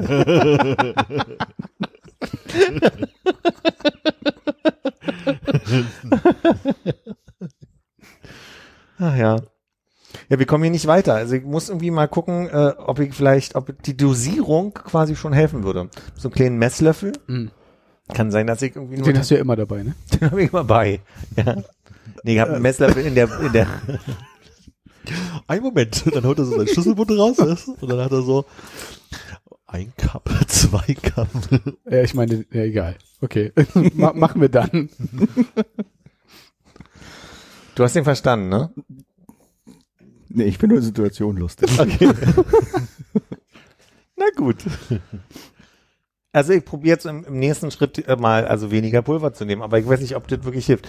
[8.99, 9.37] Ach ja.
[10.29, 11.15] Ja, wir kommen hier nicht weiter.
[11.15, 15.33] Also ich muss irgendwie mal gucken, äh, ob ich vielleicht, ob die Dosierung quasi schon
[15.33, 15.89] helfen würde.
[16.17, 17.13] So einen kleinen Messlöffel.
[17.27, 17.51] Mhm.
[18.13, 19.95] Kann sein, dass ich irgendwie nur Den hast du ja immer dabei, ne?
[20.13, 21.01] den habe ich immer bei.
[21.37, 21.57] Ja.
[22.25, 23.67] Nee, ich habe einen Messlöffel in der, in der,
[25.47, 28.45] Ein Moment, dann holt er so seinen Schlüsselbund raus und dann hat er so
[29.73, 31.29] ein Cup, zwei Cup.
[31.89, 32.97] Ja, ich meine, ja, egal.
[33.21, 33.53] Okay.
[33.95, 34.91] Ma machen wir dann.
[37.75, 38.71] du hast den verstanden, ne?
[40.29, 41.71] Nee, ich bin nur Situation lustig.
[44.17, 44.59] Na gut.
[46.33, 49.61] Also ich probiere jetzt im, im nächsten Schritt äh, mal also weniger Pulver zu nehmen,
[49.63, 50.89] aber ich weiß nicht, ob das wirklich hilft.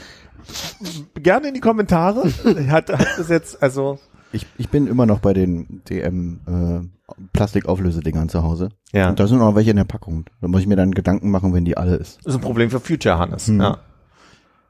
[1.16, 2.24] Gerne in die Kommentare.
[2.70, 4.00] Hat, hat das jetzt, also
[4.34, 8.70] Ich, ich bin immer noch bei den DM äh, Plastikauflösedingern zu Hause.
[8.92, 9.10] Ja.
[9.10, 10.26] Und da sind noch welche in der Packung.
[10.42, 12.18] Da muss ich mir dann Gedanken machen, wenn die alle ist.
[12.18, 13.48] Das ist ein Problem für Future, Hannes.
[13.48, 13.62] Mhm.
[13.62, 13.78] Ja.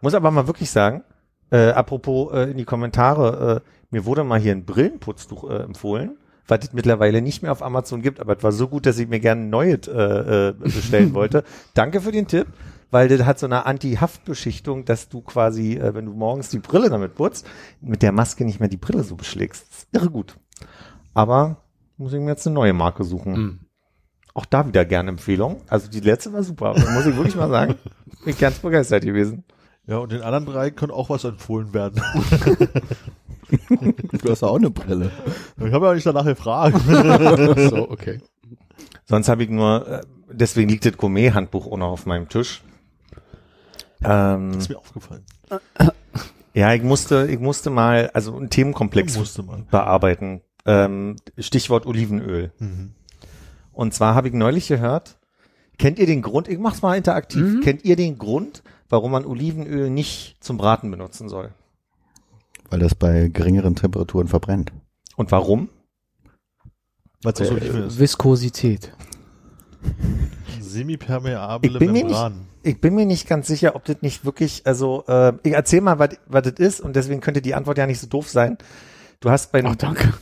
[0.02, 1.03] Muss aber mal wirklich sagen,
[1.49, 6.18] äh, apropos äh, in die Kommentare, äh, mir wurde mal hier ein Brillenputztuch äh, empfohlen,
[6.48, 9.07] was es mittlerweile nicht mehr auf Amazon gibt, aber es war so gut, dass ich
[9.07, 11.44] mir gerne ein neues äh, äh, bestellen wollte.
[11.73, 12.48] Danke für den Tipp,
[12.93, 16.89] weil das hat so eine Anti-Haftbeschichtung, dass du quasi, äh, wenn du morgens die Brille
[16.89, 17.45] damit putzt,
[17.81, 19.67] mit der Maske nicht mehr die Brille so beschlägst.
[19.67, 20.37] Das ist irre gut.
[21.15, 21.63] Aber
[21.97, 23.33] muss ich mir jetzt eine neue Marke suchen.
[23.33, 23.59] Mhm.
[24.35, 25.61] Auch da wieder gerne Empfehlung.
[25.67, 27.75] Also die letzte war super, muss ich wirklich mal sagen.
[28.25, 29.43] Bin ganz begeistert gewesen.
[29.87, 32.01] Ja, und den anderen drei können auch was empfohlen werden.
[34.11, 35.11] Du hast auch eine Brille.
[35.63, 36.75] Ich habe ja nicht danach gefragt.
[37.69, 38.19] so, okay.
[39.05, 40.01] Sonst habe ich nur, äh,
[40.31, 42.63] deswegen liegt das Gourmet-Handbuch auch noch auf meinem Tisch.
[44.03, 45.23] Ähm, ist mir aufgefallen.
[46.53, 49.65] ja, ich musste, ich musste mal, also einen Themenkomplex Musste man.
[49.67, 50.41] bearbeiten.
[50.65, 52.51] Ähm, Stichwort Olivenöl.
[52.59, 52.91] Mhm.
[53.71, 55.17] Und zwar habe ich neulich gehört,
[55.77, 59.89] kennt ihr den Grund, ich mach's mal interaktiv, kennt ihr den Grund, warum man Olivenöl
[59.89, 61.51] nicht zum Braten benutzen soll?
[62.69, 64.71] Weil das bei geringeren Temperaturen verbrennt.
[65.15, 65.69] Und warum?
[67.23, 67.99] Weil es auch so Oliven ist.
[67.99, 68.93] Viskosität.
[70.61, 72.47] Semipermeable Ich bin mir Membran.
[72.64, 75.99] Ich bin mir nicht ganz sicher, ob das nicht wirklich, also äh, ich erzähl mal,
[75.99, 78.57] was was das ist und deswegen könnte die Antwort ja nicht so doof sein.
[79.19, 80.14] Du hast bei Ach, danke.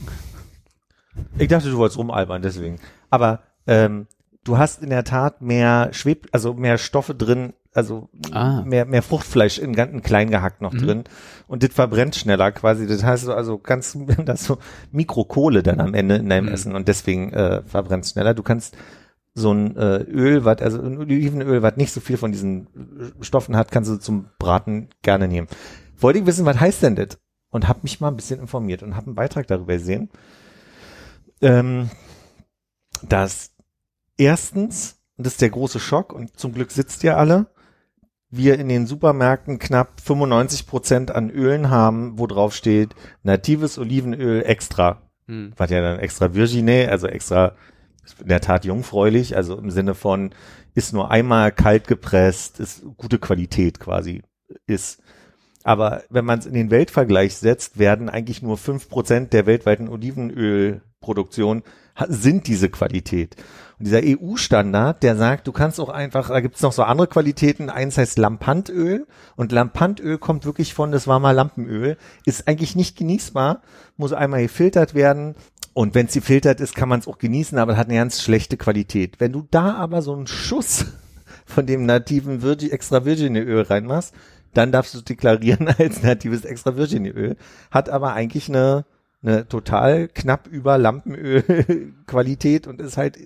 [1.38, 2.80] Ich dachte, du wolltest rumalbern, deswegen.
[3.10, 4.08] Aber ähm,
[4.44, 8.64] du hast in der Tat mehr Schweb, also mehr Stoffe drin, also Ah.
[8.66, 10.78] mehr, mehr Fruchtfleisch in ganz klein gehackt noch Mhm.
[10.80, 11.04] drin.
[11.48, 12.88] Und das verbrennt schneller quasi.
[12.88, 14.58] Das heißt so, also ganz, das so
[14.92, 16.54] Mikrokohle dann am Ende in deinem Mhm.
[16.54, 18.34] Essen und deswegen äh, verbrennt schneller.
[18.34, 18.76] Du kannst
[19.34, 22.68] so ein äh, Öl, was, also ein Olivenöl, was nicht so viel von diesen
[23.20, 25.48] äh, Stoffen hat, kannst du zum Braten gerne nehmen.
[25.98, 27.20] Wollte ich wissen, was heißt denn das?
[27.50, 30.10] Und habe mich mal ein bisschen informiert und habe einen Beitrag darüber gesehen
[31.42, 31.90] ähm,
[33.02, 33.52] dass
[34.18, 37.48] erstens, und das ist der große Schock, und zum Glück sitzt ihr alle,
[38.30, 44.44] wir in den Supermärkten knapp 95 Prozent an Ölen haben, wo drauf steht, natives Olivenöl
[44.44, 45.02] extra.
[45.28, 45.52] Hm.
[45.58, 47.56] Was ja dann extra Virginie, also extra
[48.20, 50.32] in der Tat jungfräulich, also im Sinne von,
[50.74, 54.24] ist nur einmal kalt gepresst, ist gute Qualität quasi,
[54.66, 55.02] ist.
[55.64, 59.90] Aber wenn man es in den Weltvergleich setzt, werden eigentlich nur fünf Prozent der weltweiten
[59.90, 61.64] Olivenölproduktion
[62.08, 63.36] sind diese Qualität.
[63.78, 67.70] Und dieser EU-Standard, der sagt, du kannst auch einfach, da gibt's noch so andere Qualitäten,
[67.70, 72.98] eins heißt Lampantöl und Lampantöl kommt wirklich von, das war mal Lampenöl, ist eigentlich nicht
[72.98, 73.62] genießbar,
[73.98, 75.36] muss einmal gefiltert werden
[75.74, 78.58] und wenn es gefiltert ist, kann man es auch genießen, aber hat eine ganz schlechte
[78.58, 79.20] Qualität.
[79.20, 80.86] Wenn du da aber so einen Schuss
[81.46, 84.14] von dem nativen Virgin, extra Virgin Öl reinmachst,
[84.54, 87.38] dann darfst du es deklarieren als natives extra Virgin Öl.
[87.70, 88.86] Hat aber eigentlich eine,
[89.24, 93.18] eine total knapp über Lampenöl Qualität und ist halt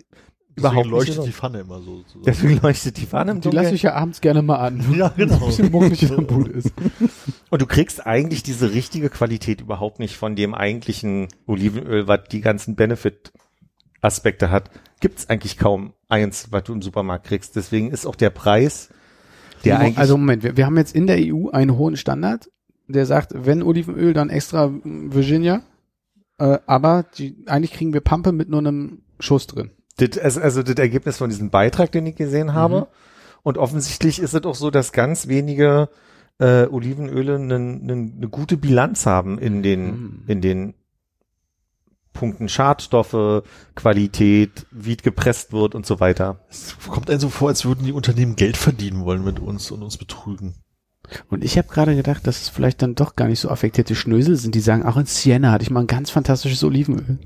[0.56, 1.38] überhaupt Deswegen leuchtet nicht die so.
[1.38, 2.04] Pfanne immer so.
[2.08, 2.22] so.
[2.22, 4.86] Deswegen leuchtet die Fahne im Die lasse ich ja abends gerne mal an.
[4.96, 5.46] Ja, genau.
[5.46, 6.72] Ein bisschen der Bude ist.
[7.56, 12.42] Und du kriegst eigentlich diese richtige Qualität überhaupt nicht von dem eigentlichen Olivenöl, was die
[12.42, 14.70] ganzen Benefit-Aspekte hat.
[15.00, 17.56] Gibt's eigentlich kaum eins, was du im Supermarkt kriegst.
[17.56, 18.90] Deswegen ist auch der Preis,
[19.64, 22.52] der eigentlich also Moment, wir, wir haben jetzt in der EU einen hohen Standard,
[22.90, 25.62] der sagt, wenn Olivenöl, dann extra Virginia.
[26.38, 29.72] Äh, aber die, eigentlich kriegen wir Pampe mit nur einem Schuss drin.
[29.96, 32.82] Das, also, also das Ergebnis von diesem Beitrag, den ich gesehen habe.
[32.82, 32.86] Mhm.
[33.44, 35.88] Und offensichtlich ist es auch so, dass ganz wenige
[36.40, 40.24] äh, Olivenöle eine ne, ne gute Bilanz haben in den, Mhm.
[40.28, 40.74] in den
[42.14, 43.44] Punkten Schadstoffe,
[43.76, 46.40] Qualität, wie es gepresst wird und so weiter.
[46.50, 49.84] Es kommt einem so vor, als würden die Unternehmen Geld verdienen wollen mit uns und
[49.84, 50.56] uns betrügen.
[51.30, 54.36] Und ich habe gerade gedacht, dass es vielleicht dann doch gar nicht so affektierte Schnösel
[54.36, 57.20] sind, die sagen, auch in Siena hatte ich mal ein ganz fantastisches Olivenöl.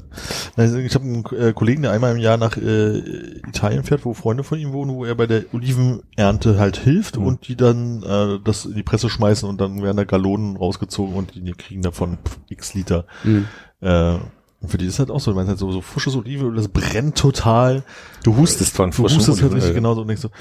[0.55, 2.99] Also ich habe einen äh, Kollegen, der einmal im Jahr nach äh,
[3.47, 7.25] Italien fährt, wo Freunde von ihm wohnen, wo er bei der Olivenernte halt hilft Mhm.
[7.25, 11.15] und die dann äh, das in die Presse schmeißen und dann werden da Gallonen rausgezogen
[11.15, 12.17] und die kriegen davon
[12.49, 13.05] x Liter.
[13.81, 14.17] Äh,
[14.61, 16.67] und für die ist halt auch so, du meinst halt so, so frisches Olivenöl, das
[16.67, 17.83] brennt total.
[18.23, 19.73] Du hustest von Du frischem hustest halt richtig Olivenöl.
[19.75, 20.31] genauso und denkst so,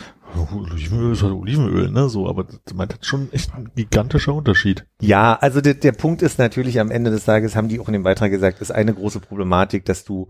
[0.57, 2.09] Olivenöl ist halt Olivenöl, ne?
[2.09, 4.85] So, aber das meint halt schon echt ein gigantischer Unterschied.
[5.01, 7.93] Ja, also der, der Punkt ist natürlich am Ende des Tages, haben die auch in
[7.93, 10.29] dem Beitrag gesagt, ist eine große Problematik, dass du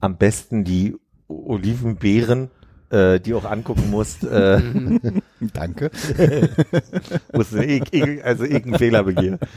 [0.00, 0.96] am besten die
[1.28, 2.50] Olivenbeeren,
[2.90, 4.62] äh, die auch angucken musst, äh,
[5.52, 5.90] Danke.
[7.32, 9.38] musst du, ich, ich, also irgendeinen Fehler begehen.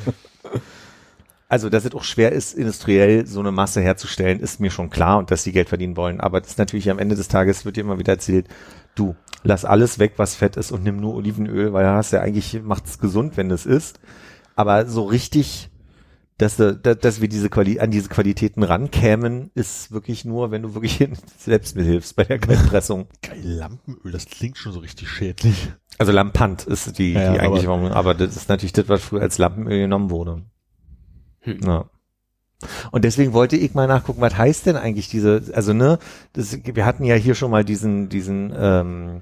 [1.49, 5.17] Also, dass es auch schwer ist, industriell so eine Masse herzustellen, ist mir schon klar
[5.17, 6.19] und dass die Geld verdienen wollen.
[6.21, 8.47] Aber das ist natürlich am Ende des Tages, wird dir immer wieder erzählt,
[8.95, 12.21] du, lass alles weg, was fett ist und nimm nur Olivenöl, weil da hast ja
[12.21, 13.99] eigentlich, macht's gesund, wenn es ist.
[14.55, 15.69] Aber so richtig
[16.37, 20.61] dass, äh, da- dass wir diese Quali an diese Qualitäten rankämen, ist wirklich nur, wenn
[20.61, 21.05] du wirklich
[21.37, 23.07] selbst mithilfst bei der Kaltpressung.
[23.21, 25.73] Geil, Lampenöl, das klingt schon so richtig schädlich.
[25.97, 28.87] Also Lampant ist die, Ja, die ja, eigentlich, aber- aber, aber das ist natürlich das,
[28.87, 30.43] was früher als Lampenöl genommen wurde.
[31.49, 31.59] Hm.
[31.65, 31.85] Ja.
[32.91, 35.97] Und deswegen wollte ich mal nachgucken, was heißt denn eigentlich diese, also ne,
[36.33, 39.21] das, wir hatten ja hier schon mal diesen, diesen ähm,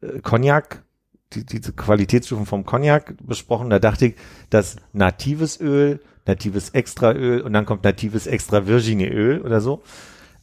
[0.00, 0.84] äh, Cognac,
[1.32, 3.70] die, diese Qualitätsstufen vom Cognac besprochen.
[3.70, 4.14] Da dachte ich,
[4.48, 9.82] dass natives Öl, natives Extraöl und dann kommt natives extra virgine Öl oder so.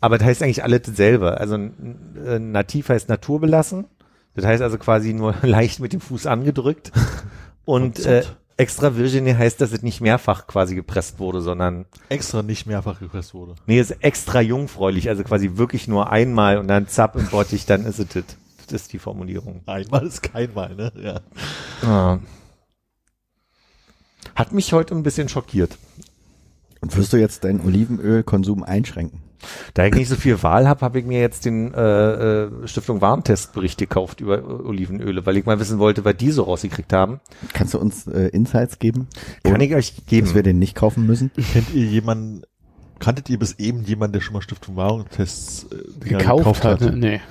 [0.02, 1.40] Aber das heißt eigentlich alles dasselbe.
[1.40, 3.86] Also äh, nativ heißt naturbelassen.
[4.36, 6.92] Das heißt also quasi nur leicht mit dem Fuß angedrückt.
[7.64, 8.24] Und Und äh.
[8.58, 13.34] Extra virgine heißt, dass es nicht mehrfach quasi gepresst wurde, sondern Extra nicht mehrfach gepresst
[13.34, 13.56] wurde.
[13.66, 17.86] nee, ist extra jungfräulich, also quasi wirklich nur einmal und dann zapp im Bottich, dann
[17.86, 18.24] ist es das.
[18.68, 19.62] Das ist die Formulierung.
[19.66, 20.92] Einmal ist kein Mal, ne?
[20.96, 21.22] Ja.
[21.84, 22.20] Ja.
[24.36, 25.78] Hat mich heute ein bisschen schockiert.
[26.82, 29.22] Und wirst du jetzt deinen Olivenölkonsum einschränken?
[29.74, 33.02] Da ich nicht so viel Wahl habe, habe ich mir jetzt den äh, äh, Stiftung
[33.02, 37.20] Warentestbericht gekauft über Olivenöle, weil ich mal wissen wollte, was die so rausgekriegt haben.
[37.54, 39.08] Kannst du uns äh, Insights geben?
[39.44, 40.28] Kann ich euch geben.
[40.28, 41.32] Dass wir den nicht kaufen müssen?
[41.54, 42.44] Kennt ihr jemanden,
[43.00, 46.82] kanntet ihr bis eben jemanden, der schon mal Stiftung Warenttests äh, Dinger Gekauft, hat.
[46.82, 46.92] Ne?
[46.96, 47.22] Nee.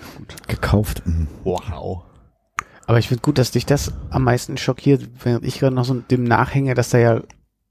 [0.48, 1.02] Gekauft?
[1.06, 1.28] Mhm.
[1.44, 2.02] Wow.
[2.86, 5.94] Aber ich finde gut, dass dich das am meisten schockiert, während ich gerade noch so
[5.94, 7.22] dem nachhänge, dass da ja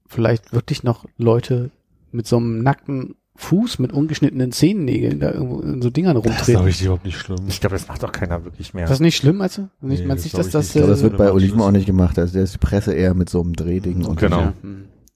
[0.06, 1.70] vielleicht wirklich noch Leute
[2.10, 6.30] mit so einem nackten Fuß mit ungeschnittenen Zehennägeln da irgendwo in so Dingern Das ist
[6.30, 6.54] rumtreten.
[6.54, 7.38] glaube ich überhaupt nicht schlimm.
[7.48, 8.84] ich glaube, das macht doch keiner wirklich mehr.
[8.84, 9.68] Ist das nicht schlimm, also?
[9.80, 11.26] Nicht, Nee, meinst das nicht, dass glaub das, ich Ich glaube, das äh, wird bei
[11.26, 12.18] Äh, Oliven auch nicht gemacht.
[12.18, 14.04] Also der ist die Presse eher mit so einem Drehding.
[14.04, 14.40] Und Genau.
[14.40, 14.52] ja.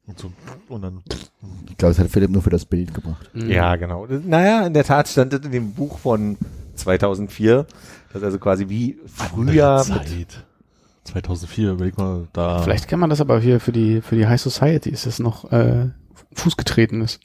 [0.08, 0.30] Und, so,
[0.68, 1.02] und dann
[1.68, 3.30] Ich glaube, das hat Philipp nur für das Bild gebracht.
[3.32, 3.48] Hm.
[3.50, 4.06] Ja, genau.
[4.24, 6.36] Naja, in der Tat stand das in dem Buch von
[6.74, 7.66] 2004,
[8.12, 10.44] das also quasi wie früher Zeit.
[11.04, 12.60] 2004, überleg mal, da.
[12.62, 15.50] Vielleicht kann man das aber hier für die, für die High Society, ist das noch,
[15.52, 15.90] äh,
[16.34, 17.20] Fuß getreten ist.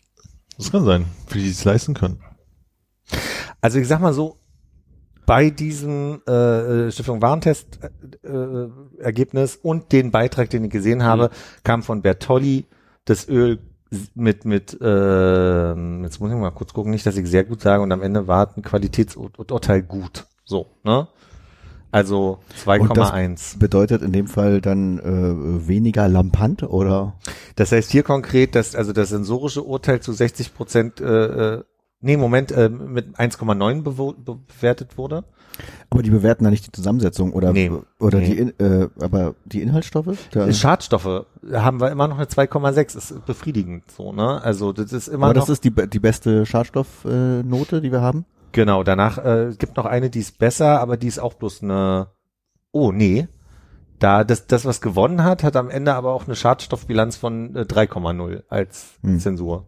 [0.62, 2.22] Das kann sein, für die die es leisten können.
[3.62, 4.38] Also ich sag mal so,
[5.26, 7.80] bei diesem äh, äh, Stiftung Warentest
[8.24, 8.70] äh, äh,
[9.00, 11.32] Ergebnis und den Beitrag, den ich gesehen habe,
[11.64, 12.68] kam von Bertolli
[13.06, 13.58] das Öl
[14.14, 17.82] mit mit äh, jetzt muss ich mal kurz gucken, nicht, dass ich sehr gut sage
[17.82, 20.28] und am Ende war ein Qualitätsurteil gut.
[20.46, 21.08] So, ne?
[21.92, 23.60] Also 2,1.
[23.60, 27.14] Bedeutet in dem Fall dann äh, weniger lampant oder?
[27.56, 31.64] Das heißt hier konkret, dass also das sensorische Urteil zu 60 Prozent, äh, äh,
[32.00, 35.26] nee, Moment, äh, mit 1,9 bewo- bewertet wurde.
[35.90, 37.70] Aber die bewerten da nicht die Zusammensetzung oder Nee.
[38.00, 38.26] oder Nee.
[38.26, 40.18] die in, äh, aber die Inhaltsstoffe?
[40.32, 44.42] Da, Schadstoffe haben wir immer noch eine 2,6, ist befriedigend so, ne?
[44.42, 47.82] Also das ist immer aber noch, das ist die be- die beste Schadstoffnote, äh, Note,
[47.82, 48.26] die wir haben.
[48.52, 51.64] Genau, danach äh, es gibt noch eine, die ist besser, aber die ist auch bloß
[51.64, 52.08] eine,
[52.72, 53.28] oh nee,
[54.00, 57.62] da das, das was gewonnen hat, hat am Ende aber auch eine Schadstoffbilanz von äh,
[57.62, 59.20] 3,0 als Hm.
[59.20, 59.68] Zensur.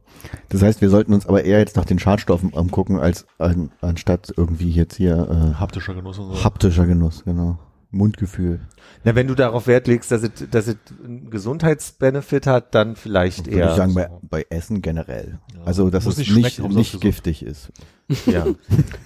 [0.49, 4.33] Das heißt, wir sollten uns aber eher jetzt nach den Schadstoffen angucken, als an, anstatt
[4.35, 6.43] irgendwie jetzt hier Haptischer Genuss und äh, so.
[6.43, 7.59] haptischer Genuss, genau.
[7.93, 8.59] Mundgefühl.
[9.03, 13.45] Na, wenn du darauf Wert legst, dass es, dass es einen Gesundheitsbenefit hat, dann vielleicht
[13.47, 13.69] Würde eher.
[13.71, 14.19] ich sagen, bei, so.
[14.29, 15.39] bei Essen generell.
[15.55, 15.63] Ja.
[15.63, 17.71] Also, dass Muss es nicht nicht, giftig ist.
[18.25, 18.45] ja.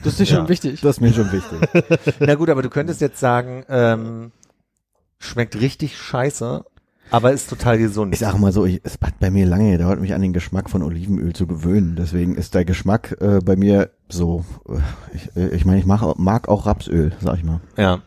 [0.04, 0.36] Das ist dir Ja.
[0.38, 0.82] schon wichtig.
[0.82, 2.16] Das ist mir schon wichtig.
[2.20, 4.32] Na gut, aber du könntest jetzt sagen, ähm,
[5.20, 6.64] schmeckt richtig scheiße,
[7.10, 8.14] aber ist total gesund.
[8.14, 10.70] Ich sage mal so, ich, es hat bei mir lange gedauert, mich an den Geschmack
[10.70, 11.96] von Olivenöl zu gewöhnen.
[11.96, 14.44] Deswegen ist der Geschmack äh, bei mir so.
[14.68, 14.80] Äh,
[15.16, 17.62] ich äh, ich meine, ich mag, mag auch Rapsöl, sag ich mal.
[17.78, 18.02] ja.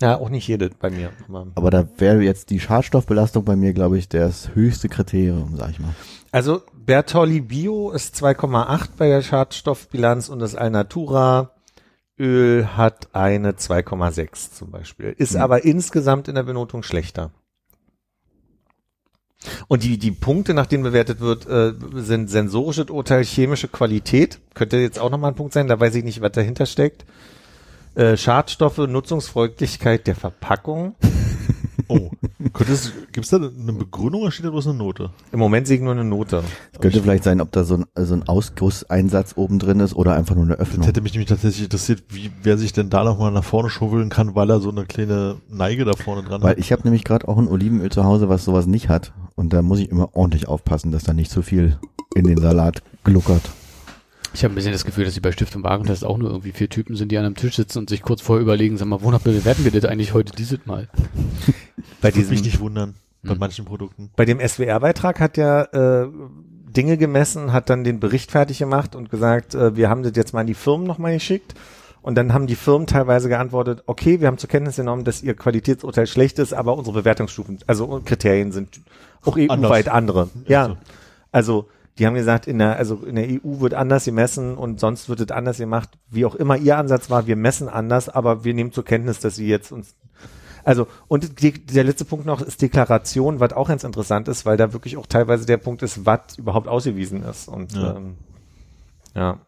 [0.00, 1.10] Ja, auch nicht jede bei mir.
[1.54, 5.80] Aber- da wäre jetzt die Schadstoffbelastung bei mir, glaube ich, das höchste Kriterium, sag ich
[5.80, 5.94] mal.
[6.30, 11.52] Also Bertolli Bio ist 2,8 bei der Schadstoffbilanz und das Alnatura
[12.20, 15.14] Öl hat eine 2,6 zum Beispiel.
[15.18, 15.40] Ist Hm.
[15.40, 17.30] aber insgesamt in der Benotung schlechter.
[19.68, 24.40] Und die, die Punkte, nach denen bewertet wird, äh, sind sensorisches Urteil, chemische Qualität.
[24.54, 27.04] Könnte jetzt auch nochmal ein Punkt sein, da weiß ich nicht, was dahinter steckt.
[27.98, 30.94] Äh, Schadstoffe, Nutzungsfreundlichkeit der Verpackung.
[31.90, 32.10] Oh.
[32.52, 35.08] Könnte es, gibt's da eine Begründung oder steht da bloß eine Note?
[35.32, 36.42] Im Moment sehe ich nur eine Note.
[36.74, 40.12] Es könnte vielleicht sein, ob da so ein, so ein Ausgusseinsatz oben drin ist oder
[40.14, 40.84] einfach nur eine Das Öffnung.
[40.84, 44.34] hätte mich nämlich tatsächlich interessiert, wie, wer sich denn da nochmal nach vorne schaufeln kann,
[44.34, 46.58] weil er so eine kleine Neige da vorne dran Weil hat.
[46.58, 49.14] ich habe nämlich gerade auch ein Olivenöl zu Hause, was sowas nicht hat.
[49.34, 51.78] Und da muss ich immer ordentlich aufpassen, dass da nicht zu viel
[52.14, 53.48] in den Salat gluckert.
[54.34, 56.68] Ich habe ein bisschen das Gefühl, dass sie bei Stiftung Warentest auch nur irgendwie vier
[56.68, 59.20] Typen sind, die an einem Tisch sitzen und sich kurz vorher überlegen, sag mal, wonach
[59.20, 60.88] bewerten wir das eigentlich heute dieses Mal?
[62.00, 63.38] Bei Würde mich diesem, nicht wundern, bei Hm.
[63.38, 64.10] manchen Produkten.
[64.16, 66.08] bei dem SWR-Beitrag hat ja äh,
[66.68, 70.32] Dinge gemessen, hat dann den Bericht fertig gemacht und gesagt, äh, wir haben das jetzt
[70.34, 71.54] mal an die Firmen nochmal geschickt.
[72.00, 75.34] Und dann haben die Firmen teilweise geantwortet, okay, wir haben zur Kenntnis genommen, dass ihr
[75.34, 78.80] Qualitätsurteil schlecht ist, aber unsere Bewertungsstufen, also Kriterien sind
[79.24, 80.30] auch EU-weit andere.
[80.46, 80.68] Ja.
[80.68, 80.76] so.
[81.32, 81.68] Also
[81.98, 85.20] die haben gesagt, in der, also in der EU wird anders gemessen und sonst wird
[85.20, 85.90] es anders gemacht.
[86.10, 89.36] Wie auch immer ihr Ansatz war, wir messen anders, aber wir nehmen zur Kenntnis, dass
[89.36, 89.96] sie jetzt uns
[90.64, 94.58] also, und die, der letzte Punkt noch ist Deklaration, was auch ganz interessant ist, weil
[94.58, 97.48] da wirklich auch teilweise der Punkt ist, was überhaupt ausgewiesen ist.
[97.48, 97.96] Und Ja.
[97.96, 98.16] ähm,
[99.14, 99.38] ja,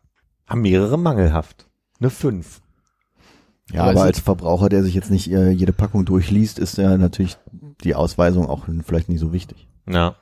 [0.46, 1.68] haben mehrere mangelhaft.
[2.00, 2.62] Eine 5.
[3.70, 7.36] Ja, Aber als Verbraucher, der sich jetzt nicht äh, jede Packung durchliest, ist ja natürlich
[7.84, 9.68] die Ausweisung auch vielleicht nicht so wichtig.
[9.86, 10.16] Ja.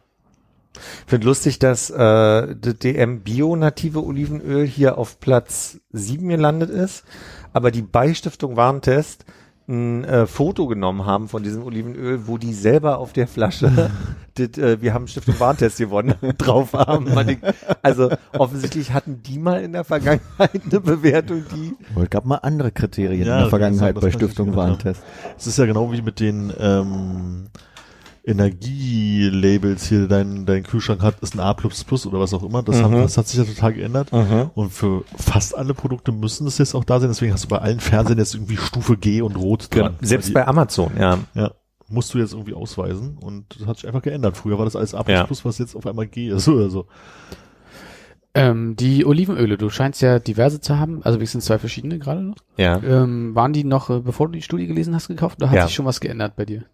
[1.05, 7.05] Ich finde lustig, dass äh, das DM Bio-native Olivenöl hier auf Platz 7 gelandet ist,
[7.53, 9.25] aber die Beistiftung Warentest
[9.69, 13.91] ein äh, Foto genommen haben von diesem Olivenöl, wo die selber auf der Flasche
[14.35, 17.09] das, äh, wir haben Stiftung Warentest gewonnen drauf haben.
[17.83, 22.71] Also offensichtlich hatten die mal in der Vergangenheit eine Bewertung, die es gab mal andere
[22.73, 24.57] Kriterien Ja, in der Vergangenheit bei Stiftung.
[24.57, 25.03] Warentest.
[25.37, 27.49] Es ist ja genau wie mit den ähm,
[28.29, 32.63] Energielabels hier, dein, dein Kühlschrank hat, ist ein A oder was auch immer.
[32.63, 33.03] Das, haben, Mhm.
[33.03, 34.13] das hat sich ja total geändert.
[34.55, 37.09] Und für fast alle Produkte müssen das jetzt auch da sein.
[37.11, 39.95] Deswegen hast du bei allen Fernsehern jetzt irgendwie Stufe G und Rot dran.
[39.99, 40.09] Genau.
[40.09, 41.17] selbst Weil bei Amazon, ja.
[41.35, 41.51] die, ja,
[41.89, 43.19] musst du jetzt irgendwie ausweisen.
[43.19, 44.37] Und das hat sich einfach geändert.
[44.37, 45.27] Früher war das alles A++, Ja.
[45.29, 46.87] was jetzt auf einmal G ist oder so.
[48.35, 52.37] Ähm, die Olivenöle, du scheinst ja diverse zu haben, also wenigstens zwei verschiedene gerade noch.
[52.57, 52.81] Ja.
[52.83, 55.67] Ähm, waren die noch, äh, bevor du die Studie gelesen hast, gekauft oder hat Ja.
[55.67, 56.65] sich schon was geändert bei dir?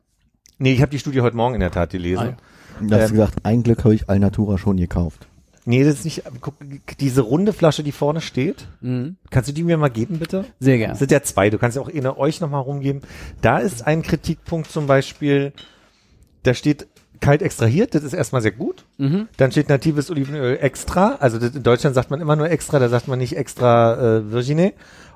[0.58, 2.36] Nee, ich habe die Studie heute Morgen in der Tat gelesen.
[2.80, 2.98] Ah, ja.
[2.98, 5.26] Hast Ähm, gesagt, ein Glück habe ich Alnatura schon gekauft.
[5.66, 6.54] Nee, das ist nicht, guck,
[7.00, 9.16] diese runde Flasche, die vorne steht, Mhm.
[9.30, 10.44] kannst du die mir mal geben, bitte?
[10.60, 10.94] Sehr gerne.
[10.96, 13.00] sind ja zwei, du kannst ja auch eine euch nochmal rumgeben.
[13.40, 15.52] Da ist ein Kritikpunkt zum Beispiel,
[16.42, 16.86] da steht
[17.20, 18.84] kalt extrahiert, das ist erstmal sehr gut.
[18.98, 19.28] Mhm.
[19.38, 22.90] Dann steht natives Olivenöl extra, also das, in Deutschland sagt man immer nur extra, da
[22.90, 24.74] sagt man nicht extra äh, Virgine.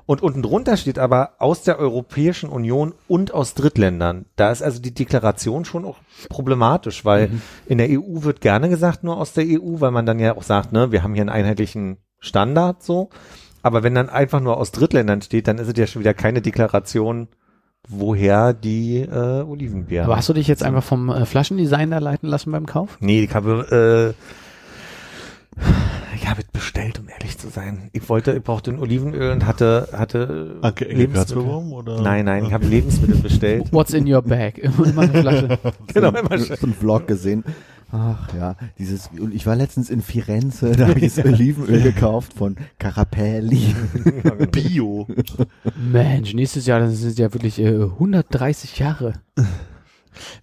[0.09, 4.25] Und unten drunter steht aber aus der Europäischen Union und aus Drittländern.
[4.35, 5.97] Da ist also die Deklaration schon auch
[6.29, 7.29] problematisch, weil
[7.67, 10.41] in der EU wird gerne gesagt nur aus der EU, weil man dann ja auch
[10.41, 13.11] sagt, ne, wir haben hier einen einheitlichen Standard so.
[13.61, 16.41] Aber wenn dann einfach nur aus Drittländern steht, dann ist es ja schon wieder keine
[16.41, 17.27] Deklaration,
[17.87, 20.07] woher die äh, Olivenbeeren.
[20.07, 22.97] Aber hast du dich jetzt einfach vom äh, Flaschendesigner leiten lassen beim Kauf?
[22.99, 24.15] Nee, ich habe,
[25.61, 25.79] äh,
[26.29, 27.89] habe es bestellt, um ehrlich zu sein.
[27.93, 32.01] Ich wollte, ich brauchte ein Olivenöl und hatte, hatte hat's beworben, oder?
[32.01, 33.67] Nein, nein, ich habe Lebensmittel bestellt.
[33.71, 34.57] What's in your bag?
[34.57, 35.59] Immer, immer eine Flasche.
[35.93, 37.43] genau, immer so einen Vlog gesehen.
[37.91, 42.33] Ach ja, dieses, und ich war letztens in Firenze, da habe ich das Olivenöl gekauft
[42.33, 43.73] von Carapelli.
[44.51, 45.07] Bio.
[45.75, 49.13] Mensch, nächstes Jahr, das sind ja wirklich äh, 130 Jahre.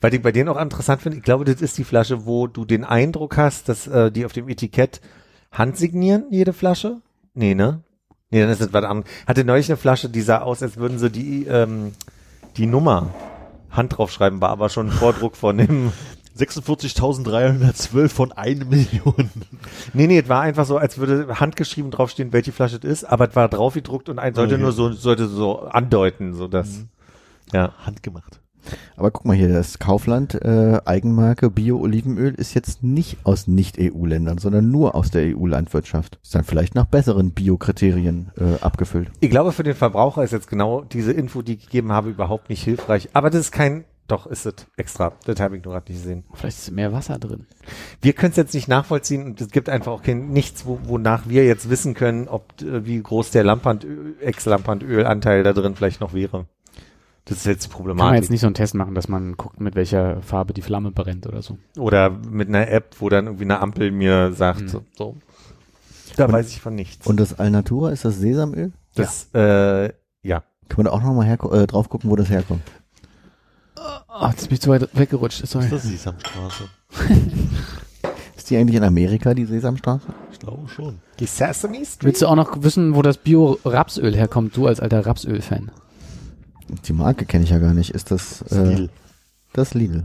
[0.01, 2.65] Weil ich bei denen auch interessant finde, ich glaube, das ist die Flasche, wo du
[2.65, 5.01] den Eindruck hast, dass äh, die auf dem Etikett
[5.53, 6.97] handsignieren, jede Flasche.
[7.35, 7.81] Nee, ne?
[8.31, 9.11] Nee, dann ist das was anderes.
[9.27, 11.93] Hatte neulich eine Flasche, die sah aus, als würden sie die, ähm,
[12.57, 13.11] die Nummer
[13.71, 15.93] Hand draufschreiben, war aber schon ein Vordruck von dem
[16.37, 19.31] 46.312 von 1 Million.
[19.95, 23.29] Nee, nee, es war einfach so, als würde handgeschrieben draufstehen, welche Flasche es ist, aber
[23.29, 24.63] es war drauf gedruckt und ein sollte Okay.
[24.63, 26.85] nur so, sollte so andeuten, so dass,
[27.53, 27.73] ja.
[27.85, 28.41] Handgemacht.
[28.97, 34.71] Aber guck mal hier, das Kaufland äh, Eigenmarke Bio-Olivenöl ist jetzt nicht aus Nicht-EU-Ländern, sondern
[34.71, 36.19] nur aus der EU-Landwirtschaft.
[36.23, 39.11] Ist dann vielleicht nach besseren Bio-Kriterien äh, abgefüllt.
[39.21, 42.49] Ich glaube, für den Verbraucher ist jetzt genau diese Info, die ich gegeben habe, überhaupt
[42.49, 43.11] nicht hilfreich.
[43.13, 45.13] Aber das ist kein, doch, ist es extra.
[45.25, 46.25] Das habe ich nur gerade nicht gesehen.
[46.33, 47.47] Vielleicht ist mehr Wasser drin.
[48.01, 51.29] Wir können es jetzt nicht nachvollziehen und es gibt einfach auch kein, nichts, wo, wonach
[51.29, 53.87] wir jetzt wissen können, ob, äh, wie groß der Lampand,
[54.21, 56.47] Ex-Lampandöl-Anteil da drin vielleicht noch wäre.
[57.27, 59.61] Das ist jetzt die Kann man jetzt nicht so einen Test machen, dass man guckt,
[59.61, 61.59] mit welcher Farbe die Flamme brennt oder so.
[61.77, 64.69] Oder mit einer App, wo dann irgendwie eine Ampel mir sagt, Mhm.
[64.69, 65.17] so, so.
[66.17, 67.07] Da Und- weiß ich von nichts.
[67.07, 68.73] Und das Alnatura, ist das Sesamöl?
[68.95, 69.93] das, äh,
[70.23, 70.45] ja.
[70.69, 72.63] Kann man da auch nochmal äh, drauf gucken, wo das herkommt?
[73.77, 75.47] Oh, jetzt bin ich zu weit weggerutscht.
[75.47, 75.65] Sorry.
[75.67, 76.65] Ist das Sesamstraße?
[78.37, 80.07] Ist die eigentlich in Amerika, die Sesamstraße?
[80.33, 80.99] Ich glaube schon.
[81.19, 82.05] Die Sesame Street?
[82.05, 85.71] Willst du auch noch wissen, wo das Bio-Rapsöl herkommt, du als alter Rapsöl-Fan?
[86.69, 87.91] Die Marke kenne ich ja gar nicht.
[87.91, 88.91] Ist das äh, Lidl.
[89.53, 90.05] das Lidl?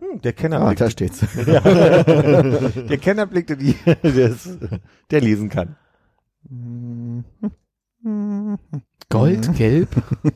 [0.00, 1.20] Hm, der Kenner Ah, da steht's.
[1.44, 4.58] der Kenner blickte die, der, ist,
[5.10, 5.76] der lesen kann.
[9.08, 9.88] Gold, gelb?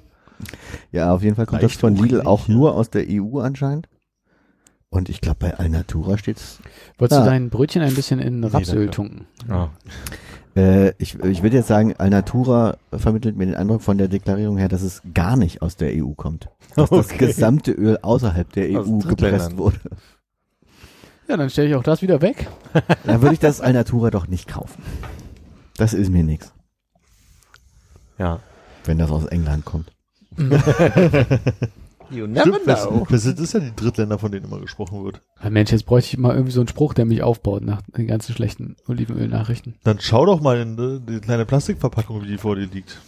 [0.93, 2.55] Ja, auf jeden Fall kommt Leicht das von Lidl auch ja.
[2.55, 3.89] nur aus der EU anscheinend.
[4.89, 6.61] Und ich glaube, bei Alnatura steht's.
[6.97, 7.25] Wolltest Ja.
[7.25, 8.91] du dein Brötchen ein bisschen in Rapsöl danke.
[8.93, 9.27] tunken?
[9.49, 9.73] Ja.
[10.59, 14.69] Äh, ich ich würde jetzt sagen, Alnatura vermittelt mir den Eindruck von der Deklarierung her,
[14.69, 16.49] dass es gar nicht aus der EU kommt.
[16.75, 17.27] Dass das Okay.
[17.27, 19.09] gesamte Öl außerhalb der Aus EU Drittländern.
[19.09, 19.79] gepresst wurde.
[21.29, 22.49] Ja, dann stelle ich auch das wieder weg.
[23.05, 24.83] Dann würde ich das Alnatura doch nicht kaufen.
[25.77, 26.53] Das ist mir nix.
[28.19, 28.41] Ja.
[28.85, 29.93] Wenn das aus England kommt.
[32.11, 35.21] You Stimmt, das, das ist ja die Drittländer, von denen immer gesprochen wird.
[35.49, 38.35] Mensch, jetzt bräuchte ich mal irgendwie so einen Spruch, der mich aufbaut nach den ganzen
[38.35, 39.75] schlechten Olivenöl-Nachrichten.
[39.85, 42.99] Dann schau doch mal in die, die kleine Plastikverpackung, wie die vor dir liegt.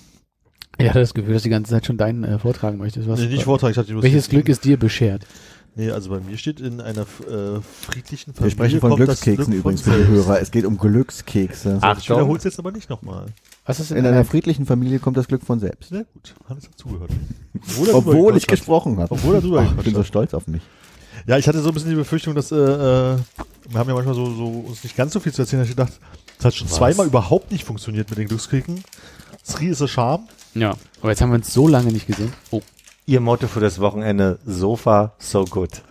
[0.79, 3.09] Ich hatte das Gefühl, dass du die ganze Zeit schon deinen äh, vortragen möchtest.
[3.09, 4.29] Was, nee, nicht Vortrag, ich hatte die bloß welches.
[4.29, 5.27] Glück ist dir beschert?
[5.77, 8.51] Nee, also bei mir steht in einer äh, friedlichen Wir Familie.
[8.51, 10.07] sprechen von Glückskeksen Glück übrigens für die.
[10.07, 10.41] Hörer.
[10.41, 11.79] Es geht um Glückskekse.
[11.81, 13.27] Ach, Ich wiederhole es jetzt aber nicht nochmal.
[13.67, 15.91] Was ist In einer friedlichen Familie kommt das Glück von selbst.
[15.91, 17.11] Sehr gut, Hannes hat zugehört.
[17.93, 19.13] Obwohl, er ich gesprochen habe.
[19.13, 20.63] Obwohl er drüber Ach, ich bin so stolz auf mich.
[21.27, 23.17] Ja, ich hatte so ein bisschen die Befürchtung, dass äh, äh,
[23.69, 25.63] wir haben ja manchmal so, so uns nicht ganz so viel zu erzählen.
[25.63, 25.93] Ich gedacht,
[26.39, 26.77] es hat schon Was?
[26.77, 28.83] zweimal überhaupt nicht funktioniert mit den Glückskriegen.
[29.45, 30.27] Sri ist ein Charme.
[30.55, 32.33] Ja, aber jetzt haben wir uns so lange nicht gesehen.
[32.51, 32.63] Oh,
[33.11, 35.83] Ihr Motto für das Wochenende, Sofa, so good.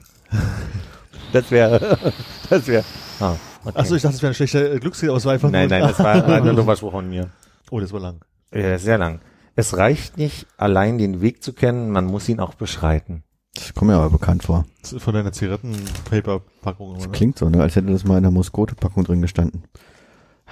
[1.33, 1.99] Das wäre,
[2.49, 2.85] das wäre,
[3.19, 3.35] ah,
[3.65, 3.77] okay.
[3.77, 5.99] Achso, ich dachte, es wäre ein schlechter Glückskrieg, aber es war einfach Nein, nein, das
[5.99, 7.29] war, ein dummer Spruch von mir.
[7.71, 8.21] Oh, das war lang.
[8.53, 9.19] Ja, sehr lang.
[9.57, 13.23] Es reicht nicht, allein den Weg zu kennen, man muss ihn auch beschreiten.
[13.53, 14.63] Das kommt mir aber bekannt vor.
[14.81, 16.93] Das ist von deiner Zigarettenpaper-Packung.
[16.93, 17.11] Das oder?
[17.11, 17.61] klingt so, ne?
[17.61, 19.65] als hätte das mal in der Muskote-Packung drin gestanden.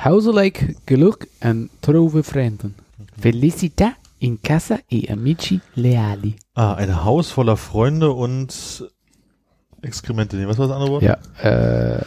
[0.04, 2.76] Hauselike Glück and trove Freunden.
[3.18, 6.36] Felicità in casa e amici leali.
[6.54, 8.84] Ah, ein Haus voller Freunde und
[9.82, 10.38] Exkremente.
[10.38, 11.04] Nee, was war das andere Wort?
[11.04, 12.02] Ja, äh,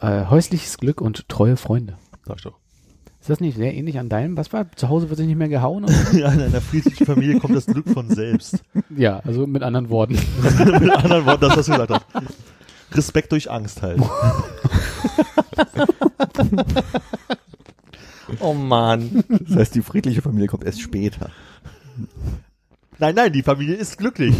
[0.00, 1.96] äh, häusliches Glück und treue Freunde.
[2.24, 2.58] Sag ich doch.
[3.20, 4.36] Ist das nicht sehr ähnlich an deinem?
[4.36, 4.70] Was war?
[4.76, 5.86] Zu Hause wird sich nicht mehr gehauen?
[6.12, 8.62] Ja, in einer friedlichen Familie kommt das Glück von selbst.
[8.96, 10.14] ja, also mit anderen Worten.
[10.58, 12.06] Mit anderen Worten, das, was du gesagt hast.
[12.92, 14.00] Respekt durch Angst halt.
[18.40, 19.24] Oh man.
[19.28, 21.30] Das heißt, die friedliche Familie kommt erst später.
[22.98, 24.34] Nein, nein, die Familie ist glücklich.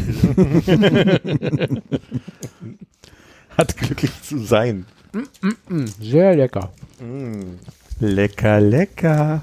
[3.57, 4.87] Hat glücklich zu sein.
[6.01, 6.73] Sehr lecker.
[7.01, 7.59] Mm.
[8.01, 9.43] Lecker, lecker.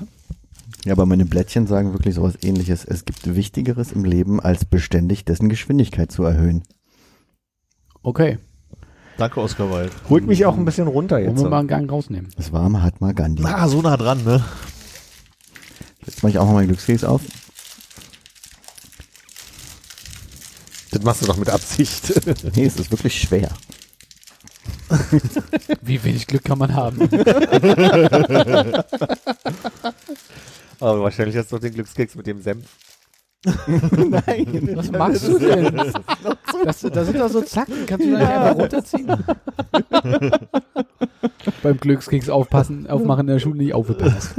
[0.86, 2.86] Ja, aber meine Blättchen sagen wirklich sowas ähnliches.
[2.86, 6.64] Es gibt Wichtigeres im Leben, als beständig dessen Geschwindigkeit zu erhöhen.
[8.02, 8.38] Okay,
[9.18, 9.91] Danke, Oscar Wilde.
[10.10, 11.44] Holt mich auch ein bisschen runter wollen jetzt.
[11.44, 12.31] wir mal einen Gang rausnehmen.
[12.35, 13.44] Das war Mahatma Gandhi.
[13.45, 14.44] Ah, so nah dran, ne?
[16.06, 17.22] Jetzt mache ich auch mal meinen Glückskeks auf.
[20.91, 22.14] Das machst du doch mit Absicht.
[22.56, 23.49] Nee, es ist wirklich schwer.
[25.81, 27.02] Wie wenig Glück kann man haben?
[30.80, 32.65] Aber wahrscheinlich hast du doch den Glückskeks mit dem Senf.
[33.45, 34.70] Nein.
[34.76, 35.76] Was machst du denn?
[36.64, 39.11] Das, da sind doch so Zacken, kannst du da nicht einfach runterziehen?
[41.61, 44.38] Beim Glückskeks aufpassen, aufmachen in der Schule nicht aufgepasst.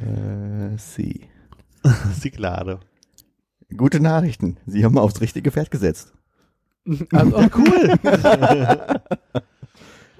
[0.00, 1.28] Äh, sie.
[2.20, 2.80] Sie klare.
[3.76, 4.58] Gute Nachrichten.
[4.66, 6.12] Sie haben aufs richtige Pferd gesetzt.
[7.12, 7.94] Also, oh, cool.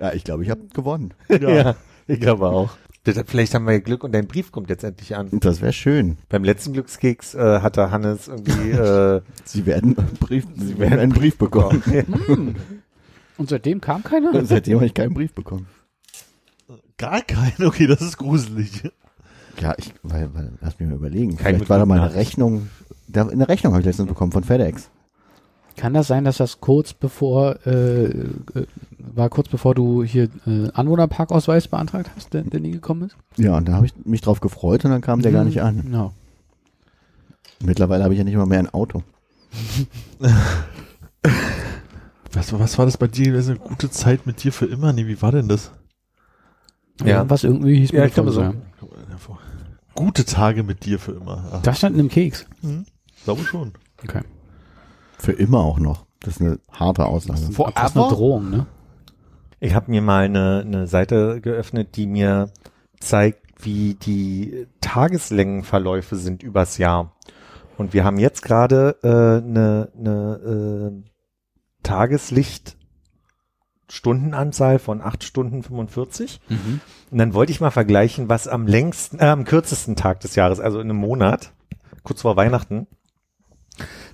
[0.01, 1.15] Ja, ich glaube, ich habe gewonnen.
[1.29, 1.77] Ja.
[2.09, 2.71] ich glaube auch.
[3.05, 5.29] Vielleicht haben wir Glück und dein Brief kommt jetzt endlich an.
[5.33, 6.19] Das wäre schön.
[6.29, 11.13] Beim letzten Glückskeks äh, hatte Hannes irgendwie äh, Sie werden, einen Brief, Sie werden einen
[11.13, 11.83] Brief bekommen.
[12.27, 12.55] Hm.
[13.39, 14.33] Und seitdem kam keiner?
[14.35, 15.67] Und seitdem habe ich keinen Brief bekommen.
[16.97, 18.83] Gar kein, okay, das ist gruselig.
[19.59, 21.37] Ja, ich, weil, weil, lass mich mal überlegen.
[21.37, 22.15] Kein Vielleicht war da mal eine.
[22.15, 22.69] Rechnung.
[23.09, 24.91] Da, in der Rechnung habe ich letztens bekommen von FedEx.
[25.77, 28.37] Kann das sein, dass das kurz bevor äh, äh,
[28.99, 33.17] war kurz bevor du hier äh, Anwohnerparkausweis beantragt hast, der, der nie gekommen ist?
[33.37, 35.93] Ja, und da habe ich mich drauf gefreut und dann kam der gar nicht an.
[35.93, 36.13] Ja.
[37.65, 39.03] Mittlerweile habe ich ja nicht mal mehr ein Auto.
[42.35, 43.35] Was, was war das bei dir?
[43.35, 44.93] Das ist eine gute Zeit mit dir für immer?
[44.95, 45.71] Nee, wie war denn das?
[47.05, 47.29] Ja.
[47.29, 48.55] Was irgendwie hieß Ja, mir ich glaube so.
[49.95, 51.45] Gute Tage mit dir für immer.
[51.53, 52.47] Ach, Das stand in einem Keks.
[52.63, 52.87] hm,
[53.25, 53.73] glaube schon.
[54.03, 54.23] Okay.
[55.23, 56.05] Für immer auch noch.
[56.19, 57.53] Das ist eine harte Aussage.
[57.53, 58.67] Vor das ist eine Drohung, ne?
[59.61, 62.51] Ich habe mir mal eine, eine Seite geöffnet, die mir
[62.99, 67.15] zeigt, wie die Tageslängenverläufe sind übers Jahr.
[67.79, 70.91] Und wir haben jetzt gerade äh, eine, eine äh,
[71.85, 76.41] Tageslichtstundenanzahl von 8 Stunden 45.
[76.49, 76.81] Mhm.
[77.13, 80.59] Und dann wollte ich mal vergleichen, was am längsten, äh, am kürzesten Tag des Jahres,
[80.59, 81.53] also in einem Monat,
[82.03, 82.89] kurz vor Weihnachten,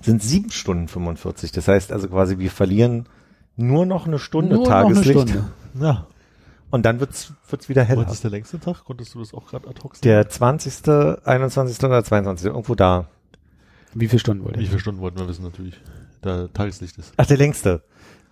[0.01, 1.51] sind 7 Stunden 45.
[1.51, 3.07] Das heißt also quasi, wir verlieren
[3.55, 5.29] nur noch eine Stunde Nur noch eine Tageslicht.
[5.29, 5.49] Stunde.
[5.79, 6.07] Ja.
[6.71, 8.05] Und dann wird's, wird's wieder heller.
[8.05, 8.83] Was ist der längste Tag?
[8.85, 10.01] Konntest du das auch gerade ad hoc sehen?
[10.03, 10.87] Der 20.,
[11.23, 11.83] 21.
[11.83, 12.47] oder 22.
[12.47, 13.07] irgendwo da.
[13.93, 15.75] Wie viele Stunden wollte Wie viele Stunden wollten wir wissen natürlich?
[16.21, 17.13] Da Tageslicht ist.
[17.17, 17.83] Ach, der längste.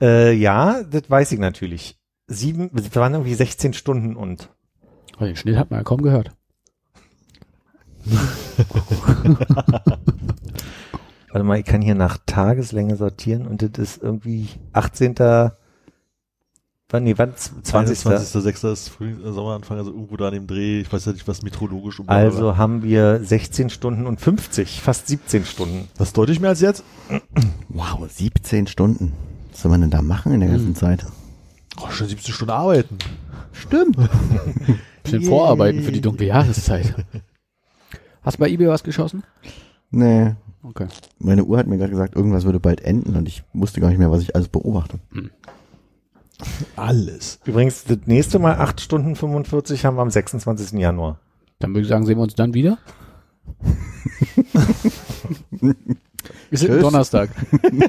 [0.01, 1.97] Äh, ja, das weiß ich natürlich.
[2.27, 4.49] Sieben, das waren irgendwie 16 Stunden und
[5.19, 6.31] Oh, den Schnitt hat man ja kaum gehört.
[11.37, 15.13] Warte mal, ich kann hier nach Tageslänge sortieren und das ist irgendwie 18.
[15.19, 17.35] wann, nee, wann?
[17.35, 17.99] 20.
[17.99, 18.73] 20.06.
[18.73, 20.81] ist Frühling, äh, Sommeranfang, also irgendwo da an dem Dreh.
[20.81, 25.09] Ich weiß ja nicht, was meteorologisch um Also haben wir 16 Stunden und 50, fast
[25.09, 25.87] 17 Stunden.
[25.95, 26.83] Das ist deutlich mehr als jetzt.
[27.69, 29.13] Wow, 17 Stunden.
[29.51, 31.05] Was soll man denn da machen in der ganzen Zeit?
[31.79, 32.97] Oh, schon 17 Stunden arbeiten.
[33.51, 33.95] Stimmt.
[35.03, 36.95] Bisschen vorarbeiten für die dunkle Jahreszeit.
[38.23, 39.21] Hast du bei eBay was geschossen?
[39.91, 40.33] Nee.
[40.63, 40.87] Okay.
[41.19, 43.99] Meine Uhr hat mir gerade gesagt, irgendwas würde bald enden und ich wusste gar nicht
[43.99, 44.99] mehr, was ich alles beobachte.
[46.75, 47.39] Alles.
[47.45, 50.79] Übrigens, das nächste Mal 8 Stunden 45 haben wir am 26.
[50.79, 51.19] Januar.
[51.59, 52.77] Dann würde ich sagen, sehen wir uns dann wieder.
[55.51, 55.75] wir
[56.51, 56.81] sind.
[56.81, 57.29] Donnerstag.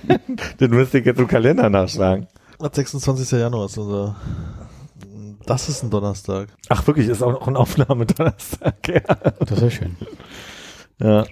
[0.60, 2.28] Den müsste ich jetzt im Kalender nachschlagen.
[2.60, 3.30] 26.
[3.38, 4.16] Januar ist unser,
[5.46, 6.48] das ist ein Donnerstag.
[6.68, 8.74] Ach wirklich, ist auch noch ein Aufnahme-Donnerstag.
[8.88, 9.00] Ja.
[9.40, 9.96] Das wäre schön.
[11.00, 11.24] ja.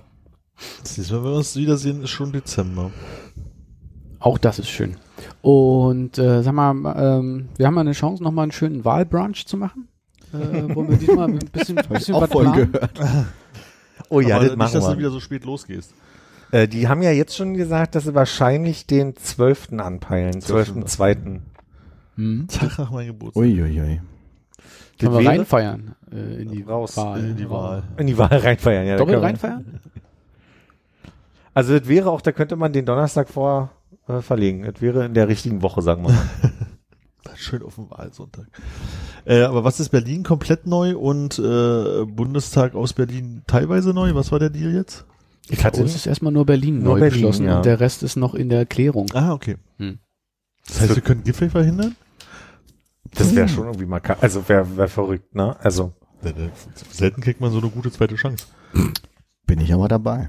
[0.83, 2.91] Das nächste Mal, wenn wir uns wiedersehen, ist schon Dezember.
[4.19, 4.97] Auch das ist schön.
[5.43, 9.57] Und äh, sag mal, ähm, wir haben mal eine Chance, nochmal einen schönen Wahlbrunch zu
[9.57, 9.89] machen.
[10.33, 12.73] Äh, wollen wir diesmal ein bisschen, bisschen auch was voll planen?
[12.73, 12.93] gehört.
[14.09, 15.93] Oh ja, Aber das nicht, machen dass du wieder so spät losgehst.
[16.53, 19.73] Äh, die haben ja jetzt schon gesagt, dass sie wahrscheinlich den 12.
[19.79, 20.41] anpeilen.
[20.41, 21.41] 12.2.
[22.17, 22.47] Hm.
[22.47, 23.43] Tag nach meinem Geburtstag.
[23.43, 24.01] Uiuiui.
[24.99, 27.25] Können wir reinfeiern äh, in die Raus, Wahl.
[27.25, 27.83] In die Wahl.
[27.97, 28.97] In die Wahl reinfeiern, ja.
[28.97, 29.81] Doppelt reinfeiern?
[31.57, 33.71] Also das wäre auch, da könnte man den Donnerstag vor
[34.09, 34.65] äh, verlegen.
[34.65, 36.29] Das wäre in der richtigen Woche, sagen wir mal.
[37.35, 38.47] Schön auf dem Wahlsonntag.
[39.25, 44.15] Äh, aber was ist Berlin komplett neu und äh, Bundestag aus Berlin teilweise neu?
[44.15, 45.07] Was war der Deal jetzt?
[45.49, 47.57] Ich hatte es ist erstmal nur Berlin Nur neu Berlin, beschlossen ja.
[47.57, 49.07] und der Rest ist noch in der Klärung.
[49.15, 49.57] Ah, okay.
[49.79, 49.99] Hm.
[50.67, 51.97] Das heißt, wir können Gipfel verhindern?
[53.15, 55.57] das wäre schon irgendwie mal, also wäre wär verrückt, ne?
[55.61, 55.95] Also
[56.91, 58.45] Selten kriegt man so eine gute zweite Chance.
[59.47, 60.29] Bin ich aber dabei.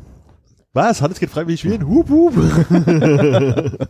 [0.78, 1.02] Was?
[1.02, 1.88] Hannes geht freiwillig wählen?
[1.88, 2.34] Hup, hup.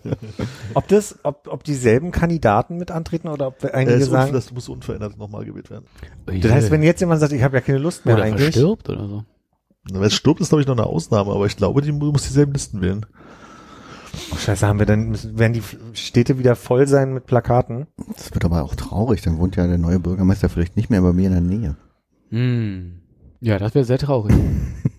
[0.74, 4.52] ob das, ob, ob dieselben Kandidaten mit antreten oder ob Äh, einige ist sagen, das
[4.54, 5.86] muss unverändert nochmal gewählt werden.
[6.26, 8.44] das heißt, wenn jetzt jemand sagt, ich habe ja keine Lust mehr oder eigentlich.
[8.54, 9.24] verstirbt oder so.
[9.92, 12.12] Na, Wenn es stirbt, ist glaube ich noch eine Ausnahme, aber ich glaube, die mu-
[12.12, 13.06] muss dieselben Listen wählen.
[14.32, 17.88] Oh, scheiße, haben wir dann, müssen, werden die Städte wieder voll sein mit Plakaten?
[18.16, 19.22] Das wird aber auch traurig.
[19.22, 21.76] Dann wohnt ja der neue Bürgermeister vielleicht nicht mehr bei mir in der Nähe.
[22.30, 23.02] Hm.
[23.42, 24.34] Ja, das wäre sehr traurig.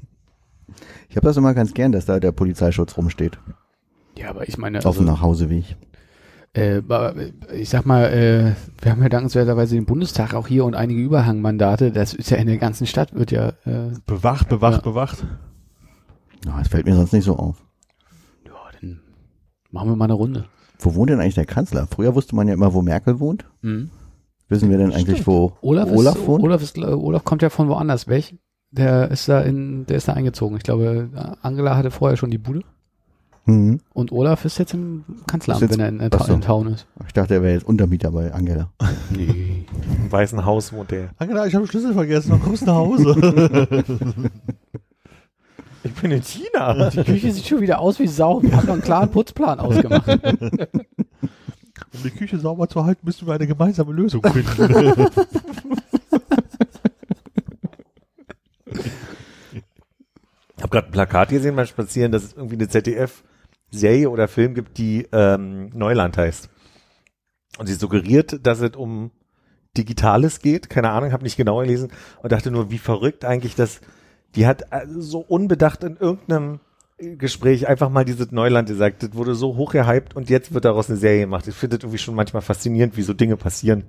[1.18, 3.40] Ich habe das immer ganz gern, dass da der Polizeischutz rumsteht.
[4.16, 5.74] ja, aber ich meine, Auf also, dem Nachhauseweg.
[6.54, 6.80] äh,
[7.52, 11.90] ich sag mal, äh, wir haben ja dankenswerterweise den Bundestag auch hier und einige Überhangmandate.
[11.90, 14.90] Das ist ja in der ganzen Stadt, wird ja, äh, Bewacht, bewacht, Ja.
[14.92, 15.26] bewacht.
[16.46, 17.64] Ja, das fällt mir sonst nicht so auf.
[18.46, 19.00] ja, dann
[19.72, 20.44] machen wir mal eine Runde.
[20.78, 21.88] Wo wohnt denn eigentlich der Kanzler?
[21.90, 23.44] Früher wusste man ja immer, wo Merkel wohnt.
[23.62, 23.90] Mhm.
[24.48, 26.44] Wissen wir denn eigentlich, wo Olaf, Olaf ist, wohnt?
[26.44, 28.36] Olaf, ist, Olaf kommt ja von woanders weg.
[28.70, 30.56] Der ist da in, der ist da eingezogen.
[30.56, 31.08] Ich glaube,
[31.42, 32.60] Angela hatte vorher schon die Bude.
[33.44, 33.80] Hm.
[33.94, 36.32] Und Olaf ist jetzt im Kanzleramt, Ist jetzt- wenn er in, in, so.
[36.34, 36.86] in Town ist.
[37.06, 38.68] Ich dachte, er wäre jetzt Untermieter bei Angela.
[39.10, 39.64] Nee.
[40.04, 41.08] Im Weißen Haus wohnt der.
[41.16, 44.30] Angela, ich habe den Schlüssel vergessen, dann kommst du nach Hause.
[45.84, 46.90] Ich bin in China.
[46.90, 48.42] Die Küche sieht schon wieder aus wie Sau.
[48.42, 50.08] Wir haben noch einen klaren Putzplan ausgemacht.
[50.08, 55.06] um die Küche sauber zu halten, müssen wir eine gemeinsame Lösung finden.
[60.68, 64.78] habe gerade ein Plakat gesehen beim Spazieren, dass es irgendwie eine ZDF-Serie oder Film gibt,
[64.78, 66.50] die ähm, Neuland heißt.
[67.58, 69.10] Und sie suggeriert, dass es um
[69.76, 70.68] Digitales geht.
[70.68, 71.90] Keine Ahnung, habe nicht genau gelesen
[72.22, 73.80] und dachte nur, wie verrückt eigentlich das.
[74.34, 76.60] Die hat also so unbedacht in irgendeinem
[76.98, 79.02] Gespräch einfach mal dieses Neuland gesagt.
[79.02, 81.46] Das wurde so hoch gehypt und jetzt wird daraus eine Serie gemacht.
[81.46, 83.84] Ich finde das irgendwie schon manchmal faszinierend, wie so Dinge passieren.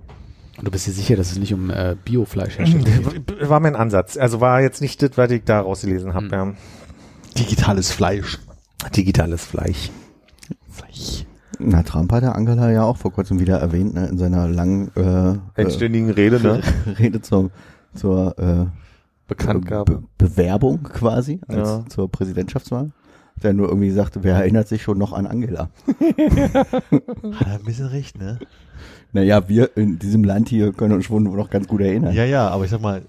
[0.58, 3.50] Und du bist dir sicher, dass es nicht um äh, Biofleischherstellung geht?
[3.50, 4.18] War mein Ansatz.
[4.18, 6.26] Also war jetzt nicht das, was ich da rausgelesen habe.
[6.26, 6.32] Hm.
[6.32, 6.54] Ja.
[7.38, 8.40] Digitales Fleisch.
[8.96, 9.90] Digitales Fleisch.
[11.60, 14.92] Na, Trump hat ja Angela ja auch vor kurzem wieder erwähnt, ne, in seiner langen
[14.96, 16.62] äh, äh, Endstündigen Rede, ne?
[17.00, 17.52] Rede zur,
[17.94, 18.66] zur äh,
[19.28, 20.04] Bekanntgabe.
[20.18, 21.86] Be Bewerbung quasi als Ja.
[21.90, 22.92] zur Präsidentschaftswahl.
[23.44, 25.70] Der nur irgendwie sagte, wer erinnert sich schon noch an Angela?
[25.88, 28.40] Hat er ein bisschen recht, ne?
[29.12, 32.14] Naja, wir in diesem Land hier können uns schon noch ganz gut erinnern.
[32.14, 33.04] Ja, ja, aber ich sag mal,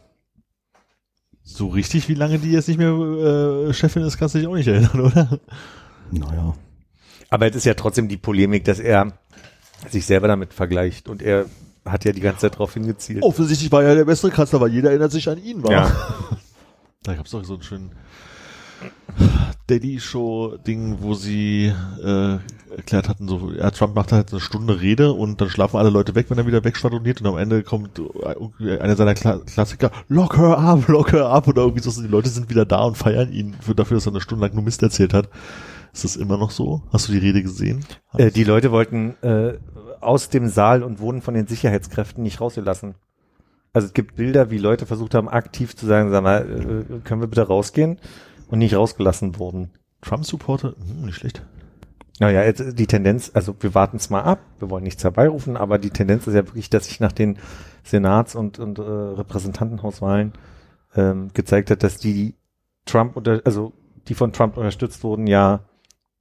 [1.43, 4.55] so richtig, wie lange die jetzt nicht mehr äh, Chefin ist, kannst du dich auch
[4.55, 5.41] nicht erinnern, oder?
[6.11, 6.55] Naja.
[7.29, 9.13] Aber es ist ja trotzdem die Polemik, dass er
[9.89, 11.47] sich selber damit vergleicht und er
[11.85, 13.23] hat ja die ganze Zeit darauf hingezielt.
[13.23, 15.73] Offensichtlich war er der bessere Kanzler, weil jeder erinnert sich an ihn, war.
[15.73, 15.91] Ja.
[17.03, 17.93] Da gab's doch so einen schönen
[19.71, 22.39] Daddy-Show-Ding, wo sie äh,
[22.77, 26.15] erklärt hatten, so, ja, Trump macht halt eine Stunde Rede und dann schlafen alle Leute
[26.15, 28.01] weg, wenn er wieder wegschwadroniert und am Ende kommt
[28.61, 32.09] äh, einer seiner Kla Klassiker, lock her up, lock her up oder irgendwie so, die
[32.09, 34.65] Leute sind wieder da und feiern ihn für dafür, dass er eine Stunde lang nur
[34.65, 35.29] Mist erzählt hat.
[35.93, 36.83] Ist das immer noch so?
[36.93, 37.85] Hast du die Rede gesehen?
[38.17, 39.55] Äh, die Leute wollten äh,
[40.01, 42.95] aus dem Saal und wurden von den Sicherheitskräften nicht rausgelassen.
[43.73, 47.21] Also es gibt Bilder, wie Leute versucht haben, aktiv zu sagen, sag mal, äh, können
[47.21, 47.99] wir bitte rausgehen
[48.51, 49.71] und nicht rausgelassen wurden.
[50.03, 50.75] Trump-Supporter?
[50.77, 51.43] Hm, nicht schlecht.
[52.19, 55.79] Naja, jetzt die Tendenz, also wir warten es mal ab, wir wollen nichts herbeirufen, aber
[55.79, 57.39] die Tendenz ist ja wirklich, dass sich nach den
[57.83, 60.35] Senats- und, und äh, Repräsentantenhauswahlen
[60.95, 62.35] ähm, gezeigt hat, dass die
[62.85, 63.73] Trump unter, also
[64.09, 65.61] die von Trump unterstützt wurden, ja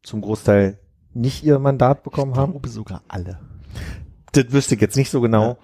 [0.02, 0.80] zum Großteil
[1.14, 2.54] nicht ihr Mandat bekommen haben.
[2.54, 3.40] glaube sogar alle.
[4.32, 5.44] Das wüsste ich jetzt nicht so genau.
[5.44, 5.58] Ja.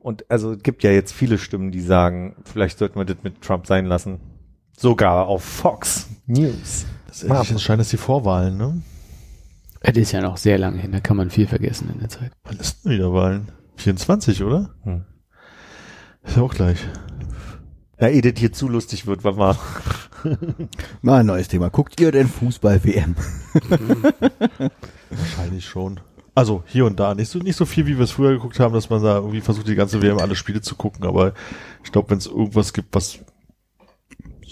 [0.00, 3.42] Und also es gibt ja jetzt viele Stimmen, die sagen, vielleicht sollten wir das mit
[3.42, 4.20] Trump sein lassen.
[4.76, 6.86] Sogar auf Fox News.
[7.06, 8.82] Das ist entscheidend, dass die Vorwahlen, ne?
[9.80, 12.32] Es ist ja noch sehr lange hin, da kann man viel vergessen in der Zeit.
[12.44, 13.50] Wann ist denn wieder Wahlen?
[13.76, 14.70] 24, oder?
[14.84, 15.04] Hm.
[16.22, 16.78] Ist ja auch gleich.
[17.98, 19.56] Na, ehe das hier zu lustig wird, war mal.
[21.02, 21.68] Mal ein neues Thema.
[21.68, 23.16] Guckt ihr denn Fußball-WM?
[25.10, 26.00] Wahrscheinlich schon.
[26.34, 27.14] Also hier und da.
[27.14, 29.40] Nicht so, nicht so viel, wie wir es früher geguckt haben, dass man da irgendwie
[29.40, 31.04] versucht, die ganze WM alle Spiele zu gucken.
[31.04, 31.34] Aber
[31.84, 33.18] ich glaube, wenn es irgendwas gibt, was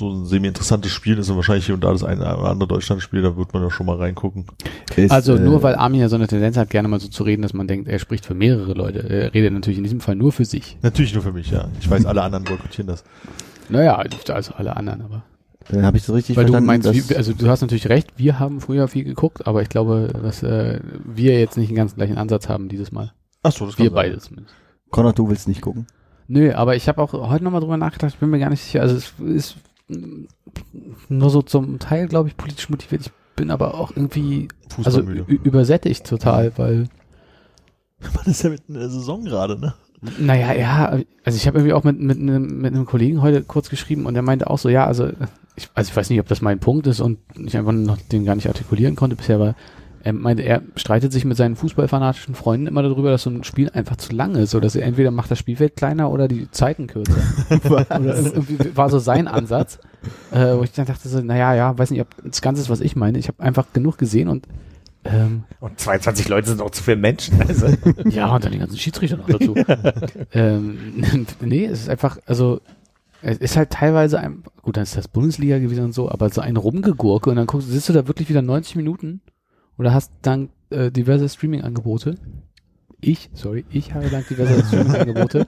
[0.00, 3.22] so ein semi-interessantes Spiel ist und wahrscheinlich hier und da das eine oder andere Deutschland-Spiel,
[3.22, 4.46] da wird man da schon mal reingucken.
[4.96, 7.22] Ist, Also äh, nur weil Armin ja so eine Tendenz hat, gerne mal so zu
[7.22, 9.08] reden, dass man denkt, er spricht für mehrere Leute.
[9.08, 10.76] Er redet natürlich in diesem Fall nur für sich.
[10.82, 11.68] Natürlich nur für mich, ja.
[11.80, 13.04] Ich weiß, alle anderen boykottieren das.
[13.68, 15.22] Naja, also alle anderen, aber.
[15.68, 17.88] Dann habe ich so richtig Weil du verstanden, meinst, dass, wie, also du hast natürlich
[17.88, 21.76] recht, wir haben früher viel geguckt, aber ich glaube, dass äh, wir jetzt nicht den
[21.76, 23.12] ganz gleichen Ansatz haben dieses Mal.
[23.42, 24.54] Ach so, das Wir beide zumindest.
[24.90, 25.86] Konrad, du willst nicht gucken?
[26.26, 28.80] Nö, aber ich habe auch heute nochmal drüber nachgedacht, ich bin mir gar nicht sicher.
[28.80, 29.56] Also es ist
[31.08, 33.06] nur so zum Teil, glaube ich, politisch motiviert.
[33.06, 34.48] Ich bin aber auch irgendwie
[34.84, 36.88] also übersättigt total, weil
[38.16, 39.74] Man ist ja mitten in der Saison gerade, ne?
[40.18, 43.68] Naja, ja, also ich habe irgendwie auch mit, mit, einem, mit einem Kollegen heute kurz
[43.68, 45.10] geschrieben und der meinte auch so, ja, also
[45.56, 48.24] ich, also ich weiß nicht, ob das mein Punkt ist und ich einfach noch den
[48.24, 49.54] gar nicht artikulieren konnte bisher, aber
[50.02, 53.70] er meinte, er streitet sich mit seinen fußballfanatischen Freunden immer darüber, dass so ein Spiel
[53.70, 56.86] einfach zu lang ist, so dass er entweder macht das Spielfeld kleiner oder die Zeiten
[56.86, 57.20] kürzer.
[57.64, 57.86] oder
[58.74, 59.78] war so sein Ansatz,
[60.30, 62.80] äh, wo ich dann dachte so, naja, ja, weiß nicht, ob das Ganze ist, was
[62.80, 63.18] ich meine.
[63.18, 64.46] Ich habe einfach genug gesehen und
[65.04, 67.40] ähm, Und 22 Leute sind auch zu viele Menschen.
[67.40, 67.68] Also.
[68.08, 69.54] ja, und dann die ganzen Schiedsrichter noch dazu.
[70.32, 71.02] ähm,
[71.40, 72.60] nee, es ist einfach, also
[73.22, 76.40] es ist halt teilweise ein, gut, dann ist das Bundesliga gewesen und so, aber so
[76.40, 79.20] ein Rumgegurke und dann guckst, sitzt du da wirklich wieder 90 Minuten
[79.78, 82.16] oder hast dann äh, diverse Streaming-Angebote.
[83.00, 85.46] Ich, sorry, ich habe dann diverse Streaming-Angebote.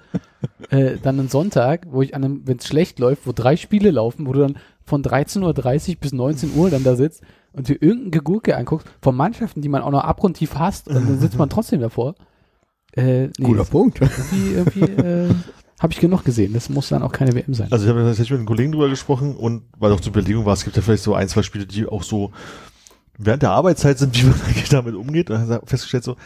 [0.70, 3.90] äh, dann einen Sonntag, wo ich an einem, wenn es schlecht läuft, wo drei Spiele
[3.90, 7.22] laufen, wo du dann von 13.30 Uhr bis 19 Uhr dann da sitzt
[7.52, 11.20] und dir irgendein Gegurke anguckst, von Mannschaften, die man auch noch abgrundtief hasst und dann
[11.20, 12.14] sitzt man trotzdem davor.
[12.94, 14.00] Äh, nee, Guter Punkt.
[14.00, 15.28] irgendwie, irgendwie äh,
[15.80, 16.52] habe ich genug gesehen.
[16.52, 17.68] Das muss dann auch keine WM sein.
[17.70, 20.54] Also ich habe tatsächlich mit einem Kollegen drüber gesprochen und weil auch zur Überlegung war,
[20.54, 22.32] es gibt ja vielleicht so ein, zwei Spiele, die auch so
[23.18, 25.30] während der Arbeitszeit sind, wie man eigentlich damit umgeht.
[25.30, 26.16] Und dann hat er festgestellt so,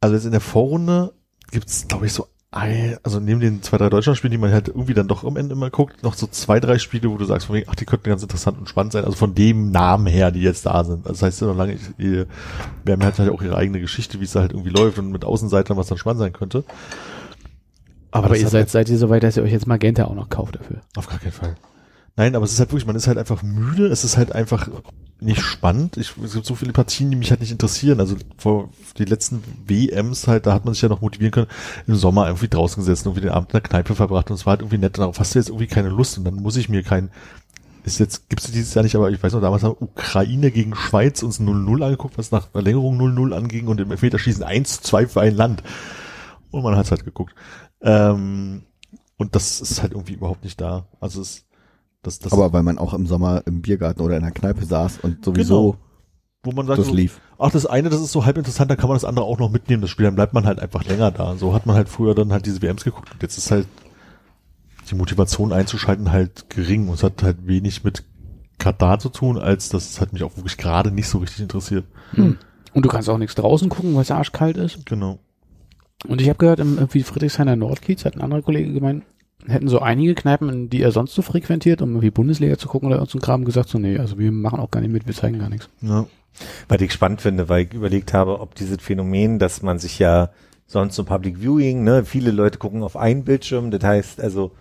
[0.00, 1.12] also jetzt in der Vorrunde
[1.50, 4.94] gibt's, glaube ich, so ein, also neben den zwei, drei Deutschlandspielen, die man halt irgendwie
[4.94, 7.56] dann doch am Ende immer guckt, noch so zwei, drei Spiele, wo du sagst, von
[7.56, 10.40] wegen, ach, die könnten ganz interessant und spannend sein, also von dem Namen her, die
[10.40, 11.06] jetzt da sind.
[11.06, 12.24] Also das heißt ja noch lange, die,
[12.84, 15.10] wir haben halt, halt auch ihre eigene Geschichte, wie es da halt irgendwie läuft und
[15.10, 16.64] mit Außenseitern, was dann spannend sein könnte.
[18.12, 20.30] aber das ihr seid, seid ihr so weit, dass ihr euch jetzt Magenta auch noch
[20.30, 20.80] kauft dafür.
[20.96, 21.54] Auf gar keinen Fall.
[22.16, 24.68] Nein, aber es ist halt wirklich, man ist halt einfach müde, es ist halt einfach
[25.20, 25.96] nicht spannend.
[25.96, 28.00] Ich, es gibt so viele Partien, die mich halt nicht interessieren.
[28.00, 31.48] Also vor die letzten WMs halt, da hat man sich ja noch motivieren können,
[31.86, 34.52] im Sommer irgendwie draußen gesessen, irgendwie den Abend in der Kneipe verbracht und es war
[34.52, 34.98] halt irgendwie nett.
[34.98, 37.10] Darauf hast du jetzt irgendwie keine Lust und dann muss ich mir kein,
[37.84, 41.22] ist jetzt, gibt's dieses Jahr nicht, aber ich weiß noch, damals haben Ukraine gegen Schweiz
[41.22, 45.62] uns 0-0 angeguckt, was nach Verlängerung 0-0 anging und im Elfmeterschießen 1-2 für ein Land.
[46.50, 47.34] Und man hat's halt geguckt.
[47.82, 48.62] Ähm,
[49.16, 50.86] und das ist halt irgendwie überhaupt nicht da.
[51.00, 51.47] Also es,
[52.02, 54.98] das, das, Aber weil man auch im Sommer im Biergarten oder in der Kneipe saß
[55.02, 55.76] und sowieso
[56.44, 57.20] wo man sagt, das so, lief.
[57.38, 59.50] ach, das eine, das ist so halb interessant, da kann man das andere auch noch
[59.50, 61.36] mitnehmen, das Spiel, dann bleibt man halt einfach länger da.
[61.36, 63.66] So hat man halt früher dann halt diese WMs geguckt und jetzt ist halt
[64.88, 68.04] die Motivation einzuschalten halt gering und es hat halt wenig mit
[68.58, 71.84] Katar zu tun, als dass es halt mich auch wirklich gerade nicht so richtig interessiert.
[72.12, 72.38] Hm.
[72.72, 74.86] Und du kannst auch nichts draußen gucken, weil es arschkalt ist.
[74.86, 75.18] Genau.
[76.06, 79.04] Und ich habe gehört, im irgendwie Friedrichshainer Nordkiez hat ein anderer Kollege gemeint,
[79.46, 83.04] hätten so einige Kneipen, die er sonst so frequentiert, um irgendwie Bundesliga zu gucken oder
[83.06, 85.38] so ein Kram, gesagt so, nee, also wir machen auch gar nicht mit, wir zeigen
[85.38, 85.68] gar nichts.
[85.80, 86.06] Ja.
[86.68, 90.30] Was ich spannend finde, weil ich überlegt habe, ob dieses Phänomen, dass man sich ja
[90.66, 94.52] sonst so Public Viewing, ne, viele Leute gucken auf einen Bildschirm, das heißt, also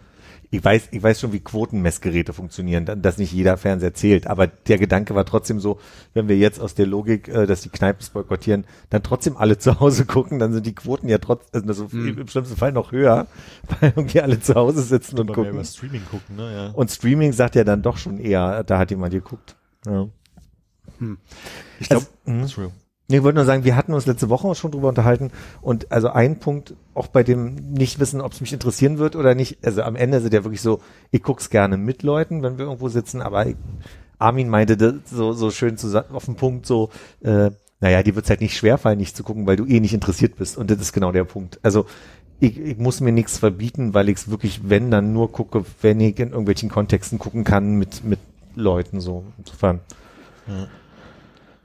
[0.50, 4.78] ich weiß, ich weiß schon, wie Quotenmessgeräte funktionieren, dass nicht jeder Fernseher zählt, aber der
[4.78, 5.78] Gedanke war trotzdem so,
[6.14, 9.80] wenn wir jetzt aus der Logik, äh, dass die Kneipen boykottieren, dann trotzdem alle zu
[9.82, 12.18] Hause gucken, dann sind die Quoten ja trotzdem, also Hm.
[12.20, 13.28] im schlimmsten Fall noch höher,
[13.82, 15.52] weil irgendwie alle zu Hause sitzen und gucken.
[15.54, 16.68] über Streaming gucken, ne, ja.
[16.70, 19.58] Und Streaming sagt ja dann doch schon eher, da hat jemand geguckt.
[19.86, 20.08] Ja.
[21.80, 22.62] ich glaube, Also.
[22.66, 22.72] Nee,
[23.10, 25.32] ich wollte nur sagen, wir hatten uns letzte Woche schon drüber unterhalten
[25.62, 29.34] und also ein Punkt, auch bei dem nicht wissen, ob es mich interessieren wird oder
[29.34, 30.82] nicht, also am Ende sind ja wirklich so,
[31.12, 33.46] ich guck's gerne mit Leuten, wenn wir irgendwo sitzen, aber
[34.20, 36.90] Armin meinte so, so schön zu, auf den Punkt so,
[37.22, 40.36] äh, naja, dir wird's halt nicht schwerfallen, nicht zu gucken, weil du eh nicht interessiert
[40.36, 41.60] bist und das ist genau der Punkt.
[41.64, 41.86] Also
[42.40, 46.00] ich, ich muss mir nichts verbieten, weil ich es wirklich, wenn, dann nur gucke, wenn
[46.00, 48.20] ich in irgendwelchen Kontexten gucken kann mit, mit
[48.56, 49.24] Leuten so.
[49.38, 49.80] Insofern.
[50.48, 50.68] Ja.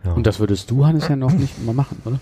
[0.05, 2.19] Und das würdest du, Hannes, ja noch nicht mal machen, oder?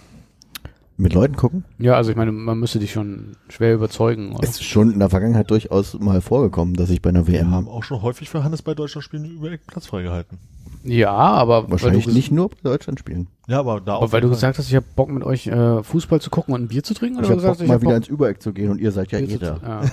[1.01, 1.65] Mit Leuten gucken?
[1.79, 4.47] Ja, also ich meine, man müsste dich schon schwer überzeugen, oder?
[4.47, 7.53] Es ist schon in der Vergangenheit durchaus mal vorgekommen, dass ich bei einer Wir WM
[7.53, 10.39] haben auch schon häufig für Hannes bei Deutschland spielen über Platz freigehalten.
[10.85, 13.29] Ja, aber wahrscheinlich weil du, nicht nur bei Deutschland spielen.
[13.49, 16.21] Ja, aber da aber weil du gesagt hast, ich habe Bock mit euch äh, Fußball
[16.21, 17.81] zu gucken und ein Bier zu trinken, Ich oder habe du gesagt, Bock, mal hab
[17.81, 19.83] wieder Bock, ins Übereck zu gehen und ihr seid ja Bier eh zu da.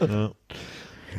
[0.00, 0.06] ja.
[0.08, 0.30] Ja.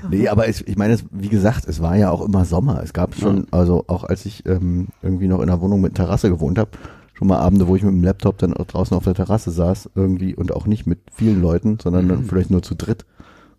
[0.10, 2.82] Nee, aber es, ich meine, es, wie gesagt, es war ja auch immer Sommer.
[2.84, 6.30] Es gab schon, also auch als ich ähm, irgendwie noch in einer Wohnung mit Terrasse
[6.30, 6.72] gewohnt habe,
[7.14, 10.36] schon mal Abende, wo ich mit dem Laptop dann draußen auf der Terrasse saß, irgendwie
[10.36, 13.06] und auch nicht mit vielen Leuten, sondern dann vielleicht nur zu dritt.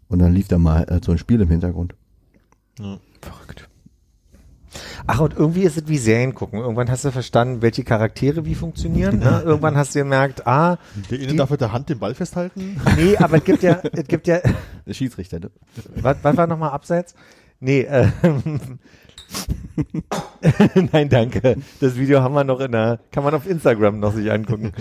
[0.08, 1.94] Und dann lief da mal äh, so ein Spiel im Hintergrund.
[2.76, 3.00] Verrückt.
[5.06, 6.60] Ach, und irgendwie ist es wie Serien gucken.
[6.60, 9.18] Irgendwann hast du verstanden, welche Charaktere wie funktionieren.
[9.18, 9.42] Ne?
[9.44, 10.78] Irgendwann hast du gemerkt, ah,
[11.10, 12.80] Der Innen darf mit der Hand den Ball festhalten.
[12.96, 14.40] nee, aber es gibt ja, es gibt ja,
[14.86, 15.50] Der Schiedsrichter, ne?
[15.96, 17.14] was, was war nochmal abseits?
[17.60, 18.08] Nee, äh,
[20.92, 21.56] nein, danke.
[21.80, 24.72] Das Video haben wir noch in der, kann man auf Instagram noch sich angucken.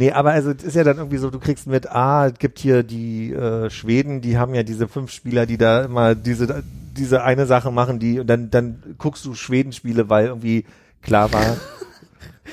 [0.00, 2.58] Nee, aber also es ist ja dann irgendwie so, du kriegst mit, ah, es gibt
[2.58, 6.64] hier die äh, Schweden, die haben ja diese fünf Spieler, die da immer diese
[6.96, 10.64] diese eine Sache machen, die und dann dann guckst du Schweden-Spiele, weil irgendwie
[11.02, 11.58] klar war,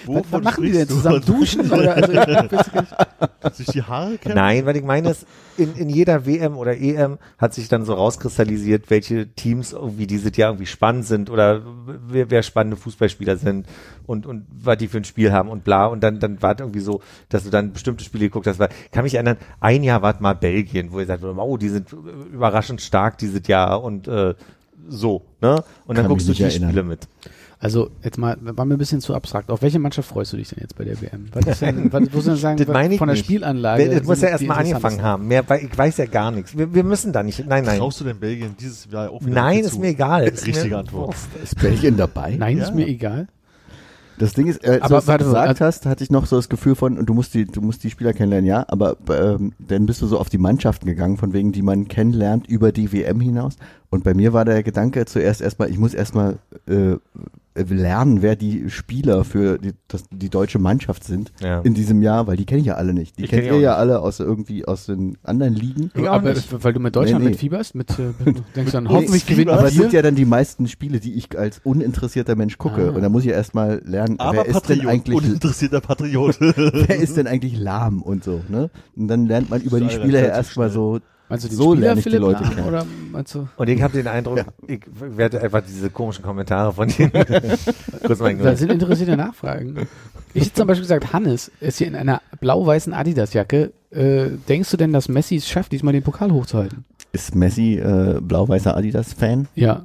[0.05, 1.21] Was, was machen die denn zusammen?
[1.25, 1.71] Duschen?
[1.71, 3.53] Oder, also, ich.
[3.53, 4.35] Sich die Haare kämmen?
[4.35, 5.25] Nein, weil ich meine, es
[5.57, 10.35] in, in jeder WM oder EM hat sich dann so rauskristallisiert, welche Teams irgendwie dieses
[10.37, 11.63] Jahr irgendwie spannend sind oder
[12.07, 13.67] wer, wer spannende Fußballspieler sind
[14.05, 15.87] und, und was die für ein Spiel haben und bla.
[15.87, 18.59] Und dann, dann war es irgendwie so, dass du dann bestimmte Spiele geguckt hast.
[18.59, 21.57] Weil, ich kann mich erinnern, ein Jahr war es mal Belgien, wo ihr sagt, oh,
[21.57, 24.35] die sind überraschend stark dieses Jahr und äh,
[24.87, 25.63] so, ne?
[25.85, 26.69] Und dann Kann guckst du die erinnern.
[26.69, 27.07] Spiele mit.
[27.59, 29.49] Also, jetzt mal, war mir ein bisschen zu abstrakt.
[29.49, 31.25] Auf welche Mannschaft freust du dich denn jetzt bei der WM?
[31.33, 33.25] Was ist denn, was, wo sind sagen, Das meine ich von der nicht.
[33.25, 33.89] Spielanlage?
[33.89, 35.27] Das muss ja erstmal angefangen haben.
[35.27, 36.55] Mehr, weil ich weiß ja gar nichts.
[36.55, 37.39] Wir, wir müssen da nicht.
[37.47, 37.79] Nein, nein.
[37.79, 40.27] Traust du denn Belgien dieses Jahr auch wieder Nein, ist mir egal.
[40.27, 41.15] Ist Richtige mir, Antwort.
[41.43, 42.35] Ist Belgien dabei?
[42.37, 42.63] Nein, Ja.
[42.65, 43.27] ist mir egal.
[44.19, 46.25] Das Ding ist, äh, Aber so, warte, was du gesagt also- hast, hatte ich noch
[46.25, 49.53] so das Gefühl von, du musst die, du musst die Spieler kennenlernen, ja, aber ähm,
[49.59, 52.91] dann bist du so auf die Mannschaften gegangen, von wegen, die man kennenlernt über die
[52.91, 53.57] WM hinaus.
[53.91, 56.95] Und bei mir war der Gedanke zuerst erstmal, ich muss erstmal äh,
[57.67, 61.61] lernen, wer die Spieler für die, das, die deutsche Mannschaft sind Ja.
[61.61, 63.17] in diesem Jahr, weil die kenne ich ja alle nicht.
[63.17, 65.91] Die Ich kennt kenn ihr ja alle aus irgendwie aus den anderen Ligen.
[65.95, 66.63] Ich auch aber nicht.
[66.63, 67.31] weil du mit Deutschland Nee, nee.
[67.31, 68.13] mitfieberst, mit, äh,
[68.55, 71.37] denkst dann, Nee, hoffentlich gewinnt aber es sind ja dann die meisten Spiele, die ich
[71.37, 72.89] als uninteressierter Mensch gucke.
[72.91, 72.95] Ah.
[72.95, 76.37] Und da muss ich erstmal lernen, Aber wer ist denn Patriot, eigentlich uninteressierter Patriot.
[76.39, 78.69] wer ist denn eigentlich lahm und so, ne?
[78.95, 81.71] Und dann lernt man über die Alter, Spiele ja erstmal so, Meinst du den So
[81.71, 82.67] Spieler, lerne ich die Leute kennen.
[82.67, 83.47] Oder meinst du?
[83.57, 88.55] Und ich habe den Eindruck, ich werde einfach diese komischen Kommentare von denen mal Da
[88.55, 89.87] sind interessierte Nachfragen.
[90.33, 93.73] Ich hätte zum Beispiel gesagt, Hannes ist hier in einer blau-weißen Adidas-Jacke.
[93.91, 96.85] Äh, denkst du denn, dass Messi es schafft, diesmal den Pokal hochzuhalten?
[97.17, 99.47] ist Messi äh, blau-weißer Adidas-Fan?
[99.55, 99.83] Ja.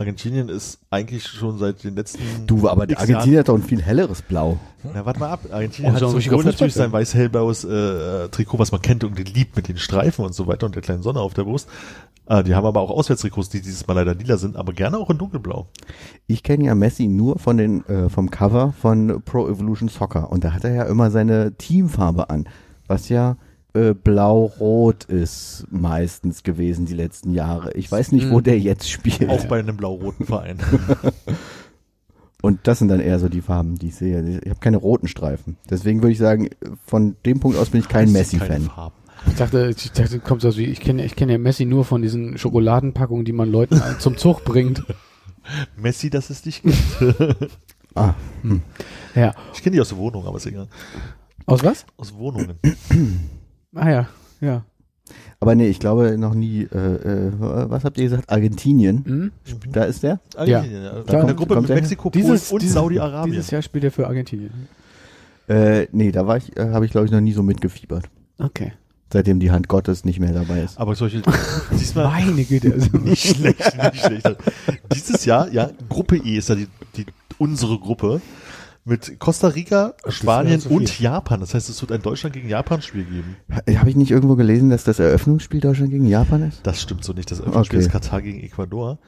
[0.00, 2.20] Argentinien ist eigentlich schon seit den letzten.
[2.46, 4.58] Du, aber die X Argentinier hat doch ein viel helleres Blau.
[4.82, 5.40] Jahren, na, warte mal ab.
[5.52, 9.56] Argentinien Oh, hat so sowohl natürlich sein weiß-hellblaues äh, Trikot, was man kennt und liebt
[9.56, 11.68] mit den Streifen und so weiter und der kleinen Sonne auf der Brust.
[12.26, 15.10] Äh, die haben aber auch Auswärtstrikots, die dieses Mal leider lila sind, aber gerne auch
[15.10, 15.68] in dunkelblau.
[16.26, 20.44] Ich kenne ja Messi nur von den äh, vom Cover von Pro Evolution Soccer und
[20.44, 22.48] da hat er ja immer seine Teamfarbe an,
[22.86, 23.36] was ja
[23.74, 27.72] äh, blau-rot ist meistens gewesen die letzten Jahre.
[27.74, 28.42] Ich weiß nicht, wo Mhm.
[28.44, 29.28] der jetzt spielt.
[29.28, 30.58] Auch bei einem blau-roten Verein.
[32.42, 34.40] Und das sind dann eher so die Farben, die ich sehe.
[34.42, 35.58] Ich habe keine roten Streifen.
[35.68, 36.48] Deswegen würde ich sagen,
[36.86, 38.70] von dem Punkt aus bin ich kein Messi-Fan.
[39.28, 42.00] Ich dachte, ich dachte, kommt so wie, ich kenne, ich kenne ja Messi nur von
[42.00, 44.82] diesen Schokoladenpackungen, die man Leuten zum Zug bringt.
[45.76, 46.76] Messi, dass es dich gibt.
[47.96, 48.62] Ah, hm.
[49.16, 49.34] Ja.
[49.52, 50.68] Ich kenne die aus der Wohnung, aber ist egal.
[51.46, 51.84] Aus was?
[51.96, 52.54] Aus Wohnungen.
[53.74, 54.08] Ah ja,
[54.40, 54.64] ja.
[55.40, 58.30] Aber nee, ich glaube noch nie, äh, äh, was habt ihr gesagt?
[58.30, 59.04] Argentinien.
[59.04, 59.32] Hm?
[59.72, 60.20] Da ist der?
[60.36, 60.92] Argentinien, ja.
[60.92, 63.32] Da In der kommt- Gruppe kommt mit Mexiko, Polen und Saudi-Arabien.
[63.32, 64.52] Dieses Jahr spielt er für Argentinien.
[65.48, 68.04] Äh, nee, da war ich, äh, habe ich glaube ich noch nie so mitgefiebert.
[68.38, 68.72] Okay.
[69.12, 70.78] Seitdem die Hand Gottes nicht mehr dabei ist.
[70.78, 71.22] Aber solche,
[71.72, 72.72] diesmal Meine Güte.
[72.74, 73.58] Also, nicht schlecht,
[73.92, 74.36] nicht schlecht.
[74.94, 77.06] Dieses Jahr, ja, Gruppe E ist ja die, die
[77.38, 78.20] unsere Gruppe
[78.90, 81.40] mit Costa Rica, Spanien und Japan.
[81.40, 83.36] Das heißt, es wird ein Deutschland gegen Japan Spiel geben.
[83.78, 86.60] Habe ich nicht irgendwo gelesen, dass das Eröffnungsspiel Deutschland gegen Japan ist?
[86.64, 87.30] Das stimmt so nicht.
[87.30, 87.86] Das Eröffnungsspiel Okay.
[87.86, 88.98] ist Katar gegen Ecuador.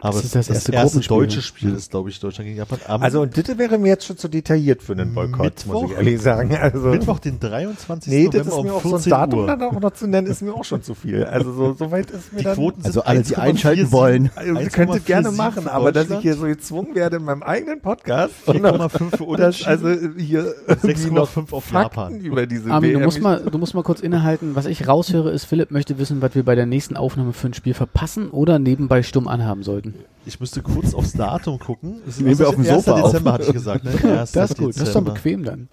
[0.00, 1.16] Aber Das ist das erste erste Gruppenspiel.
[1.18, 2.78] deutsche Spiel ist, glaube ich, Deutschland gegen Japan.
[2.88, 5.90] Am Also und das wäre mir jetzt schon zu detailliert für einen Boykott, muss Mittwoch?
[5.90, 6.56] ich ehrlich sagen.
[6.56, 8.10] Also Mittwoch, den 23.
[8.12, 9.46] Nee, das November ist mir um auch so ein 14 Datum Uhr.
[9.46, 11.24] dann auch noch zu nennen, ist mir auch schon zu viel.
[11.24, 12.54] Also so, so weit ist mir Die dann.
[12.54, 14.30] Quoten sind Also alle, die 1,47 einschalten wollen.
[14.34, 17.42] Also, ihr könntet gerne 1,47 machen, aber dass ich hier so gezwungen werde in meinem
[17.42, 22.20] eigenen Podcast, 4,5 für das, Unentschieden, also hier irgendwie noch 6,5 auf Fakten Japan.
[22.20, 24.56] über diese Armin, du musst, mal, du musst mal kurz innehalten.
[24.56, 27.54] Was ich raushöre, ist, Philipp möchte wissen, was wir bei der nächsten Aufnahme für ein
[27.54, 29.91] Spiel verpassen oder nebenbei stumm anhaben sollten.
[30.24, 31.96] Ich müsste kurz aufs Datum gucken.
[32.06, 32.84] Es ist Nehmen wir auf dem 1.
[32.84, 33.10] Sofa auf.
[33.10, 33.84] Dezember, hatte ich gesagt.
[33.84, 33.90] Ne?
[34.20, 34.32] 1.
[34.32, 35.12] Das ist gut, das ist doch Dezember.
[35.14, 35.68] bequem dann.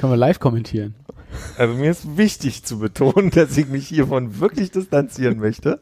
[0.00, 0.94] Können wir live kommentieren.
[1.58, 5.80] Also mir ist wichtig zu betonen, dass ich mich hiervon wirklich distanzieren möchte.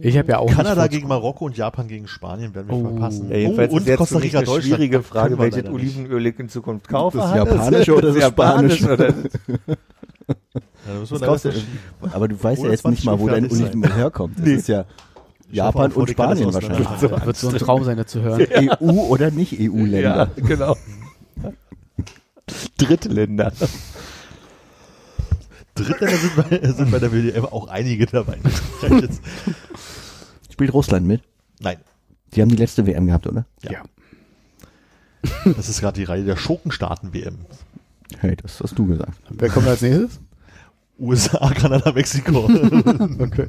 [0.00, 2.82] Ich habe ja auch Kanada gegen Marokko und Japan gegen Spanien werden wir Oh.
[2.82, 3.30] verpassen.
[3.30, 4.76] Ja, oh, ist und jetzt Costa Rica, eine Deutschland.
[4.76, 5.64] schwierige Frage, welches.
[5.66, 7.18] Olivenöl ich in Zukunft kaufe.
[7.18, 8.92] Das japanische oder das spanische?
[8.92, 9.14] Oder Ja,
[11.20, 11.48] Das.
[12.12, 13.50] Aber du weißt ja jetzt 20 nicht mal, wo dein.
[13.50, 14.38] Olivenöl herkommt.
[14.38, 14.54] Das Nee.
[14.54, 14.84] ist ja
[15.50, 16.88] Japan hoffe, und Spanien wahrscheinlich.
[17.00, 18.46] Wird so ein Traum sein, das zu hören.
[18.80, 20.30] EU oder nicht ja, EU-Länder.
[20.36, 20.76] genau.
[22.78, 23.52] Dritte Länder.
[25.74, 28.38] Drittländer sind bei, sind bei der WDM auch einige dabei.
[30.50, 31.22] Spielt Russland mit?
[31.60, 31.76] Nein,
[32.34, 33.46] Die haben die letzte WM gehabt, oder?
[33.62, 33.82] Ja.
[35.44, 37.38] das ist gerade die Reihe der Schurkenstaaten-WM.
[38.18, 39.18] Hey, das hast du gesagt.
[39.28, 40.20] Wer kommt als nächstes?
[40.98, 42.44] USA, Kanada, Mexiko.
[43.18, 43.48] Okay.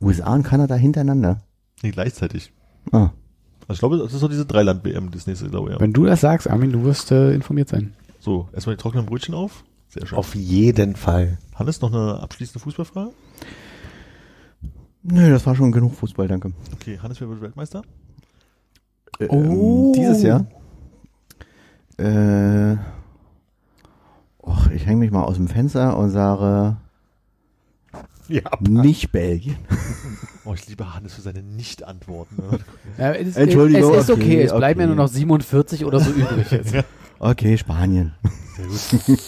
[0.00, 1.40] USA und Kanada hintereinander.
[1.82, 2.52] Nicht gleichzeitig.
[2.92, 3.10] Ah.
[3.62, 5.74] Also ich glaube, das ist so diese Dreiland-WM, das nächste, glaube ich.
[5.74, 5.80] Ja.
[5.80, 7.92] Wenn du das sagst, Armin, du wirst äh, informiert sein.
[8.20, 9.64] So, erstmal die trockenen Brötchen auf.
[9.88, 10.18] Sehr schön.
[10.18, 11.38] Auf jeden Fall.
[11.54, 13.10] Hannes, noch eine abschließende Fußballfrage?
[15.02, 16.52] Nö, das war schon genug Fußball, danke.
[16.74, 17.82] Okay, Hannes, wer wird Weltmeister?
[19.18, 19.34] Äh, Oh.
[19.36, 20.46] ähm, dieses Jahr?
[21.98, 22.76] Äh,
[24.42, 26.76] och, ich hänge mich mal aus dem Fenster und sage,
[28.34, 28.42] Ja.
[28.60, 29.56] nicht Belgien.
[30.44, 32.36] Oh, ich liebe Hannes für seine Nicht-Antworten.
[32.36, 32.58] ne?
[32.96, 34.94] Ja, es, ist- Entschuldigung, Es ist okay, okay, es bleiben ja okay.
[34.96, 36.74] nur noch 47 oder so übrig jetzt.
[37.20, 38.14] Okay, Spanien.
[38.56, 38.66] Sehr
[39.08, 39.18] gut.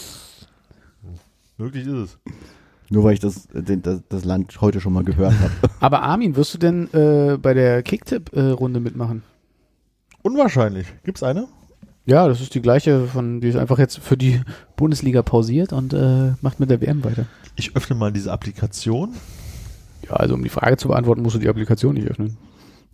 [1.58, 2.18] Möglich ist es.
[2.88, 5.50] Nur weil ich das, das, das Land heute schon mal gehört habe.
[5.80, 9.22] Aber Armin, wirst du denn äh, bei der Kicktipp-Runde mitmachen?
[10.22, 10.86] Unwahrscheinlich.
[11.04, 11.48] Gibt's eine?
[12.06, 14.40] Ja, das ist die gleiche, von die ist einfach jetzt für die
[14.76, 17.26] Bundesliga pausiert und äh, macht mit der WM weiter.
[17.56, 19.10] Ich öffne mal diese Applikation.
[20.08, 22.36] Ja, also um die Frage zu beantworten, musst du die Applikation nicht öffnen.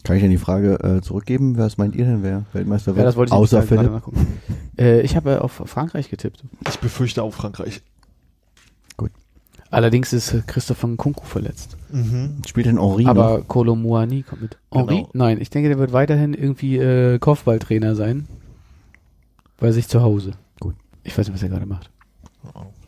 [0.03, 1.57] Kann ich denn die Frage äh, zurückgeben?
[1.57, 2.99] Was meint ihr denn, wer Weltmeister wird?
[2.99, 3.91] Ja, das wollte ich Außer Philipp.
[3.91, 4.27] nachgucken.
[4.79, 6.45] Äh, ich habe auf Frankreich getippt.
[6.69, 7.83] Ich befürchte auch Frankreich.
[9.71, 11.77] Allerdings ist Christoph von Kunku verletzt.
[11.91, 12.37] Mhm.
[12.47, 13.49] Spielt denn Henri Aber noch?
[13.49, 14.59] Kolo Muani kommt mit.
[14.73, 14.97] Henri?
[14.99, 15.11] Genau.
[15.13, 18.29] Nein, ich denke, der wird weiterhin irgendwie äh, Kopfballtrainer sein.
[19.59, 20.33] Bei sich zu Hause.
[20.61, 20.75] Gut.
[21.03, 21.91] Ich weiß nicht, was er gerade macht.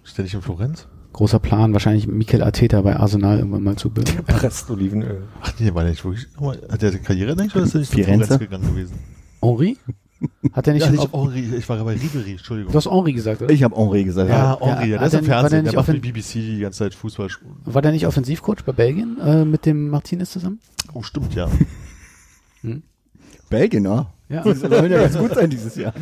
[0.05, 0.86] Ständig in Florenz?
[1.12, 5.23] Großer Plan, wahrscheinlich Mikel Arteta bei Arsenal irgendwann mal zu be Presst Olivenöl.
[5.43, 6.27] Ach nee, der war nicht wirklich.
[6.70, 7.99] Hat der Karriere nicht oder ist er nicht zu?
[8.03, 8.95] Florenz gegangen gewesen?
[9.43, 9.77] Henri?
[10.53, 12.73] Hat er nicht, ja, nicht Henri, ich war bei Ribery, Entschuldigung.
[12.73, 13.53] Du hast Henri gesagt, oder?
[13.53, 14.28] Ich habe Henri gesagt.
[14.28, 15.99] ja, Ja, Henri, ja, der ist im er- war der Fernsehen, nicht der macht für
[15.99, 17.28] die BBC die ganze Zeit Fußball.
[17.65, 20.59] War der nicht Offensivcoach bei Belgien äh, mit dem Martinez zusammen?
[20.93, 21.49] Oh, stimmt, ja.
[23.49, 24.12] Belgien, ja.
[24.29, 24.43] Ja.
[24.43, 25.95] Die sollen ja ganz gut sein dieses Jahr.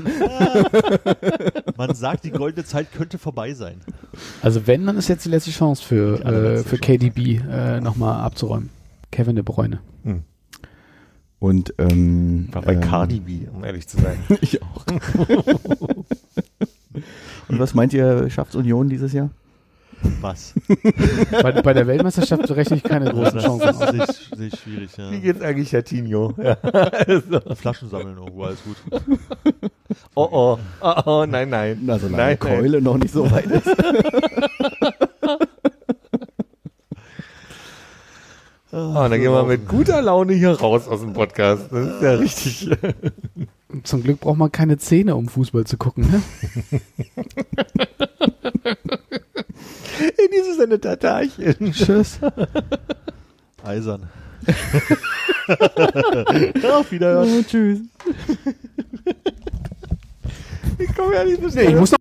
[1.77, 3.81] Man sagt, die goldene Zeit könnte vorbei sein.
[4.43, 8.71] Also wenn, dann ist jetzt die letzte Chance für, äh, für KDB äh, nochmal abzuräumen.
[9.13, 9.81] Kevin de Bruyne.
[11.39, 14.19] Und ähm, War bei ähm, Cardi B, um ehrlich zu sein.
[14.41, 14.87] Ich auch.
[17.49, 19.29] Und was meint ihr, schafft Union dieses Jahr?
[20.21, 20.55] Was?
[21.43, 23.69] Bei, bei der Weltmeisterschaft rechne ich keine großen das Chancen.
[23.69, 25.11] ist sehe ich, sehe ich schwierig, ja.
[25.11, 26.35] Wie geht's eigentlich Chatinho?
[26.43, 26.55] Ja.
[26.63, 27.41] also.
[27.55, 28.77] Flaschen sammeln irgendwo, alles gut.
[30.15, 31.79] Oh oh, oh oh, nein, nein.
[31.83, 33.69] Na, solange nein, Keule noch nicht so weit ist.
[38.73, 41.69] Oh, dann gehen wir mit guter Laune hier raus aus dem Podcast.
[41.71, 42.71] Das ist ja richtig.
[43.85, 46.11] Zum Glück braucht man keine Zähne, um Fußball zu gucken.
[46.11, 46.81] Ne?
[50.37, 51.73] Dieses eine Tatarchen.
[51.73, 52.19] Tschüss.
[53.65, 54.03] Eisern.
[56.73, 57.45] Auf Wiederhören.
[57.47, 57.81] tschüss.
[60.79, 61.69] Ich komme ja nicht so Nee, schnell.
[61.71, 61.99] ich muss noch